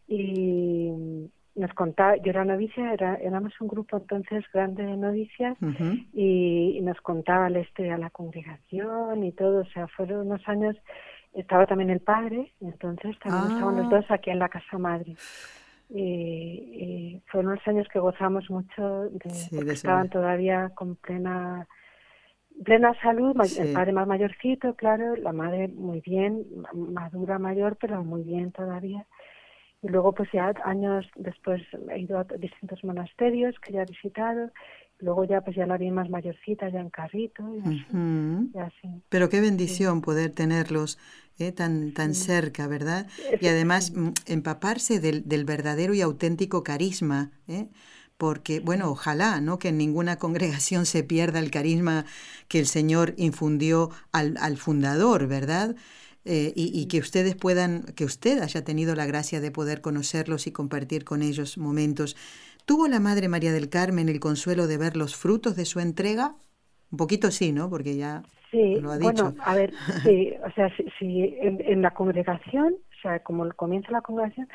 Y 0.06 0.90
nos 1.54 1.72
contaba, 1.74 2.16
yo 2.16 2.30
era 2.30 2.44
novicia, 2.44 2.92
era, 2.92 3.16
éramos 3.16 3.52
un 3.60 3.68
grupo 3.68 3.96
entonces 3.96 4.44
grande 4.52 4.84
de 4.84 4.96
novicias 4.96 5.56
y, 6.12 6.80
nos 6.82 7.00
contaba 7.02 7.50
la 7.50 7.60
historia 7.60 7.92
de 7.92 7.98
la 7.98 8.10
congregación 8.10 9.22
y 9.22 9.32
todo, 9.32 9.60
o 9.60 9.66
sea, 9.66 9.86
fueron 9.88 10.26
unos 10.26 10.40
años 10.48 10.76
estaba 11.34 11.66
también 11.66 11.90
el 11.90 12.00
padre, 12.00 12.52
entonces 12.60 13.18
también 13.20 13.52
estaban 13.52 13.76
los 13.76 13.86
ah. 13.86 13.96
dos 13.96 14.10
aquí 14.10 14.30
en 14.30 14.38
la 14.38 14.48
casa 14.48 14.78
madre. 14.78 15.16
Y, 15.88 17.20
fueron 17.26 17.52
unos 17.52 17.66
años 17.66 17.88
que 17.92 17.98
gozamos 17.98 18.48
mucho 18.48 19.08
de, 19.10 19.72
estaban 19.72 20.08
todavía 20.08 20.70
con 20.74 20.96
plena 20.96 21.66
plena 22.64 22.94
salud, 23.00 23.34
el 23.58 23.72
padre 23.72 23.92
más 23.92 24.06
mayorcito, 24.06 24.74
claro, 24.74 25.16
la 25.16 25.32
madre 25.32 25.68
muy 25.68 26.00
bien, 26.00 26.44
madura 26.74 27.38
mayor, 27.38 27.76
pero 27.80 28.04
muy 28.04 28.22
bien 28.22 28.52
todavía. 28.52 29.06
Y 29.82 29.88
luego, 29.88 30.12
pues 30.12 30.28
ya 30.32 30.52
años 30.64 31.06
después 31.16 31.62
he 31.90 32.00
ido 32.00 32.18
a 32.18 32.24
distintos 32.24 32.84
monasterios 32.84 33.58
que 33.60 33.72
ya 33.72 33.82
he 33.82 33.86
visitado 33.86 34.50
Luego 35.00 35.24
ya 35.24 35.40
pues 35.40 35.56
ya 35.56 35.66
la 35.66 35.76
vi 35.76 35.90
más 35.90 36.10
mayorcita, 36.10 36.68
ya 36.68 36.80
en 36.80 36.90
carrito 36.90 37.42
y 37.56 38.58
así. 38.58 39.02
Pero 39.08 39.28
qué 39.28 39.40
bendición 39.40 40.02
poder 40.02 40.30
tenerlos 40.30 40.98
eh, 41.38 41.52
tan, 41.52 41.92
tan 41.94 42.14
cerca, 42.14 42.66
¿verdad? 42.66 43.06
Y 43.40 43.46
además 43.46 43.92
mm, 43.94 44.10
empaparse 44.26 45.00
del, 45.00 45.26
del, 45.26 45.46
verdadero 45.46 45.94
y 45.94 46.02
auténtico 46.02 46.62
carisma, 46.62 47.30
¿eh? 47.48 47.68
porque, 48.18 48.60
bueno, 48.60 48.90
ojalá, 48.90 49.40
¿no? 49.40 49.58
Que 49.58 49.68
en 49.68 49.78
ninguna 49.78 50.16
congregación 50.16 50.84
se 50.84 51.02
pierda 51.02 51.38
el 51.38 51.50
carisma 51.50 52.04
que 52.48 52.58
el 52.58 52.66
Señor 52.66 53.14
infundió 53.16 53.88
al, 54.12 54.36
al 54.38 54.58
fundador, 54.58 55.26
¿verdad? 55.26 55.74
Eh, 56.26 56.52
y, 56.54 56.78
y, 56.78 56.84
que 56.88 56.98
ustedes 56.98 57.34
puedan, 57.34 57.84
que 57.94 58.04
usted 58.04 58.42
haya 58.42 58.62
tenido 58.62 58.94
la 58.94 59.06
gracia 59.06 59.40
de 59.40 59.50
poder 59.50 59.80
conocerlos 59.80 60.46
y 60.46 60.52
compartir 60.52 61.04
con 61.04 61.22
ellos 61.22 61.56
momentos 61.56 62.14
¿Tuvo 62.70 62.86
la 62.86 63.00
Madre 63.00 63.26
María 63.26 63.50
del 63.50 63.68
Carmen 63.68 64.08
el 64.08 64.20
consuelo 64.20 64.68
de 64.68 64.78
ver 64.78 64.96
los 64.96 65.16
frutos 65.16 65.56
de 65.56 65.64
su 65.64 65.80
entrega? 65.80 66.36
Un 66.92 66.98
poquito 66.98 67.32
sí, 67.32 67.50
¿no? 67.50 67.68
Porque 67.68 67.96
ya 67.96 68.22
lo 68.52 68.92
ha 68.92 68.96
dicho. 68.96 69.24
Bueno, 69.24 69.34
a 69.44 69.56
ver, 69.56 69.72
sí, 70.04 70.32
o 70.46 70.50
sea, 70.52 70.70
si, 70.96 71.34
en, 71.40 71.82
la 71.82 71.90
congregación, 71.90 72.74
o 72.74 73.00
sea, 73.02 73.24
como 73.24 73.50
comienza 73.54 73.90
la 73.90 74.02
congregación, 74.02 74.48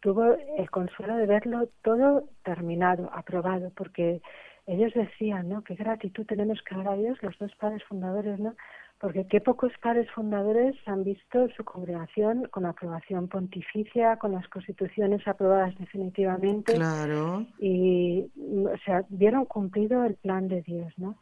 tuvo 0.00 0.36
el 0.58 0.70
consuelo 0.70 1.16
de 1.16 1.24
verlo 1.24 1.70
todo 1.82 2.28
terminado, 2.44 3.08
aprobado, 3.14 3.72
porque 3.74 4.20
ellos 4.66 4.92
decían, 4.92 5.48
¿no? 5.48 5.64
Qué 5.64 5.76
gratitud 5.76 6.26
tenemos 6.26 6.60
que 6.60 6.76
dar 6.76 6.88
a 6.88 6.96
Dios, 6.96 7.16
los 7.22 7.38
dos 7.38 7.54
padres 7.56 7.82
fundadores, 7.84 8.38
¿no? 8.38 8.54
Porque 8.98 9.26
qué 9.26 9.40
pocos 9.40 9.72
padres 9.82 10.10
fundadores 10.12 10.74
han 10.86 11.04
visto 11.04 11.48
su 11.50 11.64
congregación 11.64 12.46
con 12.50 12.64
aprobación 12.64 13.28
pontificia, 13.28 14.16
con 14.16 14.32
las 14.32 14.48
constituciones 14.48 15.26
aprobadas 15.28 15.76
definitivamente. 15.78 16.74
Claro. 16.74 17.46
Y, 17.58 18.26
o 18.38 18.76
sea, 18.84 19.04
vieron 19.10 19.44
cumplido 19.44 20.04
el 20.04 20.14
plan 20.14 20.48
de 20.48 20.62
Dios, 20.62 20.92
¿no? 20.96 21.16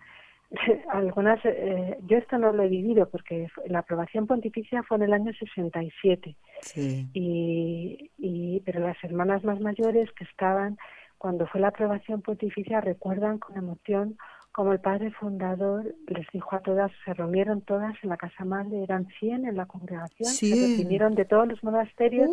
Algunas, 0.90 1.44
eh, 1.44 1.98
yo 2.06 2.18
esto 2.18 2.38
no 2.38 2.52
lo 2.52 2.62
he 2.62 2.68
vivido 2.68 3.08
porque 3.08 3.48
la 3.66 3.80
aprobación 3.80 4.28
pontificia 4.28 4.84
fue 4.84 4.98
en 4.98 5.04
el 5.04 5.12
año 5.12 5.32
67. 5.32 6.36
Sí. 6.60 7.08
Y, 7.12 8.10
y, 8.18 8.60
pero 8.60 8.80
las 8.80 9.02
hermanas 9.02 9.42
más 9.42 9.58
mayores 9.60 10.12
que 10.12 10.24
estaban 10.24 10.78
cuando 11.18 11.46
fue 11.46 11.60
la 11.60 11.68
aprobación 11.68 12.22
pontificia 12.22 12.80
recuerdan 12.80 13.38
con 13.38 13.56
emoción 13.56 14.16
como 14.54 14.72
el 14.72 14.78
padre 14.78 15.10
fundador 15.10 15.96
les 16.06 16.28
dijo 16.32 16.54
a 16.54 16.60
todas, 16.60 16.92
se 17.04 17.12
reunieron 17.12 17.62
todas 17.62 17.92
en 18.04 18.08
la 18.08 18.16
casa 18.16 18.44
madre, 18.44 18.84
eran 18.84 19.08
100 19.18 19.46
en 19.46 19.56
la 19.56 19.66
congregación, 19.66 20.28
se 20.28 20.76
vinieron 20.76 21.16
de 21.16 21.24
todos 21.24 21.48
los 21.48 21.64
monasterios 21.64 22.30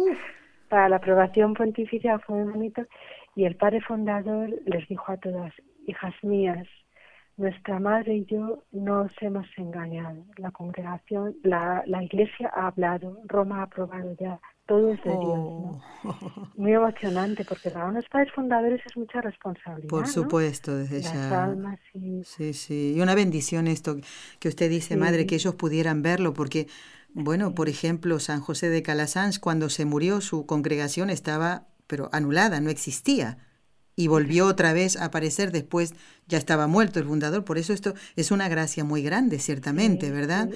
para 0.70 0.88
la 0.88 0.98
aprobación 0.98 1.56
pontificia, 1.56 2.20
fue 2.20 2.44
muy 2.44 2.54
bonito, 2.54 2.84
y 3.36 3.46
el 3.46 3.56
padre 3.56 3.82
fundador 3.82 4.50
les 4.68 4.88
dijo 4.88 5.12
a 5.12 5.18
todas, 5.18 5.52
hijas 5.88 6.14
mías, 6.22 6.68
nuestra 7.38 7.80
madre 7.80 8.18
y 8.18 8.26
yo 8.26 8.64
no 8.72 9.04
nos 9.04 9.12
hemos 9.22 9.48
engañado. 9.58 10.26
La 10.38 10.52
congregación, 10.52 11.36
la, 11.44 11.84
la 11.86 12.04
iglesia 12.04 12.52
ha 12.54 12.68
hablado, 12.68 13.18
Roma 13.26 13.60
ha 13.60 13.64
aprobado 13.64 14.16
ya, 14.20 14.40
todo 14.68 14.94
es 14.94 15.04
de 15.04 15.10
Dios. 15.10 15.22
¿no? 15.22 15.82
Oh. 16.04 16.48
Muy 16.56 16.74
emocionante, 16.74 17.44
porque 17.46 17.70
para 17.70 17.88
unos 17.88 18.06
padres 18.10 18.32
fundadores 18.34 18.82
es 18.86 18.96
mucha 18.96 19.22
responsabilidad. 19.22 19.90
Por 19.90 20.08
supuesto, 20.08 20.78
desde 20.78 21.02
ya. 21.02 21.68
Sí, 22.24 22.54
sí. 22.54 22.94
Y 22.96 23.02
una 23.02 23.16
bendición 23.16 23.68
esto 23.68 23.98
que 24.40 24.48
usted 24.48 24.70
dice, 24.70 24.96
madre, 24.98 25.26
que 25.26 25.36
ellos 25.36 25.56
pudieran 25.56 26.02
verlo, 26.02 26.34
porque, 26.34 26.68
bueno, 27.14 27.54
por 27.56 27.70
ejemplo, 27.70 28.20
San 28.20 28.42
José 28.42 28.70
de 28.70 28.84
Calasanz, 28.84 29.40
cuando 29.40 29.70
se 29.70 29.86
murió, 29.86 30.22
su 30.22 30.46
congregación 30.46 31.10
estaba, 31.10 31.68
pero 31.88 32.10
anulada, 32.14 32.62
no 32.62 32.70
existía 32.70 33.38
y 33.96 34.08
volvió 34.08 34.48
otra 34.48 34.74
vez 34.74 34.98
a 34.98 35.06
aparecer 35.06 35.52
después, 35.52 35.94
ya 36.28 36.38
estaba 36.38 36.68
muerto 36.68 37.00
el 37.00 37.06
fundador, 37.06 37.44
por 37.44 37.58
eso 37.58 37.74
esto 37.74 37.94
es 38.16 38.32
una 38.32 38.48
gracia 38.48 38.84
muy 38.84 39.04
grande, 39.04 39.40
ciertamente, 39.40 40.12
¿verdad? 40.12 40.50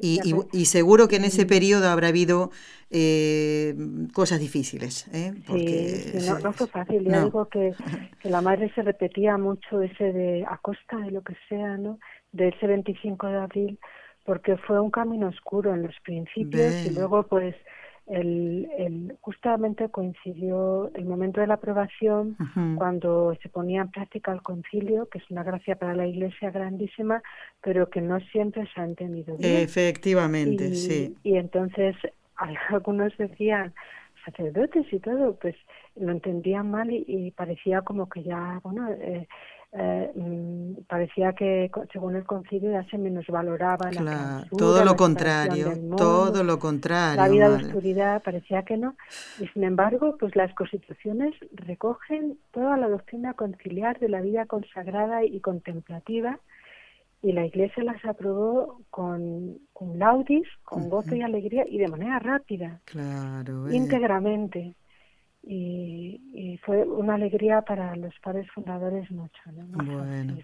y, 0.00 0.20
y, 0.52 0.64
seguro 0.66 1.08
que 1.08 1.16
en 1.16 1.24
ese 1.24 1.46
periodo 1.46 1.88
habrá 1.88 2.08
habido 2.08 2.50
eh, 2.90 3.74
cosas 4.12 4.40
difíciles. 4.40 5.08
¿eh? 5.14 5.32
Porque, 5.46 6.20
sí, 6.20 6.30
no, 6.42 6.52
fue 6.52 6.66
fácil, 6.66 7.04
yo 7.04 7.24
digo 7.24 7.48
que, 7.48 7.72
que, 8.20 8.28
la 8.28 8.42
madre 8.42 8.70
se 8.74 8.82
repetía 8.82 9.38
mucho 9.38 9.80
ese 9.80 10.12
de 10.12 10.44
a 10.46 10.58
costa 10.58 10.98
de 10.98 11.10
lo 11.10 11.22
que 11.22 11.34
sea, 11.48 11.78
¿no? 11.78 11.98
De 12.32 12.48
ese 12.48 12.66
25 12.66 13.26
de 13.26 13.36
abril, 13.38 13.78
porque 14.24 14.56
fue 14.58 14.80
un 14.80 14.90
camino 14.90 15.28
oscuro 15.28 15.74
en 15.74 15.82
los 15.82 15.94
principios 16.04 16.86
y 16.86 16.90
luego 16.90 17.22
pues 17.24 17.54
el, 18.12 18.68
el, 18.76 19.16
justamente 19.20 19.88
coincidió 19.88 20.90
el 20.94 21.06
momento 21.06 21.40
de 21.40 21.46
la 21.46 21.54
aprobación 21.54 22.36
cuando 22.76 23.34
se 23.42 23.48
ponía 23.48 23.82
en 23.82 23.90
práctica 23.90 24.32
el 24.32 24.42
concilio, 24.42 25.08
que 25.08 25.18
es 25.18 25.30
una 25.30 25.42
gracia 25.42 25.76
para 25.76 25.94
la 25.94 26.06
Iglesia 26.06 26.50
grandísima, 26.50 27.22
pero 27.62 27.88
que 27.88 28.02
no 28.02 28.20
siempre 28.20 28.68
se 28.74 28.80
ha 28.80 28.84
entendido 28.84 29.36
bien. 29.36 29.62
Efectivamente, 29.62 30.74
sí. 30.74 31.16
Y 31.22 31.36
entonces 31.36 31.96
algunos 32.68 33.16
decían 33.16 33.72
sacerdotes 34.24 34.86
y 34.92 35.00
todo, 35.00 35.36
pues 35.40 35.56
lo 35.96 36.12
entendían 36.12 36.70
mal 36.70 36.90
y, 36.90 37.30
parecía 37.32 37.80
como 37.80 38.08
que 38.08 38.22
ya, 38.22 38.60
bueno, 38.62 38.88
eh, 38.90 39.26
eh, 39.74 40.12
mm, 40.14 40.82
parecía 40.86 41.32
que 41.32 41.70
según 41.92 42.16
el 42.16 42.24
concilio 42.24 42.72
ya 42.72 42.84
se 42.90 42.98
menosvaloraba 42.98 43.90
la 43.92 44.46
todo 44.50 44.84
lo 44.84 44.96
contrario 44.96 45.72
todo 45.96 46.44
lo 46.44 46.58
contrario 46.58 47.22
la 47.22 47.28
vida 47.28 47.48
de 47.48 47.64
oscuridad 47.64 48.22
parecía 48.22 48.64
que 48.64 48.76
no. 48.76 48.96
Y 49.40 49.46
sin 49.48 49.64
embargo 49.64 50.16
pues 50.18 50.36
las 50.36 50.52
constituciones 50.54 51.34
recogen 51.52 52.38
toda 52.50 52.76
la 52.76 52.88
doctrina 52.88 53.32
conciliar 53.32 53.98
de 53.98 54.10
la 54.10 54.20
vida 54.20 54.44
consagrada 54.44 55.24
y 55.24 55.40
contemplativa 55.40 56.38
y 57.22 57.32
la 57.32 57.46
iglesia 57.46 57.82
las 57.84 58.04
aprobó 58.04 58.80
con, 58.90 59.58
con 59.72 59.98
laudis 59.98 60.46
con 60.64 60.90
gozo 60.90 61.14
y 61.14 61.22
alegría 61.22 61.64
y 61.66 61.78
de 61.78 61.88
manera 61.88 62.18
rápida 62.18 62.80
claro 62.84 63.68
eh. 63.68 63.76
íntegramente 63.76 64.74
y, 65.42 66.58
fue 66.64 66.84
una 66.86 67.14
alegría 67.14 67.62
para 67.62 67.96
los 67.96 68.14
padres 68.22 68.46
fundadores 68.54 69.10
mucho. 69.10 69.40
Bueno. 69.46 70.36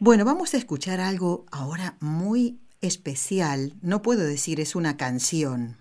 bueno, 0.00 0.24
vamos 0.24 0.54
a 0.54 0.56
escuchar 0.56 0.98
algo 1.00 1.46
ahora 1.52 1.96
muy 2.00 2.58
especial. 2.80 3.74
No 3.82 4.02
puedo 4.02 4.26
decir 4.26 4.60
es 4.60 4.74
una 4.74 4.96
canción. 4.96 5.76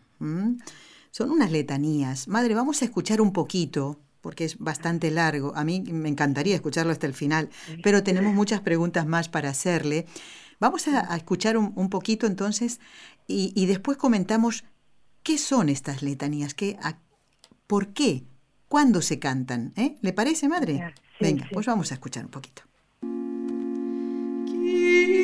Son 1.12 1.32
unas 1.32 1.52
letanías. 1.52 2.28
Madre, 2.28 2.54
vamos 2.54 2.82
a 2.82 2.86
escuchar 2.86 3.22
un 3.22 3.34
poquito 3.34 4.00
porque 4.22 4.46
es 4.46 4.60
bastante 4.60 5.10
largo. 5.10 5.56
A 5.56 5.64
mí 5.64 5.82
me 5.82 6.10
encantaría 6.10 6.56
escucharlo 6.56 6.92
hasta 6.92 7.08
el 7.08 7.14
final, 7.14 7.50
pero 7.82 8.04
tenemos 8.04 8.34
muchas 8.34 8.62
preguntas 8.62 9.08
más 9.08 9.30
para 9.30 9.50
hacerle. 9.50 10.06
Vamos 10.60 10.88
a, 10.88 11.16
escuchar 11.16 11.58
un, 11.58 11.90
poquito 11.90 12.28
entonces 12.28 12.80
y, 13.28 13.66
después 13.66 13.98
comentamos 13.98 14.66
qué 15.24 15.38
son 15.38 15.70
estas 15.70 16.04
letanías, 16.04 16.54
qué, 16.54 16.78
por 17.70 17.94
qué, 17.94 18.24
cuándo 18.68 19.04
se 19.04 19.20
cantan. 19.20 19.74
¿eh? 19.76 19.98
¿Le 20.02 20.12
parece, 20.12 20.50
madre? 20.50 20.96
Venga, 21.22 21.48
pues 21.54 21.68
vamos 21.68 21.92
a 21.92 21.94
escuchar 21.94 22.26
un 22.26 22.32
poquito. 22.32 22.64
Bueno, 23.02 25.19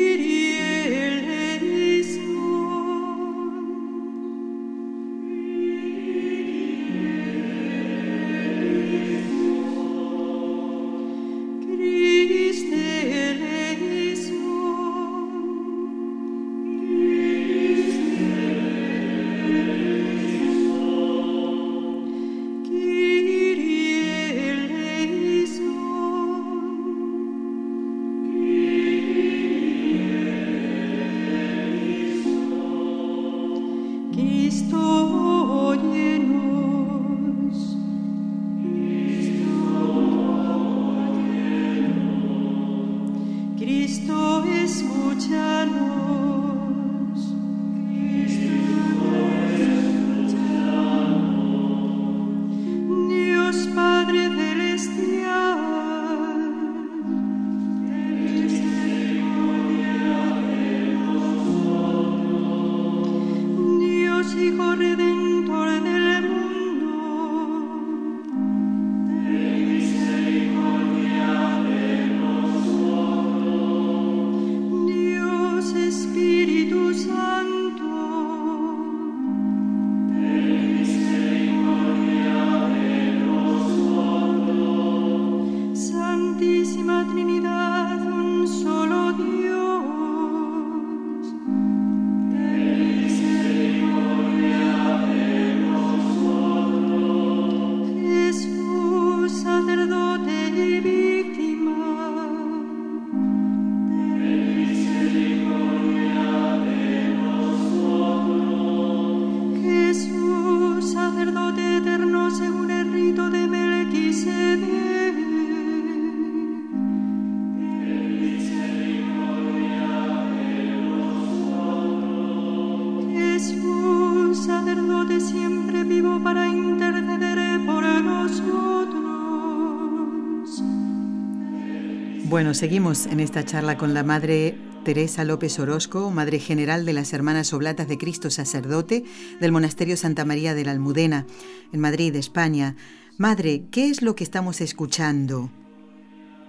seguimos 132.56 133.06
en 133.08 133.20
esta 133.20 133.44
charla 133.44 133.78
con 133.78 133.94
la 133.94 134.04
Madre 134.04 134.56
Teresa 134.86 135.26
López 135.26 135.60
Orozco, 135.60 136.10
Madre 136.10 136.40
General 136.40 136.86
de 136.86 136.94
las 136.94 137.12
Hermanas 137.14 137.54
Oblatas 137.54 137.90
de 137.90 137.98
Cristo 137.98 138.30
Sacerdote 138.30 139.04
del 139.42 139.52
Monasterio 139.52 139.98
Santa 139.98 140.24
María 140.24 140.54
de 140.54 140.64
la 140.64 140.72
Almudena, 140.72 141.26
en 141.74 141.82
Madrid, 141.82 142.16
España. 142.16 142.76
Madre, 143.18 143.64
¿qué 143.72 143.90
es 143.90 144.02
lo 144.02 144.16
que 144.16 144.24
estamos 144.24 144.62
escuchando? 144.62 145.50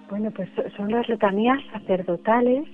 Bueno, 0.09 0.31
pues 0.31 0.49
son 0.77 0.93
las 0.93 1.09
letanías 1.09 1.59
sacerdotales 1.73 2.69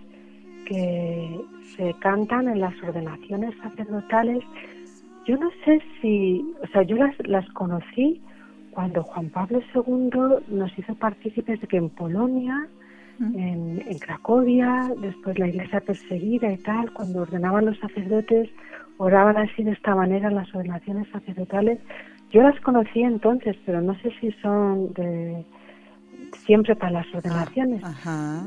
que 0.67 1.41
se 1.77 1.95
cantan 2.01 2.49
en 2.49 2.61
las 2.61 2.75
ordenaciones 2.83 3.55
sacerdotales. 3.63 4.45
Yo 5.27 5.39
no 5.39 5.51
sé 5.65 5.81
si, 6.01 6.45
o 6.63 6.67
sea, 6.69 6.83
yo 6.83 6.97
las, 6.97 7.15
las 7.27 7.49
conocí 7.53 8.21
cuando 8.73 9.03
Juan 9.03 9.31
Pablo 9.31 9.63
II 9.75 10.45
nos 10.55 10.79
hizo 10.79 10.95
partícipes 10.97 11.63
de 11.63 11.67
que 11.67 11.79
en 11.79 11.89
Polonia, 11.89 12.69
en, 13.21 13.83
en, 13.87 13.99
Cracovia, 13.99 14.91
después 15.01 15.39
la 15.39 15.49
iglesia 15.49 15.81
perseguida 15.81 16.51
y 16.51 16.59
tal, 16.59 16.93
cuando 16.93 17.23
ordenaban 17.23 17.67
los 17.67 17.79
sacerdotes, 17.79 18.51
oraban 18.99 19.37
así 19.37 19.63
de 19.63 19.73
esta 19.73 19.95
manera 19.95 20.31
las 20.31 20.53
ordenaciones 20.55 21.09
sacerdotales. 21.11 21.79
Yo 22.31 22.43
las 22.43 22.59
conocí 22.61 23.03
entonces, 23.03 23.57
pero 23.67 23.81
no 23.81 23.95
sé 24.01 24.11
si 24.21 24.33
son 24.43 24.93
de 24.95 25.45
siempre 26.39 26.75
para 26.75 26.93
las 26.93 27.15
ordenaciones. 27.15 27.83
Ah, 28.05 28.45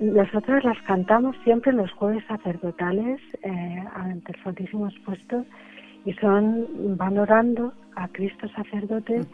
nosotros 0.00 0.64
las 0.64 0.80
cantamos 0.82 1.36
siempre 1.44 1.72
los 1.72 1.90
jueves 1.92 2.24
sacerdotales 2.26 3.20
eh, 3.42 3.84
ante 3.94 4.32
el 4.32 4.42
Santísimo 4.42 4.88
Expuesto 4.88 5.44
y 6.08 6.14
son 6.14 6.96
van 6.96 7.18
orando 7.18 7.74
a 7.94 8.08
Cristo 8.08 8.48
sacerdote 8.56 9.26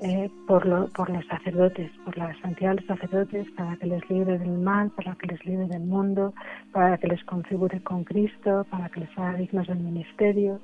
eh, 0.00 0.30
por, 0.46 0.64
lo, 0.64 0.86
por 0.88 1.10
los 1.10 1.26
sacerdotes, 1.26 1.90
por 2.02 2.16
la 2.16 2.34
santidad 2.40 2.70
de 2.70 2.76
los 2.76 2.86
sacerdotes, 2.86 3.46
para 3.50 3.76
que 3.76 3.86
les 3.88 4.08
libre 4.08 4.38
del 4.38 4.56
mal, 4.56 4.90
para 4.92 5.14
que 5.16 5.26
les 5.26 5.44
libre 5.44 5.66
del 5.66 5.82
mundo, 5.82 6.32
para 6.72 6.96
que 6.96 7.08
les 7.08 7.22
configure 7.24 7.78
con 7.82 8.04
Cristo, 8.04 8.64
para 8.70 8.88
que 8.88 9.00
les 9.00 9.18
haga 9.18 9.34
dignos 9.34 9.66
del 9.66 9.80
ministerio. 9.80 10.60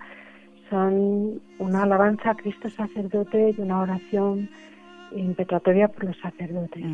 Son 0.70 1.42
una 1.58 1.82
alabanza 1.82 2.30
a 2.30 2.36
Cristo 2.36 2.70
sacerdote 2.70 3.54
y 3.54 3.60
una 3.60 3.80
oración 3.80 4.48
impetratoria 5.14 5.88
por 5.88 6.04
los 6.04 6.16
sacerdotes. 6.20 6.84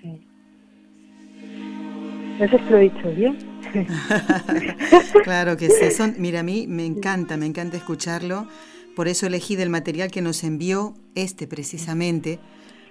sí. 0.00 0.20
No 2.38 2.48
sé 2.48 2.58
si 2.58 2.70
lo 2.70 2.76
he 2.78 2.82
dicho 2.82 3.10
bien. 3.10 3.51
claro 5.24 5.56
que 5.56 5.68
sí. 5.68 5.90
Son, 5.90 6.14
mira, 6.18 6.40
a 6.40 6.42
mí 6.42 6.66
me 6.66 6.84
encanta, 6.84 7.36
me 7.36 7.46
encanta 7.46 7.76
escucharlo. 7.76 8.46
Por 8.94 9.08
eso 9.08 9.26
elegí 9.26 9.56
del 9.56 9.70
material 9.70 10.10
que 10.10 10.20
nos 10.20 10.44
envió 10.44 10.94
este 11.14 11.46
precisamente, 11.46 12.38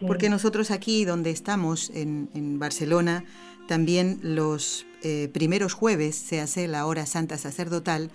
porque 0.08 0.30
nosotros 0.30 0.72
aquí 0.72 1.06
donde 1.06 1.30
estamos, 1.30 1.92
en, 1.94 2.58
Barcelona, 2.58 3.24
también 3.68 4.20
los 4.24 4.88
eh, 5.04 5.30
primeros 5.32 5.74
jueves 5.74 6.16
se 6.16 6.42
hace 6.42 6.68
la 6.68 6.88
hora 6.88 7.06
santa 7.06 7.38
sacerdotal 7.38 8.12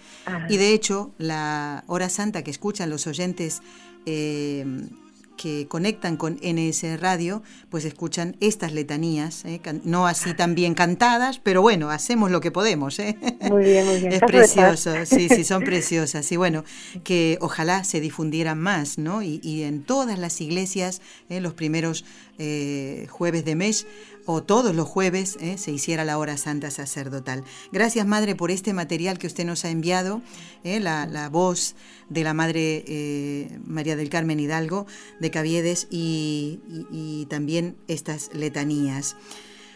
y 0.49 0.57
de 0.57 0.73
hecho 0.73 1.15
la 1.19 1.85
hora 1.87 2.09
santa 2.09 2.43
que 2.43 2.51
escuchan 2.51 2.91
los 2.91 3.07
oyentes 3.07 3.63
eh, 4.05 4.67
que 5.37 5.69
conectan 5.69 6.17
con 6.17 6.39
NS 6.43 7.01
Radio, 7.01 7.43
pues 7.69 7.85
escuchan 7.85 8.37
estas 8.41 8.73
letanías, 8.73 9.45
¿eh? 9.45 9.61
no 9.85 10.07
así 10.07 10.35
tan 10.35 10.55
bien 10.55 10.75
cantadas, 10.75 11.39
pero 11.39 11.63
bueno, 11.63 11.91
hacemos 11.91 12.31
lo 12.31 12.41
que 12.41 12.51
podemos. 12.51 12.99
¿eh? 12.99 13.17
Muy 13.51 13.65
bien, 13.65 13.87
muy 13.87 14.01
bien. 14.01 14.13
Es 14.13 14.21
precioso, 14.21 14.95
sí, 15.05 15.29
sí, 15.29 15.45
son 15.45 15.63
preciosas. 15.63 16.31
Y 16.33 16.37
bueno, 16.37 16.65
que 17.05 17.39
ojalá 17.41 17.85
se 17.85 18.01
difundieran 18.01 18.59
más, 18.59 18.99
¿no? 18.99 19.23
Y, 19.23 19.63
en 19.63 19.83
todas 19.83 20.19
las 20.19 20.41
iglesias, 20.41 21.01
¿eh? 21.29 21.41
los 21.41 21.55
primeros 21.55 22.05
jueves 23.09 23.45
de 23.45 23.55
mes, 23.55 23.87
o 24.27 24.43
todos 24.43 24.75
los 24.75 24.89
jueves 24.89 25.39
¿eh? 25.41 25.57
se 25.57 25.71
hiciera 25.71 26.05
la 26.05 26.19
hora 26.19 26.37
santa 26.37 26.71
sacerdotal. 26.71 27.45
Gracias, 27.73 28.07
Madre, 28.07 28.35
por 28.35 28.51
este 28.51 28.75
material 28.75 29.19
que 29.19 29.29
usted 29.29 29.47
nos 29.47 29.65
ha 29.65 29.71
enviado, 29.71 30.21
¿eh? 30.65 30.81
la, 30.81 31.29
voz 31.31 31.77
de 32.11 32.25
la 32.25 32.35
Madre 32.35 32.85
eh, 32.87 33.59
María 33.65 33.97
del 33.97 34.11
Carmen 34.11 34.39
Hidalgo 34.39 34.87
de 35.21 35.31
Caviedes 35.31 35.87
y, 35.91 37.27
también 37.31 37.77
estas 37.89 38.31
letanías. 38.35 39.17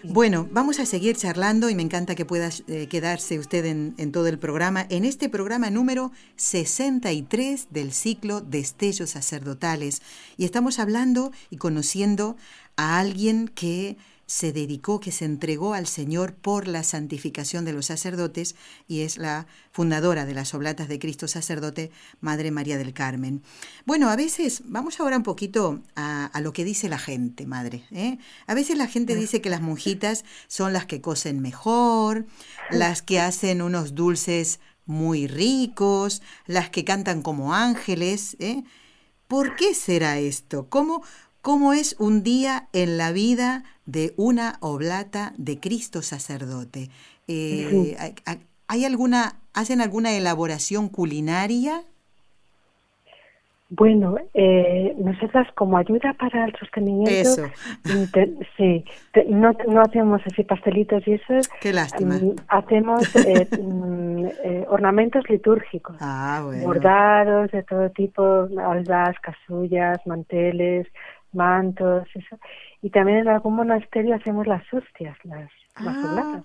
Bueno, 0.03 0.49
vamos 0.51 0.81
a 0.81 0.87
seguir 0.87 1.17
charlando 1.17 1.69
y 1.69 1.75
me 1.75 1.83
encanta 1.83 2.15
que 2.15 2.25
pueda 2.25 2.49
quedarse 2.89 3.39
usted 3.39 3.67
en, 3.67 3.95
en, 3.99 4.13
todo 4.13 4.29
el 4.29 4.39
programa, 4.39 4.87
en 4.89 5.05
este 5.05 5.29
programa 5.29 5.69
número 5.69 6.11
63 6.37 7.69
del 7.71 7.93
ciclo 7.93 8.41
Destellos 8.41 9.11
Sacerdotales. 9.11 10.01
Y 10.39 10.45
estamos 10.45 10.79
hablando 10.79 11.33
y 11.51 11.59
conociendo 11.59 12.37
a 12.77 12.99
alguien 12.99 13.49
que 13.49 13.99
se 14.31 14.53
dedicó, 14.53 15.01
que 15.01 15.11
se 15.11 15.25
entregó 15.25 15.75
al 15.75 15.89
Señor 15.89 16.35
por 16.35 16.69
la 16.69 16.85
santificación 16.85 17.65
de 17.65 17.73
los 17.73 17.87
sacerdotes 17.87 18.55
y 18.87 19.01
es 19.01 19.19
la 19.19 19.49
fundadora 19.73 20.25
de 20.25 20.35
las 20.35 20.55
Oblatas 20.55 20.87
de 20.87 21.01
Cristo 21.01 21.27
Sacerdote, 21.27 21.91
Madre 22.21 22.53
María 22.53 22.79
del 22.79 22.95
Carmen. 22.95 23.43
Bueno, 23.87 24.09
a 24.09 24.15
veces, 24.15 24.63
vamos 24.67 25.01
ahora 25.01 25.17
un 25.17 25.25
poquito 25.25 25.83
a, 25.97 26.31
lo 26.41 26.53
que 26.53 26.63
dice 26.63 26.89
la 26.89 27.01
gente, 27.01 27.45
Madre. 27.45 27.83
¿eh? 27.91 28.19
A 28.47 28.55
veces 28.55 28.79
la 28.79 28.87
gente 28.87 29.17
dice 29.17 29.41
que 29.41 29.51
las 29.51 29.63
monjitas 29.63 30.25
son 30.47 30.73
las 30.73 30.87
que 30.87 31.01
cosen 31.01 31.41
mejor, 31.41 32.25
las 32.71 33.03
que 33.03 33.19
hacen 33.19 33.61
unos 33.61 33.97
dulces 33.97 34.61
muy 34.87 35.27
ricos, 35.27 36.23
las 36.47 36.71
que 36.71 36.85
cantan 36.85 37.23
como 37.23 37.53
ángeles. 37.53 38.37
¿eh? 38.39 38.63
¿Por 39.27 39.57
qué 39.57 39.75
será 39.75 40.21
esto? 40.21 40.69
¿Cómo, 40.69 41.03
¿Cómo 41.43 41.73
es 41.73 41.97
un 41.99 42.23
día 42.23 42.69
en 42.75 42.99
la 42.99 43.13
vida 43.13 43.65
de 43.87 44.13
una 44.17 44.59
oblata 44.61 45.33
de 45.39 45.59
Cristo 45.59 46.03
sacerdote? 46.03 46.91
Eh, 47.29 47.95
¿Hay 48.69 48.85
alguna, 48.85 49.37
hacen 49.55 49.81
alguna 49.81 50.13
elaboración 50.13 50.89
culinaria? 50.89 51.83
Bueno, 53.73 54.17
eh, 54.35 54.97
nosotras 54.99 55.47
como 55.55 55.79
ayuda 55.79 56.13
para 56.15 56.45
el 56.45 56.53
sostenimiento, 56.59 57.49
sí, 58.57 58.85
no, 59.29 59.53
no 59.69 59.81
hacemos 59.81 60.21
así 60.27 60.43
pastelitos 60.43 61.07
y 61.07 61.13
eso. 61.13 61.35
Qué 61.61 61.73
lástima. 61.73 62.17
Mm, 62.17 62.35
hacemos 62.49 63.15
eh, 63.15 63.47
mm, 63.63 64.27
eh, 64.43 64.67
ornamentos 64.69 65.23
litúrgicos, 65.31 65.97
ah, 66.01 66.45
bordados 66.65 67.53
de 67.53 67.63
todo 67.63 67.89
tipo, 67.91 68.49
aldas, 68.61 69.17
casullas, 69.21 70.05
manteles, 70.05 70.89
mantos, 71.35 72.09
eso. 72.15 72.39
Y 72.83 72.91
también 72.91 73.19
en 73.19 73.29
algún 73.29 73.55
monasterio 73.55 74.15
hacemos 74.15 74.47
las 74.47 74.63
hostias, 74.73 75.17
las, 75.25 75.51
ah, 75.77 76.43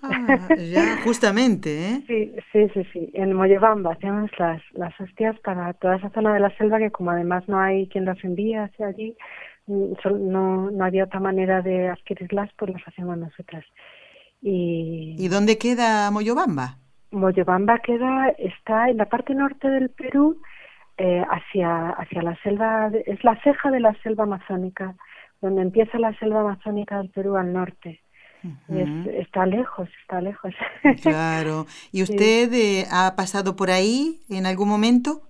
ya, 0.57 0.97
justamente, 1.03 1.89
¿eh? 1.89 2.03
Sí, 2.07 2.33
sí, 2.51 2.69
sí, 2.73 2.83
sí. 2.91 3.11
En 3.13 3.33
Mollebamba 3.33 3.93
hacemos 3.93 4.29
las, 4.37 4.61
las 4.73 4.99
hostias 4.99 5.37
para 5.39 5.73
toda 5.73 5.97
esa 5.97 6.09
zona 6.11 6.33
de 6.33 6.39
la 6.39 6.55
selva 6.57 6.79
que 6.79 6.91
como 6.91 7.11
además 7.11 7.47
no 7.47 7.59
hay 7.59 7.87
quien 7.87 8.05
las 8.05 8.21
envíe 8.23 8.55
hacia 8.55 8.87
allí, 8.87 9.15
mm, 9.67 9.93
no, 10.31 10.71
no 10.71 10.85
había 10.85 11.05
otra 11.05 11.19
manera 11.19 11.61
de 11.61 11.89
adquirirlas, 11.89 12.49
pues 12.57 12.73
las 12.73 12.87
hacemos 12.87 13.17
nosotras. 13.17 13.65
Y, 14.41 15.15
¿Y 15.17 15.27
dónde 15.27 15.57
queda 15.57 16.11
Mollobamba? 16.11 16.77
Mollobamba 17.11 17.79
queda, 17.79 18.29
está 18.37 18.89
en 18.89 18.97
la 18.97 19.05
parte 19.05 19.33
norte 19.33 19.69
del 19.69 19.89
Perú, 19.89 20.41
eh, 20.97 21.23
hacia, 21.29 21.89
hacia 21.89 22.21
la 22.21 22.35
selva, 22.41 22.89
es 23.05 23.21
la 23.23 23.35
ceja 23.43 23.69
de 23.69 23.81
la 23.81 23.93
selva 24.01 24.23
amazónica, 24.23 24.95
donde 25.41 25.61
empieza 25.61 25.99
la 25.99 26.17
selva 26.19 26.39
amazónica 26.39 26.99
del 26.99 27.09
Perú 27.09 27.35
al 27.35 27.51
norte. 27.51 28.01
está 29.11 29.45
lejos, 29.45 29.89
está 30.01 30.21
lejos. 30.21 30.53
Claro. 31.01 31.65
¿Y 31.91 32.01
usted 32.01 32.53
eh, 32.53 32.85
ha 32.91 33.13
pasado 33.17 33.57
por 33.57 33.71
ahí 33.71 34.21
en 34.29 34.45
algún 34.45 34.69
momento? 34.69 35.23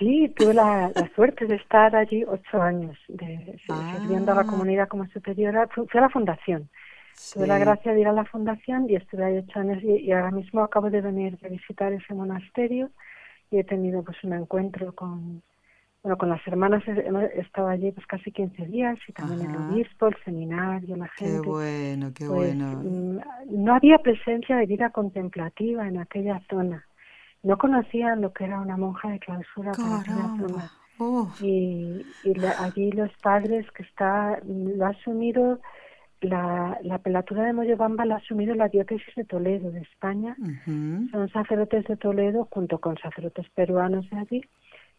Sí, 0.00 0.32
tuve 0.36 0.54
la, 0.54 0.92
suerte 1.14 1.46
de 1.46 1.54
estar 1.54 1.94
allí 1.94 2.24
ocho 2.24 2.60
años, 2.60 2.98
de, 3.06 3.56
sirviendo 3.66 4.32
a 4.32 4.34
la 4.34 4.40
ah. 4.40 4.46
comunidad 4.46 4.88
como 4.88 5.06
superiora. 5.06 5.68
Fui, 5.68 5.86
a 5.92 6.00
la 6.00 6.08
fundación. 6.08 6.68
Tuve 7.34 7.46
la 7.46 7.58
gracia 7.58 7.92
de 7.92 8.00
ir 8.00 8.08
a 8.08 8.12
la 8.12 8.24
fundación 8.24 8.90
y 8.90 8.96
estuve 8.96 9.24
ahí 9.24 9.38
ocho 9.38 9.60
años 9.60 9.82
y 9.82 10.10
ahora 10.10 10.30
mismo 10.32 10.62
acabo 10.62 10.90
de 10.90 11.00
venir 11.00 11.38
de 11.38 11.48
visitar 11.48 11.92
ese 11.92 12.14
monasterio 12.14 12.90
y 13.50 13.58
he 13.58 13.64
tenido 13.64 14.02
pues 14.02 14.16
un 14.24 14.32
encuentro 14.34 14.94
con 14.94 15.42
bueno 16.02 16.16
con 16.16 16.28
las 16.28 16.46
hermanas. 16.46 16.82
He 16.86 17.40
estado 17.40 17.68
allí 17.68 17.90
pues 17.92 18.06
casi 18.06 18.30
15 18.30 18.66
días 18.66 18.98
y 19.08 19.12
también 19.12 19.50
el 19.50 19.56
obispo 19.56 20.08
el 20.08 20.16
seminario 20.24 20.96
la 20.96 21.08
gente. 21.08 21.42
qué 21.42 21.48
bueno 21.48 22.12
qué 22.14 22.26
pues, 22.26 22.56
bueno. 22.56 22.82
mm, 22.82 23.18
no 23.50 23.74
había 23.74 23.98
presencia 23.98 24.56
de 24.56 24.66
vida 24.66 24.90
contemplativa 24.90 25.86
en 25.86 25.98
aquella 25.98 26.40
zona. 26.48 26.84
No 27.42 27.56
conocían 27.56 28.20
lo 28.20 28.32
que 28.32 28.44
era 28.44 28.60
una 28.60 28.76
monja 28.76 29.10
de 29.10 29.18
clausura 29.18 29.72
para 29.72 30.00
aquella 30.00 30.36
zona. 30.38 30.70
Y, 31.40 32.04
y 32.24 32.44
allí 32.58 32.90
los 32.90 33.10
padres 33.22 33.70
que 33.70 33.84
está 33.84 34.40
lo 34.44 34.84
ha 34.84 34.88
asumido 34.88 35.60
la, 36.20 36.78
la 36.82 36.98
pelatura 36.98 37.44
de 37.44 37.52
Moyobamba 37.52 38.04
la 38.04 38.16
ha 38.16 38.18
asumido 38.18 38.54
la 38.54 38.68
diócesis 38.68 39.14
de 39.14 39.24
Toledo, 39.24 39.70
de 39.70 39.80
España. 39.80 40.36
Son 41.10 41.28
sacerdotes 41.30 41.84
de 41.86 41.96
Toledo 41.96 42.48
junto 42.50 42.78
con 42.78 42.96
sacerdotes 42.98 43.48
peruanos 43.50 44.08
de 44.10 44.18
allí 44.18 44.44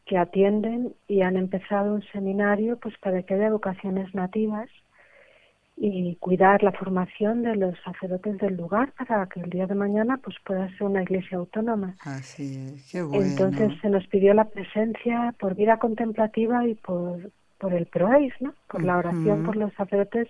que 0.05 0.17
atienden 0.17 0.93
y 1.07 1.21
han 1.21 1.37
empezado 1.37 1.93
un 1.93 2.01
seminario 2.11 2.77
pues 2.77 2.97
para 2.97 3.21
que 3.21 3.35
haya 3.35 3.51
vocaciones 3.51 4.13
nativas 4.15 4.67
y 5.77 6.15
cuidar 6.15 6.63
la 6.63 6.71
formación 6.71 7.43
de 7.43 7.55
los 7.55 7.75
sacerdotes 7.85 8.37
del 8.39 8.57
lugar 8.57 8.91
para 8.97 9.27
que 9.27 9.39
el 9.39 9.49
día 9.49 9.67
de 9.67 9.75
mañana 9.75 10.17
pues 10.17 10.35
pueda 10.45 10.67
ser 10.69 10.83
una 10.83 11.03
iglesia 11.03 11.37
autónoma. 11.37 11.95
Así 12.01 12.57
es, 12.57 12.91
qué 12.91 13.01
bueno. 13.01 13.23
Entonces 13.23 13.71
se 13.81 13.89
nos 13.89 14.05
pidió 14.07 14.33
la 14.33 14.45
presencia 14.45 15.33
por 15.39 15.55
vida 15.55 15.77
contemplativa 15.77 16.67
y 16.67 16.73
por, 16.75 17.31
por 17.59 17.73
el 17.73 17.85
proais, 17.85 18.33
¿no? 18.41 18.53
Por 18.67 18.83
la 18.83 18.97
oración 18.97 19.45
por 19.45 19.55
los 19.55 19.71
sacerdotes 19.73 20.27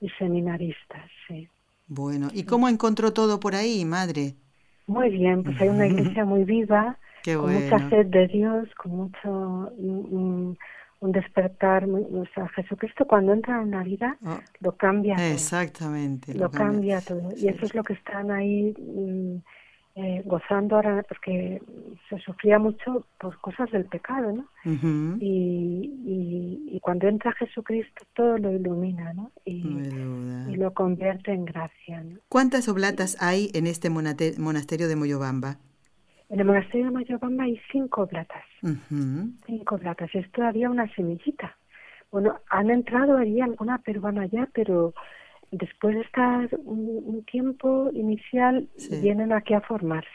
y 0.00 0.08
seminaristas, 0.10 1.10
sí. 1.26 1.48
Bueno, 1.88 2.28
¿y 2.32 2.44
cómo 2.44 2.68
encontró 2.68 3.12
todo 3.12 3.38
por 3.38 3.54
ahí, 3.54 3.84
madre? 3.84 4.34
Muy 4.86 5.10
bien, 5.10 5.42
pues 5.42 5.60
hay 5.60 5.68
una 5.68 5.86
iglesia 5.86 6.24
muy 6.24 6.44
viva, 6.44 6.98
con 7.24 7.52
mucha 7.52 7.90
sed 7.90 8.06
de 8.06 8.28
Dios, 8.28 8.68
con 8.76 8.92
mucho 8.92 9.72
un, 9.78 10.56
despertar, 11.00 11.84
o 11.84 12.24
sea, 12.34 12.48
Jesucristo 12.48 13.04
cuando 13.06 13.32
entra 13.32 13.62
en 13.62 13.70
la 13.70 13.84
vida 13.84 14.16
oh, 14.24 14.38
lo 14.58 14.72
cambia 14.72 15.14
Exactamente. 15.32 16.34
Lo, 16.34 16.50
cambia, 16.50 17.00
todo. 17.00 17.28
Y 17.36 17.46
eso 17.46 17.64
es 17.64 17.76
lo 17.76 17.84
que 17.84 17.92
están 17.92 18.32
ahí 18.32 18.74
mm, 18.76 19.36
eh, 19.98 20.22
gozando 20.26 20.76
ahora, 20.76 21.02
porque 21.08 21.62
se 22.10 22.18
sufría 22.18 22.58
mucho 22.58 23.06
por 23.18 23.40
cosas 23.40 23.70
del 23.70 23.86
pecado, 23.86 24.30
¿no? 24.30 24.44
y, 25.18 26.68
y, 26.70 26.80
cuando 26.80 27.08
entra 27.08 27.32
Jesucristo 27.32 28.04
todo 28.12 28.36
lo 28.36 28.52
ilumina, 28.52 29.14
¿no? 29.14 29.32
Y, 29.46 29.66
y 30.48 30.56
lo 30.56 30.74
convierte 30.74 31.32
en 31.32 31.46
gracia. 31.46 32.02
¿no? 32.04 32.18
¿Cuántas 32.28 32.68
oblatas 32.68 33.16
hay 33.20 33.50
en 33.54 33.66
este 33.66 33.88
monasterio 33.88 34.86
de 34.86 34.96
Moyobamba? 34.96 35.56
En 36.28 36.40
el 36.40 36.46
monasterio 36.46 36.86
de 36.86 36.92
Moyobamba 36.92 37.44
hay 37.44 37.58
cinco 37.72 38.02
oblatas. 38.02 38.44
Cinco 39.46 39.76
oblatas. 39.76 40.14
Es 40.14 40.30
todavía 40.32 40.68
una 40.68 40.92
semillita. 40.94 41.56
Bueno, 42.12 42.38
han 42.50 42.70
entrado 42.70 43.16
ahí 43.16 43.40
alguna 43.40 43.78
peruana 43.78 44.26
ya, 44.26 44.46
pero 44.52 44.92
después 45.50 45.94
de 45.94 46.02
estar 46.02 46.48
un, 46.64 47.24
tiempo 47.30 47.90
inicial, 47.92 48.68
vienen 49.02 49.32
aquí 49.32 49.54
a 49.54 49.60
formarse. 49.60 50.08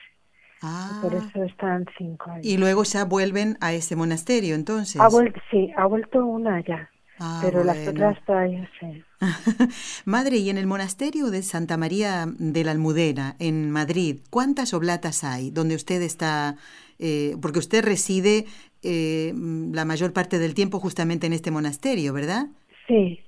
Ah. 0.62 1.00
Por 1.02 1.14
eso 1.14 1.44
están 1.44 1.86
cinco 1.98 2.30
ahí. 2.32 2.42
Y 2.44 2.58
luego 2.58 2.84
ya 2.84 3.06
vuelven 3.06 3.58
a 3.62 3.74
ese 3.74 3.96
monasterio, 3.96 4.56
entonces. 4.56 5.02
Ha 5.02 5.10
sí, 5.50 5.72
ha 5.76 5.86
vuelto 5.86 6.26
una 6.26 6.62
ya. 6.62 6.90
Ah, 7.24 7.40
pero 7.44 7.64
las 7.64 7.88
otras 7.88 8.18
todavía 8.26 8.68
sí. 8.80 9.04
Madre, 10.06 10.38
y 10.38 10.50
en 10.50 10.58
el 10.58 10.66
monasterio 10.66 11.30
de 11.30 11.44
Santa 11.44 11.78
María 11.78 12.26
de 12.28 12.64
la 12.64 12.72
Almudena, 12.72 13.36
en 13.38 13.70
Madrid, 13.70 14.22
¿cuántas 14.32 14.74
oblatas 14.74 15.24
hay 15.24 15.52
donde 15.52 15.76
usted 15.76 16.02
está? 16.02 16.56
Eh, 16.98 17.36
porque 17.40 17.60
usted 17.60 17.84
reside 17.84 18.46
eh, 18.82 19.34
la 19.36 19.86
mayor 19.86 20.14
parte 20.14 20.40
del 20.40 20.56
tiempo 20.56 20.80
justamente 20.80 21.28
en 21.28 21.34
este 21.34 21.52
monasterio, 21.52 22.14
¿verdad? 22.14 22.48
Sí, 22.88 23.20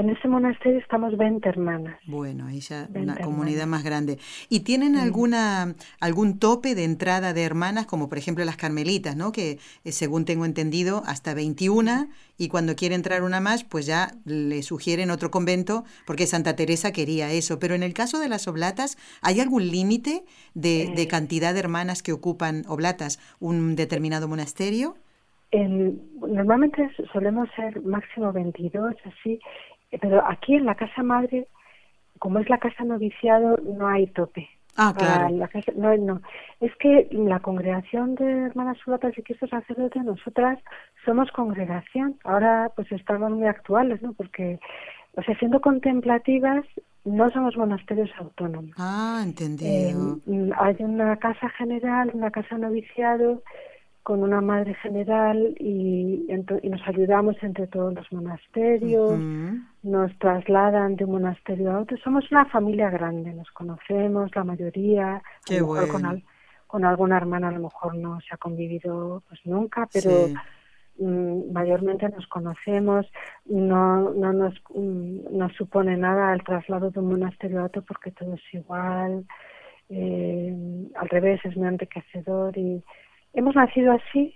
en 0.00 0.10
ese 0.10 0.28
monasterio 0.28 0.78
estamos 0.78 1.16
20 1.16 1.48
hermanas. 1.48 1.98
Bueno, 2.06 2.46
ahí 2.46 2.60
ya 2.60 2.88
una 2.94 3.16
comunidad 3.16 3.66
más 3.66 3.84
grande. 3.84 4.18
¿Y 4.48 4.60
tienen 4.60 4.96
alguna 4.96 5.74
algún 6.00 6.38
tope 6.38 6.74
de 6.74 6.84
entrada 6.84 7.32
de 7.32 7.42
hermanas, 7.42 7.86
como 7.86 8.08
por 8.08 8.18
ejemplo 8.18 8.44
las 8.44 8.56
carmelitas, 8.56 9.14
¿no? 9.14 9.30
Que 9.30 9.58
eh, 9.84 9.92
según 9.92 10.24
tengo 10.24 10.44
entendido, 10.44 11.02
hasta 11.06 11.34
21 11.34 12.08
y 12.38 12.48
cuando 12.48 12.74
quiere 12.74 12.94
entrar 12.94 13.22
una 13.22 13.40
más, 13.40 13.64
pues 13.64 13.84
ya 13.84 14.12
le 14.24 14.62
sugieren 14.62 15.10
otro 15.10 15.30
convento, 15.30 15.84
porque 16.06 16.26
Santa 16.26 16.56
Teresa 16.56 16.92
quería 16.92 17.30
eso. 17.30 17.58
Pero 17.58 17.74
en 17.74 17.82
el 17.82 17.92
caso 17.92 18.18
de 18.18 18.28
las 18.28 18.48
oblatas, 18.48 18.96
¿hay 19.20 19.40
algún 19.40 19.68
límite 19.68 20.24
de, 20.54 20.90
de, 20.96 21.02
eh. 21.02 21.08
cantidad 21.08 21.52
de 21.52 21.60
hermanas 21.60 22.02
que 22.02 22.12
ocupan 22.12 22.64
oblatas 22.66 23.18
un 23.38 23.76
determinado 23.76 24.26
monasterio? 24.28 24.96
normalmente 25.52 26.90
solemos 27.12 27.48
ser 27.56 27.82
máximo 27.82 28.32
22, 28.32 28.94
así, 29.04 29.40
pero 29.98 30.26
aquí 30.26 30.54
en 30.54 30.66
la 30.66 30.74
casa 30.74 31.02
madre, 31.02 31.46
como 32.18 32.38
es 32.38 32.48
la 32.48 32.58
casa 32.58 32.84
noviciado, 32.84 33.56
no 33.58 33.88
hay 33.88 34.06
tope. 34.08 34.48
Ah, 34.76 34.94
claro. 34.96 35.28
no, 35.76 35.96
no. 35.96 36.22
Es 36.60 36.74
que 36.76 37.08
la 37.10 37.40
congregación 37.40 38.14
de 38.14 38.46
hermanas 38.46 38.78
sulatas 38.78 39.16
y 39.18 39.22
Cristo 39.22 39.46
sacerdote, 39.46 40.00
nosotras 40.00 40.58
somos 41.04 41.30
congregación. 41.32 42.16
Ahora 42.24 42.70
pues 42.74 42.90
estamos 42.92 43.30
muy 43.32 43.46
actuales, 43.46 44.00
¿no? 44.00 44.12
Porque, 44.12 44.60
o 45.16 45.22
sea, 45.22 45.36
siendo 45.38 45.60
contemplativas, 45.60 46.64
no 47.04 47.30
somos 47.30 47.56
monasterios 47.56 48.10
autónomos. 48.18 48.70
Ah, 48.78 49.22
entendido. 49.24 50.18
Eh, 50.26 50.50
hay 50.56 50.76
una 50.80 51.16
casa 51.16 51.48
general, 51.50 52.12
una 52.14 52.30
casa 52.30 52.56
noviciado, 52.56 53.42
con 54.02 54.22
una 54.22 54.40
madre 54.40 54.74
general 54.74 55.54
y, 55.58 56.26
y, 56.28 56.68
nos 56.68 56.88
ayudamos 56.88 57.36
entre 57.42 57.66
todos 57.66 57.94
los 57.94 58.10
monasterios, 58.12 59.12
nos 59.82 60.16
trasladan 60.18 60.96
de 60.96 61.04
un 61.04 61.12
monasterio 61.12 61.72
a 61.72 61.80
otro. 61.80 61.96
Somos 61.98 62.30
una 62.30 62.44
familia 62.46 62.90
grande, 62.90 63.32
nos 63.32 63.50
conocemos 63.50 64.34
la 64.34 64.44
mayoría. 64.44 65.22
Qué 65.44 65.62
bueno. 65.62 65.92
con, 65.92 66.22
con, 66.66 66.84
alguna 66.84 67.16
hermana 67.16 67.48
a 67.48 67.52
lo 67.52 67.60
mejor 67.60 67.94
no 67.94 68.20
se 68.20 68.34
ha 68.34 68.36
convivido 68.36 69.22
pues 69.28 69.40
nunca, 69.44 69.88
pero 69.92 70.10
mm, 70.98 71.52
mayormente 71.52 72.08
nos 72.10 72.26
conocemos. 72.26 73.06
No, 73.46 74.12
no 74.12 74.32
nos, 74.32 74.54
mm, 74.74 75.36
nos 75.36 75.52
supone 75.54 75.96
nada 75.96 76.34
el 76.34 76.44
traslado 76.44 76.90
de 76.90 77.00
un 77.00 77.08
monasterio 77.08 77.60
a 77.60 77.64
otro 77.64 77.82
porque 77.82 78.10
todo 78.10 78.34
es 78.34 78.54
igual. 78.54 79.24
Eh, 79.88 80.88
al 80.94 81.08
revés, 81.08 81.40
es 81.44 81.56
muy 81.56 81.68
enriquecedor 81.68 82.56
y 82.56 82.84
hemos 83.32 83.56
nacido 83.56 83.92
así 83.92 84.34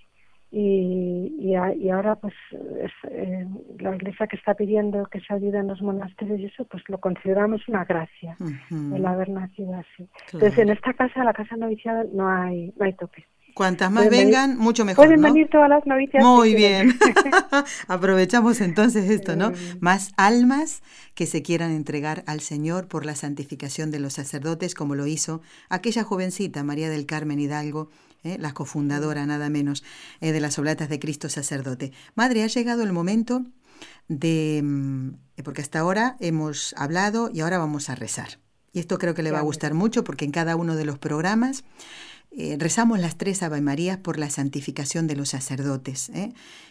y, 0.56 1.34
y, 1.40 1.90
ahora 1.90 2.14
pues 2.14 2.34
es, 2.80 2.92
eh, 3.10 3.44
la 3.80 3.96
iglesia 3.96 4.28
que 4.28 4.36
está 4.36 4.54
pidiendo 4.54 5.04
que 5.06 5.20
se 5.20 5.34
ayude 5.34 5.58
en 5.58 5.66
los 5.66 5.82
monasterios 5.82 6.38
y 6.38 6.44
eso 6.44 6.64
pues 6.66 6.84
lo 6.88 6.98
consideramos 6.98 7.66
una 7.66 7.84
gracia 7.84 8.36
el 8.70 9.04
haber 9.04 9.30
nacido 9.30 9.74
así 9.74 10.08
entonces 10.32 10.58
en 10.58 10.70
esta 10.70 10.92
casa 10.92 11.24
la 11.24 11.32
casa 11.32 11.56
noviciada 11.56 12.04
no 12.12 12.28
hay 12.28 12.72
no 12.76 12.84
hay 12.84 12.92
tope 12.92 13.26
Cuantas 13.54 13.88
más 13.92 14.10
vengan, 14.10 14.58
mucho 14.58 14.84
mejor. 14.84 15.06
Pueden 15.06 15.22
venir 15.22 15.48
todas 15.48 15.68
las 15.68 15.86
novicias. 15.86 16.24
Muy 16.24 16.56
bien. 16.56 16.98
Aprovechamos 17.86 18.60
entonces 18.60 19.08
esto, 19.08 19.36
¿no? 19.36 19.52
Más 19.78 20.10
almas 20.16 20.82
que 21.14 21.26
se 21.26 21.42
quieran 21.42 21.70
entregar 21.70 22.24
al 22.26 22.40
Señor 22.40 22.88
por 22.88 23.06
la 23.06 23.14
santificación 23.14 23.92
de 23.92 24.00
los 24.00 24.14
sacerdotes, 24.14 24.74
como 24.74 24.96
lo 24.96 25.06
hizo 25.06 25.40
aquella 25.68 26.02
jovencita, 26.02 26.64
María 26.64 26.90
del 26.90 27.06
Carmen 27.06 27.38
Hidalgo, 27.38 27.90
¿eh? 28.24 28.36
la 28.40 28.52
cofundadora 28.52 29.26
nada 29.26 29.48
menos 29.50 29.84
eh, 30.20 30.32
de 30.32 30.40
las 30.40 30.58
Oblatas 30.58 30.88
de 30.88 30.98
Cristo 30.98 31.28
Sacerdote. 31.28 31.92
Madre, 32.14 32.42
ha 32.42 32.48
llegado 32.48 32.82
el 32.82 32.92
momento 32.92 33.44
de, 34.08 34.60
mm, 34.64 35.42
porque 35.44 35.62
hasta 35.62 35.78
ahora 35.78 36.16
hemos 36.20 36.74
hablado 36.76 37.30
y 37.32 37.40
ahora 37.40 37.58
vamos 37.58 37.90
a 37.90 37.94
rezar. 37.94 38.40
Y 38.72 38.80
esto 38.80 38.98
creo 38.98 39.14
que 39.14 39.22
le 39.22 39.30
va 39.30 39.38
a 39.38 39.42
gustar 39.42 39.72
mucho 39.72 40.02
porque 40.02 40.24
en 40.24 40.32
cada 40.32 40.56
uno 40.56 40.74
de 40.74 40.84
los 40.84 40.98
programas 40.98 41.62
eh, 42.32 42.56
rezamos 42.58 42.98
las 42.98 43.16
tres 43.16 43.44
Ave 43.44 43.60
Marías 43.60 43.98
por 43.98 44.18
la 44.18 44.30
santificación 44.30 45.06
de 45.06 45.14
los 45.14 45.28
sacerdotes. 45.28 46.10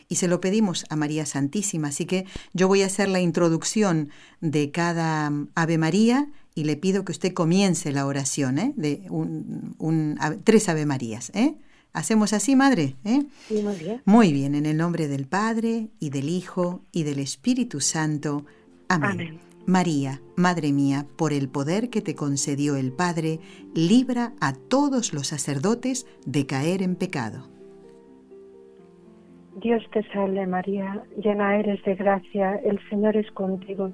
Y 0.10 0.16
se 0.16 0.28
lo 0.28 0.42
pedimos 0.42 0.86
a 0.90 0.98
María 0.98 1.26
Santísima. 1.26 1.88
Así 1.88 2.06
que 2.06 2.26
yo 2.52 2.68
voy 2.68 2.82
a 2.82 2.88
hacer 2.88 3.08
la 3.08 3.22
introducción 3.22 4.10
de 4.42 4.72
cada 4.72 5.30
mm, 5.30 5.52
Ave 5.56 5.78
María 5.78 6.28
y 6.56 6.64
le 6.66 6.78
pido 6.78 7.06
que 7.06 7.12
usted 7.12 7.34
comience 7.34 7.92
la 7.92 8.06
oración 8.06 8.60
¿eh? 8.60 8.74
de 8.76 9.06
un, 9.10 10.18
tres 10.44 10.70
Ave 10.70 10.86
Marías. 10.86 11.32
¿eh? 11.36 11.56
¿Hacemos 11.94 12.34
así, 12.34 12.56
madre? 12.56 12.96
¿Eh? 13.04 13.24
Sí, 13.48 13.62
muy 13.64 13.76
bien. 13.76 14.02
Muy 14.06 14.34
bien, 14.34 14.56
en 14.56 14.66
el 14.66 14.78
nombre 14.78 15.08
del 15.08 15.28
Padre 15.28 15.90
y 16.00 16.10
del 16.10 16.30
Hijo 16.30 16.82
y 16.92 17.04
del 17.04 17.20
Espíritu 17.20 17.80
Santo. 17.80 18.46
Amén. 18.90 19.40
María, 19.66 20.22
Madre 20.36 20.74
mía, 20.74 21.06
por 21.16 21.32
el 21.32 21.48
poder 21.48 21.90
que 21.90 22.02
te 22.02 22.16
concedió 22.16 22.76
el 22.76 22.92
Padre, 22.92 23.40
libra 23.74 24.34
a 24.42 24.54
todos 24.54 25.14
los 25.14 25.28
sacerdotes 25.28 26.06
de 26.26 26.46
caer 26.46 26.82
en 26.82 26.96
pecado. 26.96 27.48
Dios 29.62 29.84
te 29.92 30.04
salve 30.12 30.46
María, 30.48 31.04
llena 31.16 31.58
eres 31.58 31.82
de 31.84 31.96
gracia, 31.96 32.56
el 32.66 32.80
Señor 32.90 33.16
es 33.16 33.30
contigo. 33.32 33.94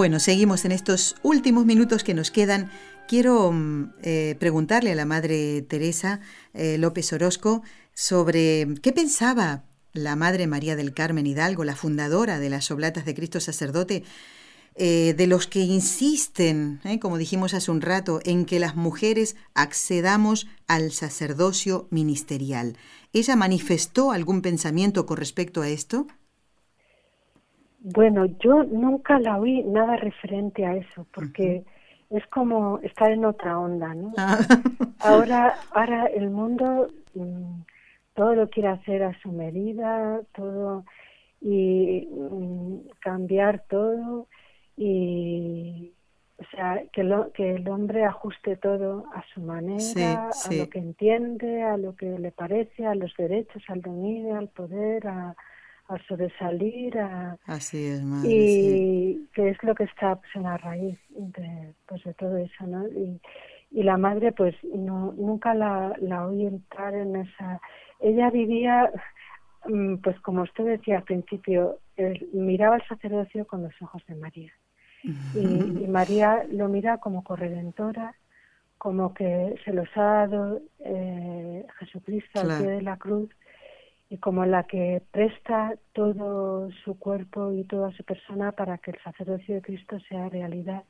Bueno, 0.00 0.18
seguimos 0.18 0.64
en 0.64 0.72
estos 0.72 1.16
últimos 1.22 1.66
minutos 1.66 2.04
que 2.04 2.14
nos 2.14 2.30
quedan. 2.30 2.70
Quiero 3.06 3.52
mm, 3.52 3.92
eh, 4.02 4.34
preguntarle 4.40 4.92
a 4.92 4.94
la 4.94 5.04
Madre 5.04 5.60
Teresa 5.60 6.20
eh, 6.54 6.78
López 6.78 7.12
Orozco 7.12 7.62
sobre 7.92 8.66
qué 8.80 8.92
pensaba 8.92 9.64
la 9.92 10.16
Madre 10.16 10.46
María 10.46 10.74
del 10.74 10.94
Carmen 10.94 11.26
Hidalgo, 11.26 11.64
la 11.64 11.76
fundadora 11.76 12.38
de 12.38 12.48
las 12.48 12.70
Oblatas 12.70 13.04
de 13.04 13.14
Cristo 13.14 13.40
Sacerdote, 13.40 14.02
eh, 14.74 15.12
de 15.18 15.26
los 15.26 15.46
que 15.46 15.60
insisten, 15.60 16.80
como 16.98 17.18
dijimos 17.18 17.52
hace 17.52 17.70
un 17.70 17.82
rato, 17.82 18.20
en 18.24 18.46
que 18.46 18.58
las 18.58 18.76
mujeres 18.76 19.36
accedamos 19.52 20.46
al 20.66 20.92
sacerdocio 20.92 21.88
ministerial. 21.90 22.78
¿Ella 23.12 23.36
manifestó 23.36 24.12
algún 24.12 24.40
pensamiento 24.40 25.04
con 25.04 25.18
respecto 25.18 25.60
a 25.60 25.68
esto? 25.68 26.06
Bueno, 27.82 28.26
yo 28.26 28.62
nunca 28.64 29.18
la 29.18 29.38
oí 29.38 29.62
nada 29.64 29.96
referente 29.96 30.66
a 30.66 30.76
eso, 30.76 31.06
porque 31.12 31.64
es 32.10 32.26
como 32.26 32.78
estar 32.80 33.10
en 33.10 33.24
otra 33.24 33.58
onda, 33.58 33.94
¿no? 33.94 34.12
Ah. 34.18 34.38
ahora, 35.00 35.54
ahora 35.72 36.06
el 36.06 36.30
mundo 36.30 36.88
mm, 37.14 37.62
todo 38.14 38.34
lo 38.34 38.50
quiere 38.50 38.68
hacer 38.68 39.02
a 39.02 39.18
su 39.20 39.32
medida, 39.32 40.20
todo 40.34 40.84
y 41.40 42.06
mm, 42.10 42.88
cambiar 43.00 43.64
todo 43.68 44.28
y 44.76 45.92
o 46.38 46.44
sea 46.50 46.82
que 46.92 47.04
lo, 47.04 47.32
que 47.32 47.54
el 47.54 47.68
hombre 47.68 48.04
ajuste 48.04 48.56
todo 48.56 49.04
a 49.14 49.22
su 49.34 49.42
manera, 49.42 50.30
a 50.30 50.54
lo 50.54 50.70
que 50.70 50.78
entiende, 50.78 51.62
a 51.62 51.76
lo 51.76 51.94
que 51.94 52.18
le 52.18 52.30
parece, 52.32 52.86
a 52.86 52.94
los 52.94 53.14
derechos, 53.16 53.62
al 53.68 53.82
dominio, 53.82 54.36
al 54.36 54.48
poder, 54.48 55.06
a 55.06 55.36
a 55.90 55.98
sobresalir, 56.06 56.98
a, 56.98 57.36
Así 57.46 57.86
es, 57.86 58.02
y 58.24 59.28
que 59.34 59.50
es 59.50 59.62
lo 59.62 59.74
que 59.74 59.84
está 59.84 60.16
pues, 60.16 60.30
en 60.34 60.44
la 60.44 60.56
raíz 60.56 60.98
de, 61.10 61.74
pues, 61.86 62.02
de 62.04 62.14
todo 62.14 62.36
eso, 62.36 62.66
¿no? 62.66 62.86
Y, 62.88 63.20
y 63.72 63.82
la 63.82 63.96
madre, 63.96 64.32
pues, 64.32 64.54
no, 64.64 65.12
nunca 65.16 65.54
la, 65.54 65.94
la 66.00 66.26
oí 66.26 66.46
entrar 66.46 66.94
en 66.94 67.16
esa... 67.16 67.60
Ella 68.00 68.30
vivía, 68.30 68.90
mm, 69.66 69.96
pues 69.96 70.18
como 70.20 70.42
usted 70.42 70.64
decía 70.64 70.98
al 70.98 71.04
principio, 71.04 71.78
miraba 72.32 72.76
al 72.76 72.86
sacerdocio 72.86 73.46
con 73.46 73.62
los 73.62 73.72
ojos 73.82 74.02
de 74.06 74.14
María. 74.14 74.52
y, 75.02 75.86
María 75.88 76.44
lo 76.50 76.68
mira 76.68 76.98
como 76.98 77.24
corredentora, 77.24 78.14
como 78.78 79.12
que 79.12 79.56
se 79.64 79.72
los 79.72 79.88
ha 79.96 80.26
dado 80.26 80.60
eh, 80.80 81.66
Jesucristo 81.78 82.40
al 82.40 82.58
pie 82.58 82.70
de 82.70 82.82
la 82.82 82.96
cruz 82.96 83.30
y 84.10 84.18
como 84.18 84.44
la 84.44 84.64
que 84.64 85.02
presta 85.12 85.76
todo 85.92 86.68
su 86.84 86.98
cuerpo 86.98 87.52
y 87.52 87.62
toda 87.62 87.92
su 87.92 88.02
persona 88.02 88.50
para 88.50 88.76
que 88.78 88.90
el 88.90 88.98
sacerdocio 89.04 89.54
de 89.54 89.62
Cristo 89.62 89.98
sea 90.08 90.28
realidad. 90.28 90.82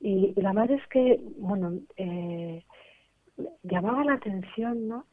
Y, 0.00 0.32
la 0.40 0.54
madre 0.54 0.76
es 0.76 0.86
que, 0.88 1.20
bueno, 1.36 1.78
eh, 1.98 2.64
llamaba 3.62 4.04
la 4.04 4.14
atención, 4.14 4.88
¿no? 4.88 5.04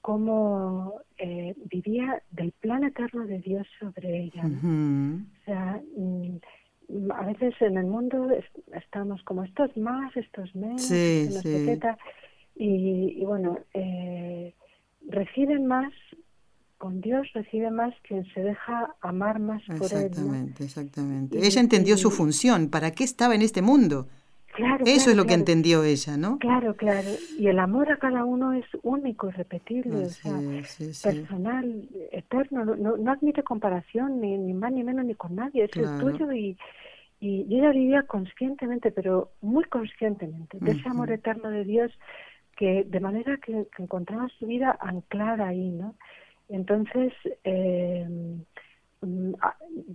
Cómo 0.00 1.02
eh, 1.18 1.54
vivía 1.70 2.22
del 2.30 2.52
plan 2.52 2.84
eterno 2.84 3.26
de 3.26 3.40
Dios 3.40 3.66
sobre 3.78 4.22
ella. 4.22 4.42
O 4.46 5.44
sea, 5.44 5.82
mm, 5.94 6.38
a 7.12 7.26
veces 7.26 7.54
en 7.60 7.76
el 7.76 7.86
mundo 7.86 8.30
estamos 8.72 9.22
como 9.24 9.44
estos 9.44 9.76
más, 9.76 10.16
estos 10.16 10.54
menos, 10.56 10.80
sí, 10.80 11.28
sí. 11.30 11.78
Y, 12.56 13.20
y, 13.20 13.24
bueno, 13.26 13.58
eh, 13.74 14.54
reciben 15.06 15.66
más 15.66 15.92
con 16.80 17.02
Dios 17.02 17.28
recibe 17.34 17.70
más 17.70 17.92
quien 18.08 18.24
se 18.32 18.40
deja 18.40 18.94
amar 19.02 19.38
más 19.38 19.62
por 19.66 19.92
él. 19.92 20.06
Exactamente, 20.06 20.64
exactamente. 20.64 21.38
ella 21.38 21.60
entendió 21.60 21.98
su 21.98 22.10
función, 22.10 22.70
¿para 22.70 22.90
qué 22.92 23.04
estaba 23.04 23.34
en 23.34 23.42
este 23.42 23.60
mundo? 23.60 24.08
Claro, 24.54 24.84
Eso 24.86 25.10
es 25.10 25.16
lo 25.16 25.26
que 25.26 25.34
entendió 25.34 25.84
ella, 25.84 26.16
¿no? 26.16 26.38
Claro, 26.38 26.74
claro. 26.74 27.10
Y 27.38 27.48
el 27.48 27.58
amor 27.58 27.92
a 27.92 27.98
cada 27.98 28.24
uno 28.24 28.54
es 28.54 28.64
único, 28.82 29.28
irrepetible, 29.28 30.06
o 30.06 30.08
sea, 30.08 30.32
personal, 31.04 31.86
eterno. 32.12 32.64
No, 32.64 32.96
no, 32.96 33.12
admite 33.12 33.42
comparación, 33.42 34.18
ni, 34.22 34.38
ni 34.38 34.54
más 34.54 34.72
ni 34.72 34.82
menos 34.82 35.04
ni 35.04 35.14
con 35.14 35.36
nadie. 35.36 35.64
Es 35.64 35.76
el 35.76 36.00
tuyo 36.00 36.32
y, 36.32 36.56
y, 37.20 37.46
ella 37.54 37.72
vivía 37.72 38.04
conscientemente, 38.04 38.90
pero 38.90 39.32
muy 39.42 39.64
conscientemente, 39.64 40.56
de 40.58 40.72
ese 40.72 40.88
amor 40.88 41.12
eterno 41.12 41.50
de 41.50 41.64
Dios 41.64 41.92
que 42.56 42.84
de 42.84 43.00
manera 43.00 43.36
que, 43.36 43.66
que 43.76 43.82
encontraba 43.82 44.28
su 44.38 44.46
vida 44.46 44.76
anclada 44.80 45.48
ahí, 45.48 45.70
¿no? 45.70 45.94
Entonces, 46.50 47.12
eh, 47.44 48.06
mm, 49.00 49.32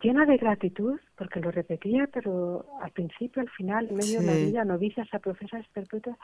llena 0.02 0.26
de 0.26 0.38
gratitud, 0.38 1.00
porque 1.18 1.40
lo 1.42 1.52
repetía, 1.52 2.08
pero 2.12 2.66
al 2.82 2.92
principio, 2.92 3.42
al 3.42 3.50
final, 3.50 3.88
en 3.90 3.96
medio 3.96 4.22
de 4.22 4.26
la 4.26 4.34
vida, 4.34 4.66
novicias 4.66 5.08
a 5.14 5.20
profesas 5.20 5.66
perpetuas, 5.74 6.18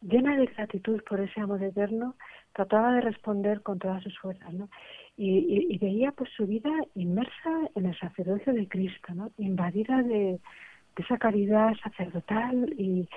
llena 0.00 0.36
de 0.36 0.46
gratitud 0.46 1.02
por 1.08 1.20
ese 1.20 1.40
amor 1.40 1.62
eterno, 1.62 2.14
trataba 2.52 2.94
de 2.94 3.00
responder 3.02 3.62
con 3.62 3.78
todas 3.78 4.02
sus 4.02 4.16
fuerzas, 4.18 4.52
¿no? 4.54 4.68
Y, 5.16 5.76
veía 5.78 6.12
pues 6.12 6.30
su 6.36 6.46
vida 6.46 6.70
inmersa 6.94 7.50
en 7.74 7.86
el 7.86 7.98
sacerdocio 7.98 8.52
de 8.54 8.68
Cristo, 8.68 9.14
¿no? 9.14 9.30
Invadida 9.38 10.02
de, 10.02 10.38
esa 10.96 11.18
caridad 11.18 11.74
sacerdotal 11.82 12.72
y, 12.78 13.08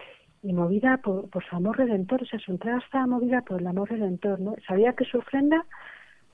movida 0.43 0.97
por, 0.97 1.28
por, 1.30 1.43
su 1.43 1.55
amor 1.55 1.78
redentor, 1.78 2.22
o 2.22 2.26
sea, 2.26 2.39
su 2.39 2.51
entrada 2.51 2.78
estaba 2.78 3.07
movida 3.07 3.41
por 3.41 3.59
el 3.59 3.68
amor 3.68 3.89
redentor, 3.89 4.39
¿no? 4.39 4.55
Sabía 4.68 4.93
que 4.93 5.05
su 5.05 5.18
ofrenda 5.18 5.66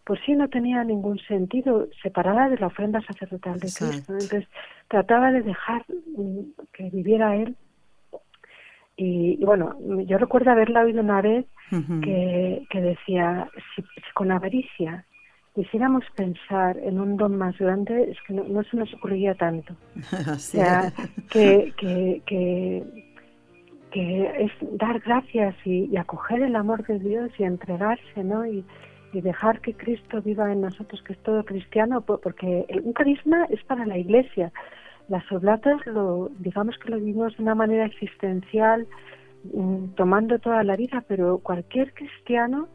pues 0.03 0.19
sí 0.25 0.33
no 0.33 0.49
tenía 0.49 0.83
ningún 0.83 1.19
sentido 1.19 1.87
separada 2.01 2.49
de 2.49 2.57
la 2.57 2.67
ofrenda 2.67 3.01
sacerdotal 3.01 3.59
de 3.59 3.71
Cristo. 3.71 4.13
Entonces 4.13 4.47
trataba 4.87 5.31
de 5.31 5.41
dejar 5.41 5.85
mm, 6.17 6.39
que 6.73 6.89
viviera 6.89 7.35
él. 7.35 7.55
Y, 8.97 9.43
bueno, 9.43 9.75
yo 10.05 10.17
recuerdo 10.17 10.51
haberla 10.51 10.81
oído 10.81 11.01
una 11.01 11.21
vez 11.21 11.45
que, 12.03 12.67
que 12.69 12.81
decía, 12.81 13.49
si, 13.75 13.83
con 14.13 14.31
avaricia 14.31 15.05
quisiéramos 15.55 16.03
pensar 16.15 16.77
en 16.77 16.99
un 16.99 17.17
don 17.17 17.37
más 17.37 17.57
grande, 17.57 18.11
es 18.11 18.17
que 18.27 18.33
no, 18.33 18.63
se 18.63 18.77
nos 18.77 18.93
ocurriría 18.93 19.33
tanto. 19.35 19.75
o 20.31 20.35
sea, 20.35 20.93
que, 21.31 21.73
que, 21.77 22.21
que, 22.25 22.83
que, 23.91 24.45
es 24.45 24.51
dar 24.77 24.99
gracias 24.99 25.55
y, 25.65 25.85
y, 25.85 25.97
acoger 25.97 26.43
el 26.43 26.55
amor 26.55 26.85
de 26.85 26.99
Dios 26.99 27.31
y 27.39 27.43
entregarse, 27.43 28.23
¿no? 28.23 28.45
Y, 28.45 28.63
y 29.13 29.21
dejar 29.21 29.61
que 29.61 29.73
Cristo 29.73 30.21
viva 30.21 30.51
en 30.51 30.61
nosotros, 30.61 31.01
que 31.03 31.13
es 31.13 31.19
todo 31.19 31.43
cristiano, 31.43 32.01
porque 32.01 32.65
un 32.83 32.93
carisma 32.93 33.45
es 33.49 33.63
para 33.63 33.85
la 33.85 33.97
Iglesia. 33.97 34.51
Las 35.09 35.29
oblatas, 35.31 35.85
lo, 35.85 36.29
digamos 36.39 36.77
que 36.77 36.89
lo 36.89 36.97
vivimos 36.97 37.35
de 37.35 37.43
una 37.43 37.55
manera 37.55 37.85
existencial, 37.85 38.87
mm, 39.53 39.95
tomando 39.95 40.39
toda 40.39 40.63
la 40.63 40.75
vida, 40.75 41.03
pero 41.07 41.39
cualquier 41.39 41.93
cristiano 41.93 42.69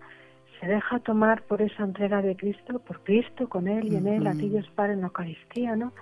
se 0.61 0.67
deja 0.67 0.99
tomar 1.01 1.43
por 1.43 1.63
esa 1.63 1.85
entrega 1.85 2.23
de 2.23 2.37
Cristo, 2.37 2.79
por 2.81 3.01
Cristo, 3.01 3.49
con 3.49 3.69
Él 3.69 3.93
y 3.93 3.97
en 3.97 4.07
Él, 4.07 4.27
a 4.27 4.33
ti 4.33 4.49
Dios 4.49 4.69
Padre 4.75 4.95
en 4.95 5.01
la 5.01 5.07
Eucaristía, 5.07 5.77
¿no? 5.77 5.93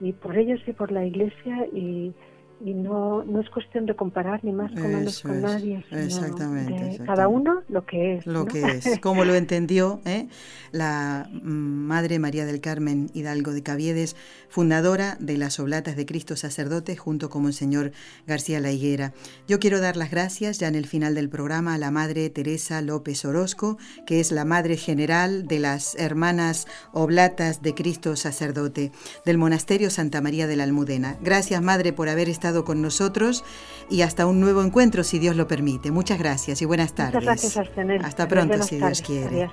Y 0.00 0.12
por 0.12 0.36
ellos 0.36 0.60
y 0.66 0.72
por 0.72 0.92
la 0.92 1.04
Iglesia 1.04 1.66
y 1.72 2.12
y 2.60 2.74
no, 2.74 3.24
no 3.24 3.40
es 3.40 3.48
cuestión 3.50 3.86
de 3.86 3.94
comparar 3.94 4.42
ni 4.42 4.52
más 4.52 4.72
comandos 4.72 5.22
con 5.22 5.40
nadie, 5.42 5.84
sino 5.88 6.00
exactamente, 6.00 6.98
cada 7.04 7.28
uno 7.28 7.62
lo 7.68 7.86
que 7.86 8.16
es. 8.16 8.26
Lo 8.26 8.46
que 8.46 8.62
es, 8.62 8.98
como 9.00 9.24
lo 9.24 9.34
entendió 9.34 10.00
¿eh? 10.04 10.28
la 10.72 11.28
Madre 11.32 12.18
María 12.18 12.46
del 12.46 12.60
Carmen 12.60 13.10
Hidalgo 13.14 13.52
de 13.52 13.62
Caviedes, 13.62 14.16
fundadora 14.48 15.16
de 15.20 15.36
las 15.36 15.60
Oblatas 15.60 15.96
de 15.96 16.06
Cristo 16.06 16.36
Sacerdote, 16.36 16.96
junto 16.96 17.30
con 17.30 17.42
Monseñor 17.42 17.92
García 18.26 18.60
La 18.60 18.72
Higuera. 18.72 19.12
Yo 19.46 19.60
quiero 19.60 19.80
dar 19.80 19.96
las 19.96 20.10
gracias 20.10 20.58
ya 20.58 20.68
en 20.68 20.74
el 20.74 20.86
final 20.86 21.14
del 21.14 21.28
programa 21.28 21.74
a 21.74 21.78
la 21.78 21.90
Madre 21.90 22.28
Teresa 22.30 22.82
López 22.82 23.24
Orozco, 23.24 23.78
que 24.06 24.20
es 24.20 24.32
la 24.32 24.44
Madre 24.44 24.76
General 24.76 25.46
de 25.46 25.60
las 25.60 25.94
Hermanas 25.94 26.66
Oblatas 26.92 27.62
de 27.62 27.74
Cristo 27.74 28.16
Sacerdote 28.16 28.90
del 29.24 29.38
Monasterio 29.38 29.90
Santa 29.90 30.20
María 30.20 30.46
de 30.46 30.56
la 30.56 30.64
Almudena. 30.64 31.16
Gracias, 31.22 31.62
Madre, 31.62 31.92
por 31.92 32.08
haber 32.08 32.28
estado 32.28 32.47
con 32.64 32.82
nosotros 32.82 33.44
y 33.90 34.02
hasta 34.02 34.26
un 34.26 34.40
nuevo 34.40 34.62
encuentro, 34.62 35.04
si 35.04 35.18
Dios 35.18 35.36
lo 35.36 35.46
permite. 35.46 35.90
Muchas 35.90 36.18
gracias 36.18 36.62
y 36.62 36.64
buenas 36.64 36.94
tardes. 36.94 37.22
Muchas 37.22 37.42
gracias, 37.42 38.04
Hasta 38.04 38.28
pronto, 38.28 38.62
si 38.62 38.76
Dios 38.76 39.02
quiere. 39.02 39.50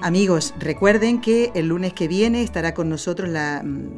Amigos, 0.00 0.54
recuerden 0.58 1.20
que 1.20 1.52
el 1.54 1.68
lunes 1.68 1.92
que 1.92 2.08
viene 2.08 2.42
estará 2.42 2.74
con 2.74 2.88
nosotros 2.88 3.28
la, 3.28 3.62
mm, 3.64 3.88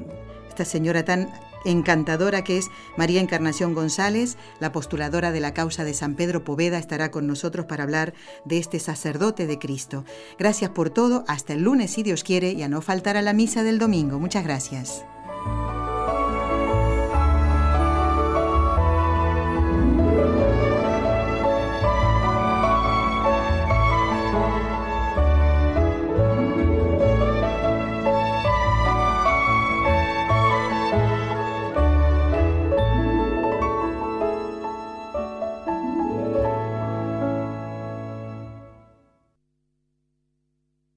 esta 0.48 0.64
señora 0.64 1.04
tan 1.04 1.30
encantadora 1.64 2.44
que 2.44 2.58
es 2.58 2.70
María 2.96 3.20
Encarnación 3.20 3.74
González, 3.74 4.36
la 4.60 4.72
postuladora 4.72 5.32
de 5.32 5.40
la 5.40 5.52
causa 5.52 5.84
de 5.84 5.94
San 5.94 6.14
Pedro 6.14 6.44
Poveda, 6.44 6.78
estará 6.78 7.10
con 7.10 7.26
nosotros 7.26 7.66
para 7.66 7.84
hablar 7.84 8.14
de 8.44 8.58
este 8.58 8.78
sacerdote 8.78 9.46
de 9.46 9.58
Cristo. 9.58 10.04
Gracias 10.38 10.70
por 10.70 10.90
todo, 10.90 11.24
hasta 11.26 11.52
el 11.54 11.62
lunes 11.62 11.90
si 11.92 12.02
Dios 12.02 12.24
quiere 12.24 12.52
y 12.52 12.62
a 12.62 12.68
no 12.68 12.80
faltar 12.80 13.16
a 13.16 13.22
la 13.22 13.32
misa 13.32 13.62
del 13.64 13.78
domingo. 13.78 14.18
Muchas 14.18 14.44
gracias. 14.44 15.04